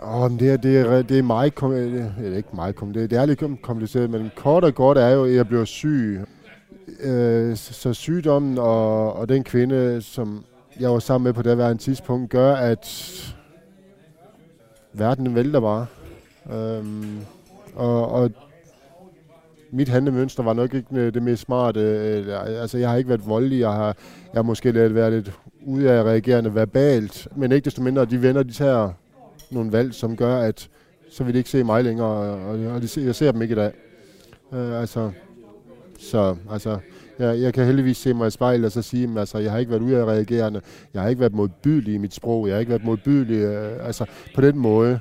Oh, 0.00 0.30
det, 0.30 0.50
er, 0.50 0.56
det, 0.56 0.78
er, 0.78 1.02
det 1.02 1.18
er 1.18 1.22
meget 1.22 1.54
kompliceret. 1.54 2.12
Øh, 2.18 2.24
det 2.24 2.32
er 2.32 2.36
ikke 2.36 2.48
meget 2.54 2.76
kompliceret. 2.76 3.10
Det 3.10 3.18
er 3.18 3.26
lidt 3.26 3.62
kompliceret, 3.62 4.10
men 4.10 4.30
kort 4.36 4.64
og 4.64 4.74
godt 4.74 4.98
er 4.98 5.08
jo, 5.08 5.24
at 5.24 5.34
jeg 5.34 5.48
blev 5.48 5.66
syg 5.66 6.20
Øh, 7.00 7.56
så 7.56 7.94
sygdommen 7.94 8.58
og, 8.58 9.12
og 9.12 9.28
den 9.28 9.44
kvinde, 9.44 10.02
som 10.02 10.44
jeg 10.80 10.90
var 10.90 10.98
sammen 10.98 11.24
med 11.24 11.32
på 11.32 11.42
det 11.42 11.56
her 11.56 11.74
tidspunkt, 11.74 12.30
gør, 12.30 12.54
at 12.54 12.86
verden 14.92 15.34
vælter 15.34 15.60
bare. 15.60 15.86
Øhm, 16.52 17.18
og, 17.74 18.08
og 18.08 18.30
mit 19.70 19.88
handlemønster 19.88 20.42
var 20.42 20.52
nok 20.52 20.74
ikke 20.74 20.88
øh, 20.92 21.14
det 21.14 21.22
mest 21.22 21.42
smarte. 21.42 21.80
Øh, 21.80 22.60
altså, 22.60 22.78
jeg 22.78 22.90
har 22.90 22.96
ikke 22.96 23.08
været 23.08 23.28
voldelig. 23.28 23.60
Jeg 23.60 23.72
har, 23.72 23.96
jeg 24.32 24.38
har 24.38 24.42
måske 24.42 24.72
lidt 24.72 24.94
været 24.94 25.12
lidt 25.12 25.32
ude 25.66 25.90
af 25.90 26.02
reagerende 26.02 26.54
verbalt. 26.54 27.28
Men 27.36 27.52
ikke 27.52 27.64
desto 27.64 27.82
mindre, 27.82 28.04
de 28.04 28.22
venner, 28.22 28.42
de 28.42 28.52
tager 28.52 28.90
nogle 29.50 29.72
valg, 29.72 29.94
som 29.94 30.16
gør, 30.16 30.36
at 30.36 30.68
så 31.10 31.24
vil 31.24 31.34
de 31.34 31.38
ikke 31.38 31.50
se 31.50 31.64
mig 31.64 31.84
længere, 31.84 32.06
og, 32.06 32.50
og 32.50 32.82
de, 32.82 32.88
jeg 32.96 33.14
ser 33.14 33.32
dem 33.32 33.42
ikke 33.42 33.52
i 33.52 33.56
dag. 33.56 33.72
Øh, 34.52 34.80
altså, 34.80 35.10
så 35.98 36.36
altså, 36.50 36.78
jeg, 37.18 37.40
jeg 37.40 37.54
kan 37.54 37.66
heldigvis 37.66 37.96
se 37.96 38.14
mig 38.14 38.26
i 38.26 38.30
spejlet 38.30 38.66
og 38.66 38.72
så 38.72 38.82
sige, 38.82 39.08
at 39.12 39.18
altså, 39.18 39.38
jeg 39.38 39.52
har 39.52 39.58
ikke 39.58 39.70
været 39.70 39.82
udadreagerende, 39.82 40.60
jeg 40.94 41.02
har 41.02 41.08
ikke 41.08 41.20
været 41.20 41.34
modbydelig 41.34 41.94
i 41.94 41.98
mit 41.98 42.14
sprog, 42.14 42.46
jeg 42.46 42.54
har 42.54 42.60
ikke 42.60 42.70
været 42.70 42.84
modbydelig 42.84 43.36
øh, 43.36 43.86
altså, 43.86 44.04
på 44.34 44.40
den 44.40 44.58
måde. 44.58 45.00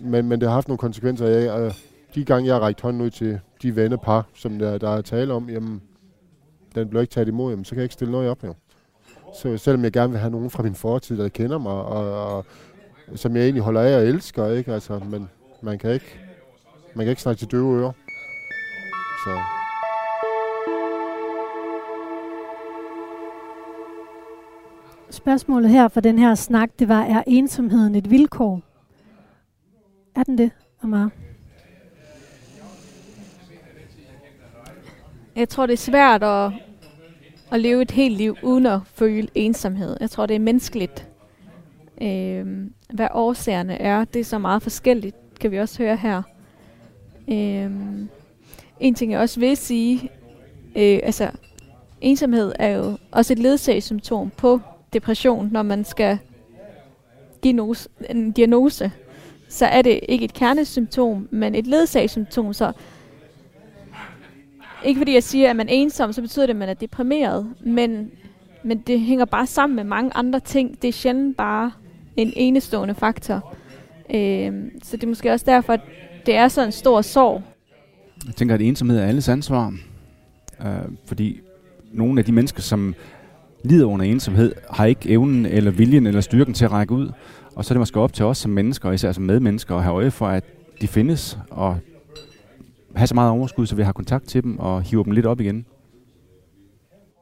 Men, 0.00 0.28
men 0.28 0.40
det 0.40 0.48
har 0.48 0.54
haft 0.54 0.68
nogle 0.68 0.78
konsekvenser. 0.78 1.26
Jeg, 1.26 1.60
øh, 1.60 1.72
de 2.14 2.24
gange, 2.24 2.46
jeg 2.46 2.54
har 2.54 2.60
rækket 2.60 2.80
hånden 2.80 3.02
ud 3.02 3.10
til 3.10 3.40
de 3.62 3.76
vennepar, 3.76 4.26
som 4.34 4.58
der, 4.58 4.78
der 4.78 4.90
er 4.90 5.00
tale 5.00 5.32
om, 5.32 5.50
jamen, 5.50 5.82
den 6.74 6.88
bliver 6.88 7.02
ikke 7.02 7.12
taget 7.12 7.28
imod, 7.28 7.52
jamen, 7.52 7.64
så 7.64 7.70
kan 7.70 7.78
jeg 7.78 7.84
ikke 7.84 7.92
stille 7.92 8.12
noget 8.12 8.30
op. 8.30 8.44
Jo. 8.44 8.54
Så 9.36 9.58
selvom 9.58 9.84
jeg 9.84 9.92
gerne 9.92 10.10
vil 10.10 10.20
have 10.20 10.30
nogen 10.30 10.50
fra 10.50 10.62
min 10.62 10.74
fortid, 10.74 11.18
der 11.18 11.28
kender 11.28 11.58
mig, 11.58 11.72
og, 11.72 12.36
og 12.36 12.46
som 13.14 13.36
jeg 13.36 13.42
egentlig 13.42 13.62
holder 13.62 13.80
af 13.80 13.96
og 13.96 14.02
elsker, 14.02 14.48
ikke? 14.48 14.72
Altså, 14.72 14.98
men 14.98 15.28
man 15.62 15.78
kan 15.78 15.90
ikke, 15.90 16.18
man 16.94 17.06
kan 17.06 17.10
ikke 17.10 17.22
snakke 17.22 17.38
til 17.38 17.50
døve 17.50 17.80
ører. 17.80 17.92
Så. 19.24 19.40
Spørgsmålet 25.10 25.70
her 25.70 25.88
for 25.88 26.00
den 26.00 26.18
her 26.18 26.34
snak, 26.34 26.70
det 26.78 26.88
var, 26.88 27.02
er 27.02 27.22
ensomheden 27.26 27.94
et 27.94 28.10
vilkår? 28.10 28.60
Er 30.14 30.22
den 30.22 30.38
det, 30.38 30.50
Amar? 30.82 31.10
Jeg 35.36 35.48
tror, 35.48 35.66
det 35.66 35.72
er 35.72 35.76
svært 35.76 36.22
at, 36.22 36.52
at 37.56 37.62
leve 37.62 37.82
et 37.82 37.90
helt 37.90 38.16
liv 38.16 38.36
uden 38.42 38.66
at 38.66 38.80
føle 38.94 39.28
ensomhed. 39.34 39.96
Jeg 40.00 40.10
tror, 40.10 40.26
det 40.26 40.36
er 40.36 40.40
menneskeligt. 40.40 41.08
Øh, 42.02 42.46
hvad 42.94 43.08
årsagerne 43.14 43.74
er, 43.80 44.04
det 44.04 44.20
er 44.20 44.24
så 44.24 44.38
meget 44.38 44.62
forskelligt, 44.62 45.16
kan 45.40 45.50
vi 45.50 45.58
også 45.58 45.82
høre 45.82 45.96
her. 45.96 46.22
Øh, 47.28 47.70
en 48.80 48.94
ting 48.94 49.12
jeg 49.12 49.20
også 49.20 49.40
vil 49.40 49.56
sige, 49.56 50.10
øh, 50.76 51.00
altså 51.02 51.30
ensomhed 52.00 52.52
er 52.58 52.68
jo 52.68 52.98
også 53.10 53.32
et 53.32 53.38
ledsagssymptom 53.38 54.30
på 54.30 54.60
depression, 54.92 55.48
når 55.52 55.62
man 55.62 55.84
skal 55.84 56.18
give 57.42 57.74
en 58.10 58.32
diagnose, 58.32 58.92
så 59.48 59.66
er 59.66 59.82
det 59.82 60.00
ikke 60.08 60.24
et 60.24 60.34
kernesymptom, 60.34 61.28
men 61.30 61.54
et 61.54 61.66
ledsagssymptom. 61.66 62.52
Så 62.52 62.72
ikke 64.84 64.98
fordi 65.00 65.14
jeg 65.14 65.22
siger, 65.22 65.50
at 65.50 65.56
man 65.56 65.68
er 65.68 65.72
ensom, 65.72 66.12
så 66.12 66.22
betyder 66.22 66.46
det, 66.46 66.50
at 66.50 66.56
man 66.56 66.68
er 66.68 66.74
deprimeret, 66.74 67.54
men, 67.60 68.10
men 68.62 68.78
det 68.78 69.00
hænger 69.00 69.24
bare 69.24 69.46
sammen 69.46 69.76
med 69.76 69.84
mange 69.84 70.10
andre 70.14 70.40
ting. 70.40 70.82
Det 70.82 70.88
er 70.88 70.92
sjældent 70.92 71.36
bare 71.36 71.72
en 72.16 72.32
enestående 72.36 72.94
faktor. 72.94 73.54
Øh, 74.14 74.52
så 74.82 74.96
det 74.96 75.04
er 75.04 75.08
måske 75.08 75.32
også 75.32 75.44
derfor, 75.48 75.72
at 75.72 75.80
det 76.26 76.36
er 76.36 76.48
så 76.48 76.64
en 76.64 76.72
stor 76.72 77.02
sorg. 77.02 77.42
Jeg 78.26 78.34
tænker, 78.34 78.54
at 78.54 78.60
ensomhed 78.60 78.98
er 78.98 79.06
alles 79.06 79.28
ansvar. 79.28 79.74
Øh, 80.60 80.66
fordi 81.06 81.40
nogle 81.92 82.20
af 82.20 82.24
de 82.24 82.32
mennesker, 82.32 82.62
som 82.62 82.94
lider 83.64 83.86
under 83.86 84.06
ensomhed, 84.06 84.52
har 84.70 84.84
ikke 84.84 85.10
evnen 85.10 85.46
eller 85.46 85.70
viljen 85.70 86.06
eller 86.06 86.20
styrken 86.20 86.54
til 86.54 86.64
at 86.64 86.72
række 86.72 86.94
ud. 86.94 87.10
Og 87.54 87.64
så 87.64 87.72
er 87.72 87.74
det 87.74 87.80
måske 87.80 88.00
op 88.00 88.12
til 88.12 88.24
os 88.24 88.38
som 88.38 88.50
mennesker, 88.50 88.92
især 88.92 89.12
som 89.12 89.24
medmennesker, 89.24 89.76
at 89.76 89.82
have 89.82 89.94
øje 89.94 90.10
for, 90.10 90.26
at 90.26 90.44
de 90.80 90.88
findes, 90.88 91.38
og 91.50 91.78
have 92.96 93.06
så 93.06 93.14
meget 93.14 93.30
overskud, 93.30 93.66
så 93.66 93.76
vi 93.76 93.82
har 93.82 93.92
kontakt 93.92 94.28
til 94.28 94.42
dem 94.42 94.58
og 94.58 94.82
hive 94.82 95.04
dem 95.04 95.12
lidt 95.12 95.26
op 95.26 95.40
igen. 95.40 95.66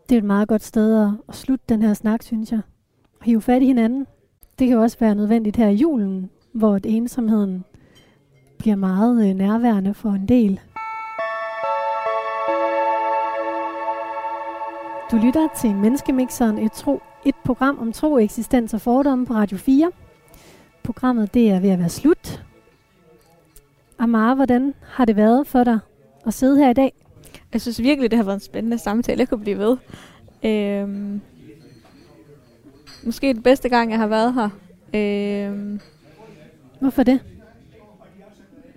Det 0.08 0.14
er 0.14 0.18
et 0.18 0.24
meget 0.24 0.48
godt 0.48 0.62
sted 0.62 1.10
at 1.28 1.34
slutte 1.34 1.64
den 1.68 1.82
her 1.82 1.94
snak, 1.94 2.22
synes 2.22 2.52
jeg. 2.52 2.60
Hive 3.22 3.42
fat 3.42 3.62
i 3.62 3.66
hinanden. 3.66 4.06
Det 4.58 4.66
kan 4.66 4.76
jo 4.76 4.82
også 4.82 4.96
være 5.00 5.14
nødvendigt 5.14 5.56
her 5.56 5.68
i 5.68 5.74
julen, 5.74 6.30
hvor 6.52 6.78
ensomheden 6.84 7.64
bliver 8.58 8.76
meget 8.76 9.28
øh, 9.28 9.34
nærværende 9.34 9.94
for 9.94 10.10
en 10.10 10.28
del. 10.28 10.60
Du 15.10 15.16
lytter 15.26 15.48
til 15.60 15.74
Menneskemixeren, 15.74 16.58
et, 16.58 16.72
tro, 16.72 17.00
et 17.24 17.34
program 17.44 17.78
om 17.78 17.92
tro, 17.92 18.18
eksistens 18.18 18.74
og 18.74 18.80
fordomme 18.80 19.26
på 19.26 19.34
Radio 19.34 19.58
4. 19.58 19.90
Programmet 20.82 21.34
det 21.34 21.50
er 21.50 21.60
ved 21.60 21.70
at 21.70 21.78
være 21.78 21.88
slut. 21.88 22.13
Amara, 24.04 24.34
hvordan 24.34 24.74
har 24.82 25.04
det 25.04 25.16
været 25.16 25.46
for 25.46 25.64
dig 25.64 25.78
at 26.26 26.34
sidde 26.34 26.58
her 26.58 26.70
i 26.70 26.74
dag? 26.74 26.92
Jeg 27.52 27.60
synes 27.60 27.82
virkelig, 27.82 28.10
det 28.10 28.16
har 28.16 28.24
været 28.24 28.36
en 28.36 28.40
spændende 28.40 28.78
samtale. 28.78 29.20
Jeg 29.20 29.28
kunne 29.28 29.40
blive 29.40 29.58
ved. 29.58 29.76
Øhm, 30.44 31.20
måske 33.02 33.34
den 33.34 33.42
bedste 33.42 33.68
gang, 33.68 33.90
jeg 33.90 33.98
har 33.98 34.06
været 34.06 34.34
her. 34.34 34.48
Øhm, 34.94 35.80
Hvorfor 36.80 37.02
det? 37.02 37.20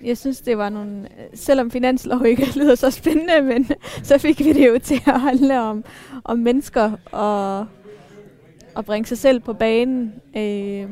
jeg 0.03 0.17
synes, 0.17 0.41
det 0.41 0.57
var 0.57 0.69
nogle... 0.69 1.07
Selvom 1.34 1.71
finanslov 1.71 2.25
ikke 2.25 2.45
lyder 2.59 2.75
så 2.75 2.91
spændende, 2.91 3.41
men 3.41 3.69
så 4.03 4.17
fik 4.17 4.39
vi 4.39 4.53
det 4.53 4.67
jo 4.67 4.80
til 4.80 5.01
at 5.07 5.21
handle 5.21 5.61
om, 5.61 5.84
om 6.23 6.39
mennesker 6.39 6.91
og, 7.11 7.65
og 8.75 8.86
bringe 8.86 9.05
sig 9.07 9.17
selv 9.17 9.39
på 9.39 9.53
banen. 9.53 10.13
Øh, 10.38 10.89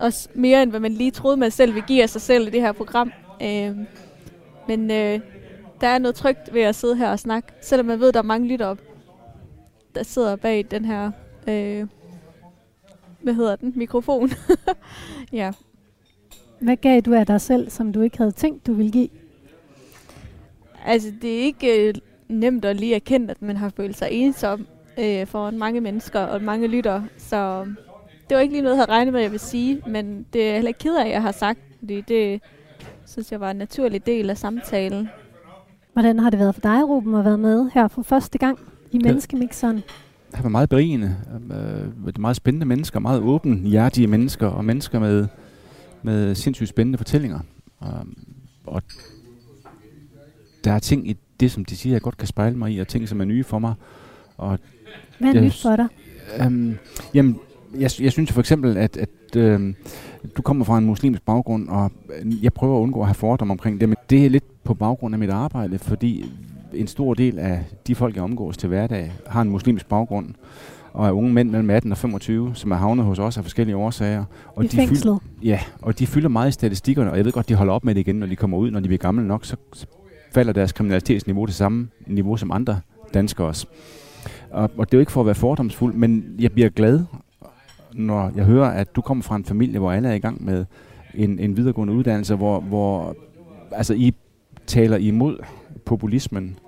også 0.00 0.28
mere 0.34 0.62
end 0.62 0.70
hvad 0.70 0.80
man 0.80 0.92
lige 0.92 1.10
troede, 1.10 1.36
man 1.36 1.50
selv 1.50 1.74
vil 1.74 1.82
give 1.82 2.02
af 2.02 2.10
sig 2.10 2.20
selv 2.20 2.46
i 2.46 2.50
det 2.50 2.60
her 2.60 2.72
program. 2.72 3.12
Øh, 3.42 3.76
men 4.68 4.90
øh, 4.90 5.20
der 5.80 5.86
er 5.86 5.98
noget 5.98 6.14
trygt 6.14 6.54
ved 6.54 6.62
at 6.62 6.74
sidde 6.74 6.96
her 6.96 7.10
og 7.10 7.18
snakke, 7.18 7.52
selvom 7.60 7.86
man 7.86 8.00
ved, 8.00 8.08
at 8.08 8.14
der 8.14 8.20
er 8.20 8.24
mange 8.24 8.48
lyttere, 8.48 8.76
der 9.94 10.02
sidder 10.02 10.36
bag 10.36 10.66
den 10.70 10.84
her... 10.84 11.10
Øh, 11.48 11.86
hvad 13.22 13.34
hedder 13.34 13.56
den? 13.56 13.72
Mikrofon. 13.76 14.30
ja, 15.32 15.52
hvad 16.60 16.76
gav 16.76 17.00
du 17.00 17.14
af 17.14 17.26
dig 17.26 17.40
selv, 17.40 17.70
som 17.70 17.92
du 17.92 18.00
ikke 18.00 18.18
havde 18.18 18.32
tænkt, 18.32 18.66
du 18.66 18.72
ville 18.72 18.92
give? 18.92 19.08
Altså, 20.84 21.12
det 21.22 21.38
er 21.38 21.42
ikke 21.42 21.88
øh, 21.88 21.94
nemt 22.28 22.64
at 22.64 22.76
lige 22.76 22.94
erkende, 22.94 23.30
at 23.30 23.42
man 23.42 23.56
har 23.56 23.68
følt 23.68 23.96
sig 23.96 24.08
ensom 24.10 24.66
øh, 24.98 25.26
for 25.26 25.50
mange 25.50 25.80
mennesker 25.80 26.20
og 26.20 26.42
mange 26.42 26.66
lytter. 26.66 27.02
Så 27.18 27.64
det 28.28 28.34
var 28.34 28.40
ikke 28.40 28.54
lige 28.54 28.62
noget, 28.62 28.76
jeg 28.76 28.82
havde 28.82 28.90
regnet 28.90 29.12
med, 29.12 29.20
at 29.20 29.24
jeg 29.24 29.32
vil 29.32 29.40
sige, 29.40 29.82
men 29.86 30.26
det 30.32 30.50
er 30.50 30.54
heller 30.54 30.68
ikke 30.68 30.78
ked 30.78 30.96
af, 30.96 31.04
at 31.04 31.10
jeg 31.10 31.22
har 31.22 31.32
sagt, 31.32 31.58
fordi 31.78 32.00
det 32.00 32.42
synes 33.10 33.32
jeg 33.32 33.40
var 33.40 33.50
en 33.50 33.56
naturlig 33.56 34.06
del 34.06 34.30
af 34.30 34.38
samtalen. 34.38 35.08
Hvordan 35.92 36.18
har 36.18 36.30
det 36.30 36.38
været 36.38 36.54
for 36.54 36.62
dig, 36.62 36.88
Ruben, 36.88 37.14
at 37.14 37.24
være 37.24 37.38
med 37.38 37.70
her 37.74 37.88
for 37.88 38.02
første 38.02 38.38
gang 38.38 38.58
i 38.90 38.98
Menneskemixeren? 38.98 39.76
Det 40.36 40.42
var 40.42 40.48
meget 40.48 40.68
berigende. 40.68 41.16
Øh, 41.50 42.06
det 42.06 42.16
er 42.16 42.20
meget 42.20 42.36
spændende 42.36 42.66
mennesker, 42.66 43.00
meget 43.00 43.20
åbne, 43.20 43.56
hjertige 43.56 44.06
mennesker, 44.06 44.46
og 44.46 44.64
mennesker 44.64 44.98
med 44.98 45.26
med 46.02 46.34
sindssygt 46.34 46.68
spændende 46.68 46.98
fortællinger. 46.98 47.40
Um, 47.80 48.16
og 48.66 48.82
der 50.64 50.72
er 50.72 50.78
ting 50.78 51.10
i 51.10 51.16
det, 51.40 51.50
som 51.50 51.64
de 51.64 51.76
siger, 51.76 51.94
jeg 51.94 52.02
godt 52.02 52.16
kan 52.16 52.28
spejle 52.28 52.56
mig 52.56 52.72
i, 52.72 52.78
og 52.78 52.88
ting, 52.88 53.08
som 53.08 53.20
er 53.20 53.24
nye 53.24 53.44
for 53.44 53.58
mig. 53.58 53.74
Og 54.36 54.58
Hvad 55.18 55.34
er 55.34 55.40
nyt 55.40 55.62
for 55.62 55.76
dig? 55.76 55.86
Øhm, 56.40 56.78
jamen, 57.14 57.38
jeg, 57.74 57.90
jeg 58.00 58.12
synes 58.12 58.32
for 58.32 58.40
eksempel, 58.40 58.76
at, 58.76 58.96
at 58.96 59.36
øhm, 59.36 59.74
du 60.36 60.42
kommer 60.42 60.64
fra 60.64 60.78
en 60.78 60.84
muslimsk 60.84 61.22
baggrund, 61.22 61.68
og 61.68 61.90
øh, 62.22 62.44
jeg 62.44 62.52
prøver 62.52 62.78
at 62.78 62.82
undgå 62.82 63.00
at 63.00 63.06
have 63.06 63.14
fordomme 63.14 63.52
omkring 63.52 63.80
det, 63.80 63.88
men 63.88 63.96
det 64.10 64.24
er 64.24 64.30
lidt 64.30 64.64
på 64.64 64.74
baggrund 64.74 65.14
af 65.14 65.18
mit 65.18 65.30
arbejde, 65.30 65.78
fordi 65.78 66.24
en 66.74 66.86
stor 66.86 67.14
del 67.14 67.38
af 67.38 67.64
de 67.86 67.94
folk, 67.94 68.14
jeg 68.14 68.24
omgås 68.24 68.56
til 68.56 68.68
hverdag, 68.68 69.12
har 69.26 69.42
en 69.42 69.50
muslimsk 69.50 69.88
baggrund, 69.88 70.26
og 70.92 71.06
er 71.06 71.12
unge 71.12 71.32
mænd 71.32 71.50
mellem 71.50 71.70
18 71.70 71.92
og 71.92 71.98
25, 71.98 72.50
som 72.54 72.70
er 72.70 72.76
havnet 72.76 73.04
hos 73.04 73.18
os 73.18 73.36
af 73.36 73.44
forskellige 73.44 73.76
årsager. 73.76 74.24
Og 74.56 74.64
I 74.64 74.68
fængslet? 74.68 75.18
ja, 75.42 75.60
og 75.82 75.98
de 75.98 76.06
fylder 76.06 76.28
meget 76.28 76.48
i 76.48 76.52
statistikkerne, 76.52 77.10
og 77.10 77.16
jeg 77.16 77.24
ved 77.24 77.32
godt, 77.32 77.48
de 77.48 77.54
holder 77.54 77.72
op 77.72 77.84
med 77.84 77.94
det 77.94 78.00
igen, 78.00 78.16
når 78.16 78.26
de 78.26 78.36
kommer 78.36 78.58
ud, 78.58 78.70
når 78.70 78.80
de 78.80 78.88
bliver 78.88 78.98
gamle 78.98 79.28
nok, 79.28 79.44
så 79.44 79.56
falder 80.32 80.52
deres 80.52 80.72
kriminalitetsniveau 80.72 81.46
til 81.46 81.54
samme 81.54 81.88
niveau 82.06 82.36
som 82.36 82.50
andre 82.50 82.80
danskere. 83.14 83.54
Og, 84.50 84.70
og 84.76 84.86
det 84.86 84.94
er 84.94 84.98
jo 84.98 85.00
ikke 85.00 85.12
for 85.12 85.20
at 85.20 85.26
være 85.26 85.34
fordomsfuld, 85.34 85.94
men 85.94 86.24
jeg 86.38 86.52
bliver 86.52 86.68
glad, 86.68 87.00
når 87.94 88.32
jeg 88.36 88.44
hører, 88.44 88.68
at 88.68 88.96
du 88.96 89.00
kommer 89.00 89.22
fra 89.22 89.36
en 89.36 89.44
familie, 89.44 89.78
hvor 89.78 89.92
alle 89.92 90.08
er 90.08 90.12
i 90.12 90.18
gang 90.18 90.44
med 90.44 90.64
en, 91.14 91.38
en 91.38 91.56
videregående 91.56 91.94
uddannelse, 91.94 92.34
hvor, 92.34 92.60
hvor 92.60 93.16
altså, 93.72 93.94
I 93.94 94.14
taler 94.66 94.96
imod 94.96 95.38
populismen, 95.84 96.58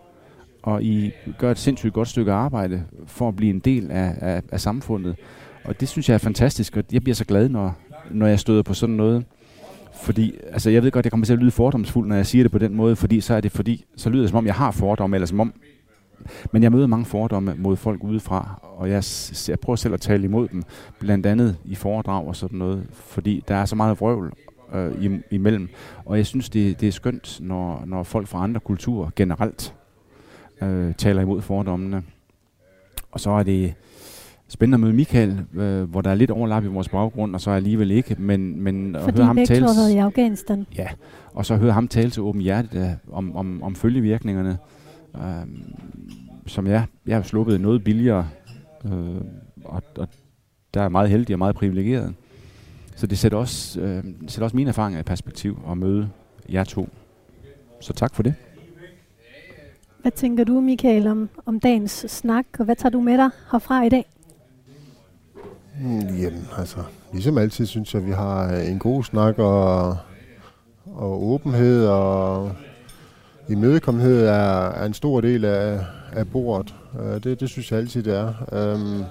og 0.62 0.82
I 0.82 1.10
gør 1.38 1.50
et 1.50 1.58
sindssygt 1.58 1.94
godt 1.94 2.08
stykke 2.08 2.32
arbejde 2.32 2.82
for 3.06 3.28
at 3.28 3.36
blive 3.36 3.50
en 3.50 3.58
del 3.58 3.90
af, 3.90 4.14
af, 4.20 4.42
af 4.52 4.60
samfundet. 4.60 5.16
Og 5.64 5.80
det 5.80 5.88
synes 5.88 6.08
jeg 6.08 6.14
er 6.14 6.18
fantastisk, 6.18 6.76
og 6.76 6.84
jeg 6.92 7.02
bliver 7.02 7.14
så 7.14 7.24
glad, 7.24 7.48
når, 7.48 7.74
når 8.10 8.26
jeg 8.26 8.40
støder 8.40 8.62
på 8.62 8.74
sådan 8.74 8.94
noget. 8.94 9.24
Fordi, 10.02 10.34
altså 10.52 10.70
jeg 10.70 10.82
ved 10.82 10.90
godt, 10.90 11.06
jeg 11.06 11.12
kommer 11.12 11.26
til 11.26 11.32
at 11.32 11.38
lyde 11.38 11.50
fordomsfuld, 11.50 12.08
når 12.08 12.16
jeg 12.16 12.26
siger 12.26 12.44
det 12.44 12.52
på 12.52 12.58
den 12.58 12.74
måde, 12.74 12.96
fordi 12.96 13.20
så 13.20 13.34
er 13.34 13.40
det 13.40 13.52
fordi, 13.52 13.84
så 13.96 14.10
lyder 14.10 14.22
det 14.22 14.30
som 14.30 14.38
om, 14.38 14.46
jeg 14.46 14.54
har 14.54 14.70
fordomme, 14.70 15.16
eller 15.16 15.26
som 15.26 15.40
om, 15.40 15.52
men 16.52 16.62
jeg 16.62 16.72
møder 16.72 16.86
mange 16.86 17.04
fordomme 17.04 17.54
mod 17.58 17.76
folk 17.76 18.04
udefra, 18.04 18.60
og 18.76 18.90
jeg, 18.90 19.04
jeg 19.48 19.60
prøver 19.60 19.76
selv 19.76 19.94
at 19.94 20.00
tale 20.00 20.24
imod 20.24 20.48
dem, 20.48 20.62
blandt 20.98 21.26
andet 21.26 21.56
i 21.64 21.74
foredrag 21.74 22.26
og 22.26 22.36
sådan 22.36 22.58
noget, 22.58 22.86
fordi 22.92 23.44
der 23.48 23.54
er 23.54 23.64
så 23.64 23.76
meget 23.76 24.00
vrøvl 24.00 24.32
øh, 24.74 24.92
im- 24.92 25.28
imellem. 25.30 25.68
Og 26.04 26.16
jeg 26.16 26.26
synes, 26.26 26.48
det, 26.50 26.80
det 26.80 26.88
er 26.88 26.92
skønt, 26.92 27.38
når, 27.40 27.82
når 27.86 28.02
folk 28.02 28.28
fra 28.28 28.42
andre 28.42 28.60
kulturer 28.60 29.10
generelt 29.16 29.74
øh, 30.62 30.94
taler 30.94 31.22
imod 31.22 31.42
fordommene. 31.42 32.02
Og 33.12 33.20
så 33.20 33.30
er 33.30 33.42
det 33.42 33.74
spændende 34.48 34.76
at 34.76 34.80
møde 34.80 34.92
Michael, 34.92 35.44
øh, 35.54 35.82
hvor 35.82 36.00
der 36.00 36.10
er 36.10 36.14
lidt 36.14 36.30
overlap 36.30 36.64
i 36.64 36.66
vores 36.66 36.88
baggrund, 36.88 37.34
og 37.34 37.40
så 37.40 37.50
alligevel 37.50 37.90
ikke, 37.90 38.16
men, 38.18 38.62
men 38.62 38.96
at 38.96 39.02
Fordi 39.02 39.16
høre 39.16 39.26
ham 39.26 39.36
tale... 39.36 39.66
har 39.66 39.74
været 39.74 39.90
i 39.94 39.98
Afghanistan. 39.98 40.66
Ja, 40.78 40.86
og 41.34 41.46
så 41.46 41.56
høre 41.56 41.72
ham 41.72 41.88
tale 41.88 42.10
til 42.10 42.22
åben 42.22 42.40
hjerte 42.40 42.78
øh, 42.78 42.86
om, 43.12 43.36
om, 43.36 43.62
om 43.62 43.74
følgevirkningerne, 43.74 44.58
øh, 45.16 45.46
som 46.46 46.66
jeg, 46.66 46.86
jeg 47.06 47.16
har 47.16 47.22
sluppet 47.22 47.60
noget 47.60 47.84
billigere, 47.84 48.28
øh, 48.84 49.20
og, 49.64 49.82
og 49.96 50.08
der 50.74 50.82
er 50.82 50.88
meget 50.88 51.10
heldig 51.10 51.34
og 51.34 51.38
meget 51.38 51.54
privilegeret. 51.54 52.14
Så 52.96 53.06
det 53.06 53.18
sætter 53.18 53.38
også, 53.38 53.80
øh, 53.80 54.04
sætter 54.20 54.44
også 54.44 54.56
mine 54.56 54.68
erfaringer 54.68 55.00
i 55.00 55.02
perspektiv 55.02 55.58
at 55.70 55.78
møde 55.78 56.10
jer 56.52 56.64
to. 56.64 56.88
Så 57.80 57.92
tak 57.92 58.14
for 58.14 58.22
det. 58.22 58.34
Hvad 60.02 60.12
tænker 60.12 60.44
du, 60.44 60.60
Michael, 60.60 61.06
om, 61.06 61.28
om 61.46 61.60
dagens 61.60 62.04
snak, 62.08 62.46
og 62.58 62.64
hvad 62.64 62.76
tager 62.76 62.90
du 62.90 63.00
med 63.00 63.18
dig 63.18 63.30
herfra 63.52 63.84
i 63.84 63.88
dag? 63.88 64.04
Mm, 65.80 65.98
Jamen, 65.98 66.46
altså, 66.58 66.78
ligesom 67.12 67.38
altid 67.38 67.66
synes 67.66 67.94
jeg, 67.94 68.02
at 68.02 68.08
vi 68.08 68.12
har 68.12 68.52
en 68.56 68.78
god 68.78 69.04
snak 69.04 69.38
og, 69.38 69.96
og 70.86 71.24
åbenhed 71.24 71.86
og 71.86 72.52
imødekommenhed 73.48 74.26
er, 74.26 74.70
er 74.70 74.86
en 74.86 74.94
stor 74.94 75.20
del 75.20 75.44
af, 75.44 75.78
af 76.12 76.28
bordet. 76.28 76.74
Uh, 76.94 77.14
det, 77.24 77.40
det 77.40 77.48
synes 77.48 77.72
jeg 77.72 77.78
altid, 77.78 78.02
det 78.02 78.16
er. 78.16 78.32
Um, 78.74 79.04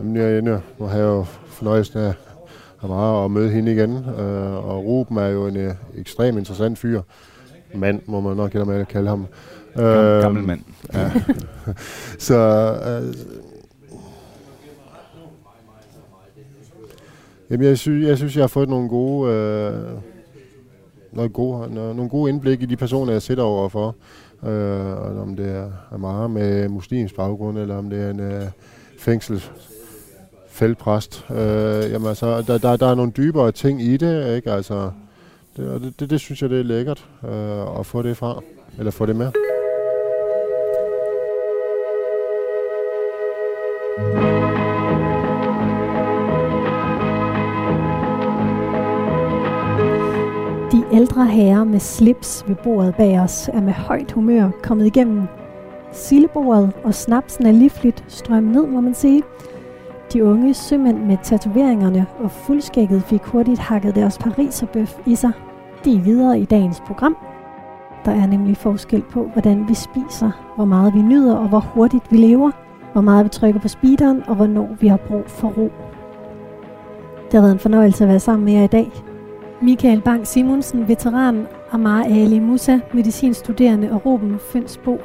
men 0.00 0.16
jeg, 0.16 0.32
jeg, 0.32 0.60
nu 0.78 0.86
har 0.86 0.96
jeg 0.98 1.04
jo 1.04 1.24
fornøjelsen 1.46 2.00
af 2.00 2.14
meget 2.88 3.24
at 3.24 3.30
møde 3.30 3.50
hende 3.50 3.72
igen, 3.72 3.90
uh, 3.90 4.68
og 4.68 4.84
Ruben 4.84 5.16
er 5.16 5.28
jo 5.28 5.46
en 5.46 5.56
uh, 5.66 5.72
ekstremt 5.96 6.38
interessant 6.38 6.78
fyr. 6.78 7.02
Mand, 7.74 8.00
må 8.06 8.20
man 8.20 8.36
nok 8.36 8.54
med 8.54 8.80
at 8.80 8.88
kalde 8.88 9.08
ham. 9.08 9.26
Øhm, 9.78 10.20
gammel 10.20 10.44
mand. 10.44 10.60
Ja. 10.94 11.10
så 12.18 12.36
øh, 12.86 13.14
jamen, 17.50 17.66
jeg, 17.66 17.78
synes, 17.78 18.06
jeg 18.08 18.16
synes, 18.16 18.36
jeg 18.36 18.42
har 18.42 18.48
fået 18.48 18.68
nogle 18.68 18.88
gode, 18.88 19.32
øh, 19.32 19.98
noget 21.16 21.32
gode, 21.32 21.74
noget, 21.74 21.96
nogle 21.96 22.10
gode 22.10 22.30
indblik 22.30 22.62
i 22.62 22.66
de 22.66 22.76
personer, 22.76 23.12
jeg 23.12 23.22
sidder 23.22 23.42
overfor. 23.42 23.94
Øh, 24.46 24.86
og 24.86 25.22
om 25.22 25.36
det 25.36 25.56
er 25.56 25.70
Amara 25.92 26.28
med 26.28 26.68
muslims 26.68 27.12
baggrund, 27.12 27.58
eller 27.58 27.76
om 27.76 27.90
det 27.90 28.00
er 28.00 28.10
en 28.10 28.20
øh, 28.20 28.42
fængsels 28.98 29.52
feltpræst. 30.48 31.26
Øh, 31.30 31.90
jamen 31.90 32.08
altså, 32.08 32.42
der, 32.42 32.58
der, 32.58 32.76
der 32.76 32.86
er 32.86 32.94
nogle 32.94 33.12
dybere 33.16 33.52
ting 33.52 33.82
i 33.82 33.96
det, 33.96 34.36
ikke? 34.36 34.52
Altså, 34.52 34.90
det, 35.56 35.68
og 35.68 35.80
det, 35.80 36.00
det, 36.00 36.10
det 36.10 36.20
synes 36.20 36.42
jeg, 36.42 36.50
det 36.50 36.58
er 36.58 36.64
lækkert 36.64 37.08
øh, 37.24 37.80
at 37.80 37.86
få 37.86 38.02
det 38.02 38.16
fra, 38.16 38.40
eller 38.78 38.90
få 38.90 39.06
det 39.06 39.16
med. 39.16 39.32
Ældre 50.96 51.26
herre 51.26 51.66
med 51.66 51.80
slips 51.80 52.44
ved 52.48 52.54
bordet 52.54 52.94
bag 52.94 53.20
os 53.20 53.50
er 53.52 53.60
med 53.60 53.72
højt 53.72 54.12
humør 54.12 54.50
kommet 54.62 54.86
igennem 54.86 55.22
Sillebordet 55.92 56.72
og 56.84 56.94
snapsen 56.94 57.46
er 57.46 57.52
livligt 57.52 58.04
strømmet 58.08 58.54
ned, 58.54 58.66
må 58.66 58.80
man 58.80 58.94
sige. 58.94 59.22
De 60.12 60.24
unge 60.24 60.54
sømænd 60.54 60.98
med 60.98 61.16
tatoveringerne 61.22 62.06
og 62.18 62.30
fuldskægget 62.30 63.02
fik 63.02 63.22
hurtigt 63.22 63.58
hakket 63.58 63.94
deres 63.94 64.18
pariserbøf 64.18 64.98
i 65.06 65.14
sig. 65.14 65.32
De 65.84 65.96
er 65.96 66.00
videre 66.00 66.40
i 66.40 66.44
dagens 66.44 66.82
program. 66.86 67.16
Der 68.04 68.12
er 68.12 68.26
nemlig 68.26 68.56
forskel 68.56 69.02
på, 69.02 69.30
hvordan 69.32 69.68
vi 69.68 69.74
spiser, 69.74 70.52
hvor 70.56 70.64
meget 70.64 70.94
vi 70.94 71.02
nyder 71.02 71.36
og 71.36 71.48
hvor 71.48 71.60
hurtigt 71.60 72.12
vi 72.12 72.16
lever, 72.16 72.50
hvor 72.92 73.02
meget 73.02 73.24
vi 73.24 73.28
trykker 73.28 73.60
på 73.60 73.68
speederen 73.68 74.22
og 74.28 74.34
hvornår 74.34 74.68
vi 74.80 74.88
har 74.88 74.96
brug 74.96 75.24
for 75.26 75.48
ro. 75.48 75.72
Det 77.24 77.32
har 77.32 77.40
været 77.40 77.52
en 77.52 77.58
fornøjelse 77.58 78.04
at 78.04 78.10
være 78.10 78.20
sammen 78.20 78.44
med 78.44 78.52
jer 78.52 78.64
i 78.64 78.66
dag. 78.66 78.90
Michael 79.66 80.00
Bang 80.00 80.26
Simonsen, 80.26 80.88
veteran, 80.88 81.46
Amar 81.72 82.04
Ali 82.04 82.38
Musa, 82.38 82.78
medicinstuderende 82.92 83.92
og 83.92 84.06
Ruben 84.06 84.38
Fønsbo, 84.38 85.00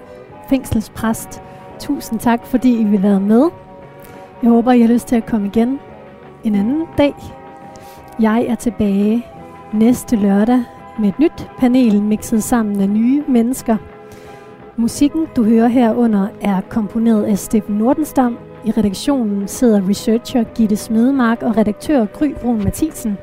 fængselspræst. 0.49 1.41
Tusind 1.80 2.20
tak, 2.20 2.45
fordi 2.45 2.82
I 2.82 2.84
vil 2.84 3.03
være 3.03 3.20
med. 3.20 3.49
Jeg 4.43 4.49
håber, 4.49 4.72
I 4.72 4.82
har 4.82 4.88
lyst 4.88 5.07
til 5.07 5.16
at 5.16 5.26
komme 5.26 5.47
igen 5.47 5.80
en 6.43 6.55
anden 6.55 6.86
dag. 6.97 7.14
Jeg 8.20 8.45
er 8.45 8.55
tilbage 8.55 9.26
næste 9.74 10.16
lørdag 10.16 10.64
med 10.99 11.09
et 11.09 11.20
nyt 11.20 11.49
panel 11.57 12.01
mixet 12.01 12.43
sammen 12.43 12.82
af 12.82 12.89
nye 12.89 13.24
mennesker. 13.28 13.78
Musikken, 14.78 15.28
du 15.36 15.43
hører 15.43 15.68
herunder, 15.68 16.28
er 16.41 16.62
komponeret 16.70 17.24
af 17.24 17.38
Steffen 17.38 17.76
Nordenstam. 17.76 18.38
I 18.66 18.72
redaktionen 18.72 19.47
sidder 19.47 19.89
researcher 19.89 20.43
Gitte 20.43 20.76
Smedemark 20.76 21.43
og 21.43 21.57
redaktør 21.57 22.05
Gry 22.05 22.34
Brun 22.41 22.64
Mathisen. 22.64 23.18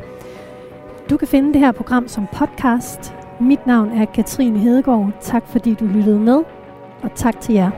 Du 1.10 1.16
kan 1.16 1.28
finde 1.28 1.52
det 1.52 1.60
her 1.60 1.72
program 1.72 2.08
som 2.08 2.26
podcast. 2.32 3.14
Mit 3.40 3.66
navn 3.66 3.92
er 3.92 4.04
Katrine 4.04 4.58
Hedegaard. 4.58 5.10
Tak 5.20 5.42
fordi 5.46 5.74
du 5.74 5.84
lyttede 5.84 6.20
med, 6.20 6.42
og 7.02 7.10
tak 7.14 7.40
til 7.40 7.54
jer. 7.54 7.70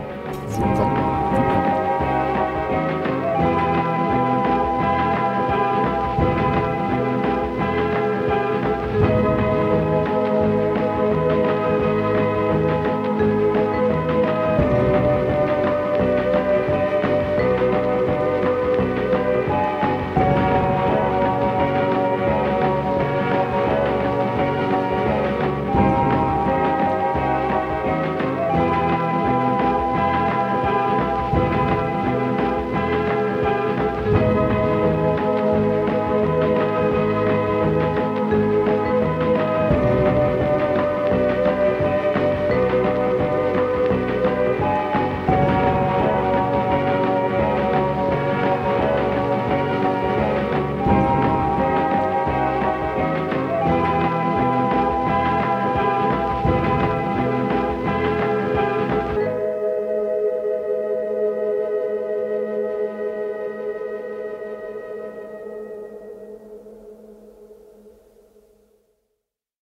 Super. 0.48 1.19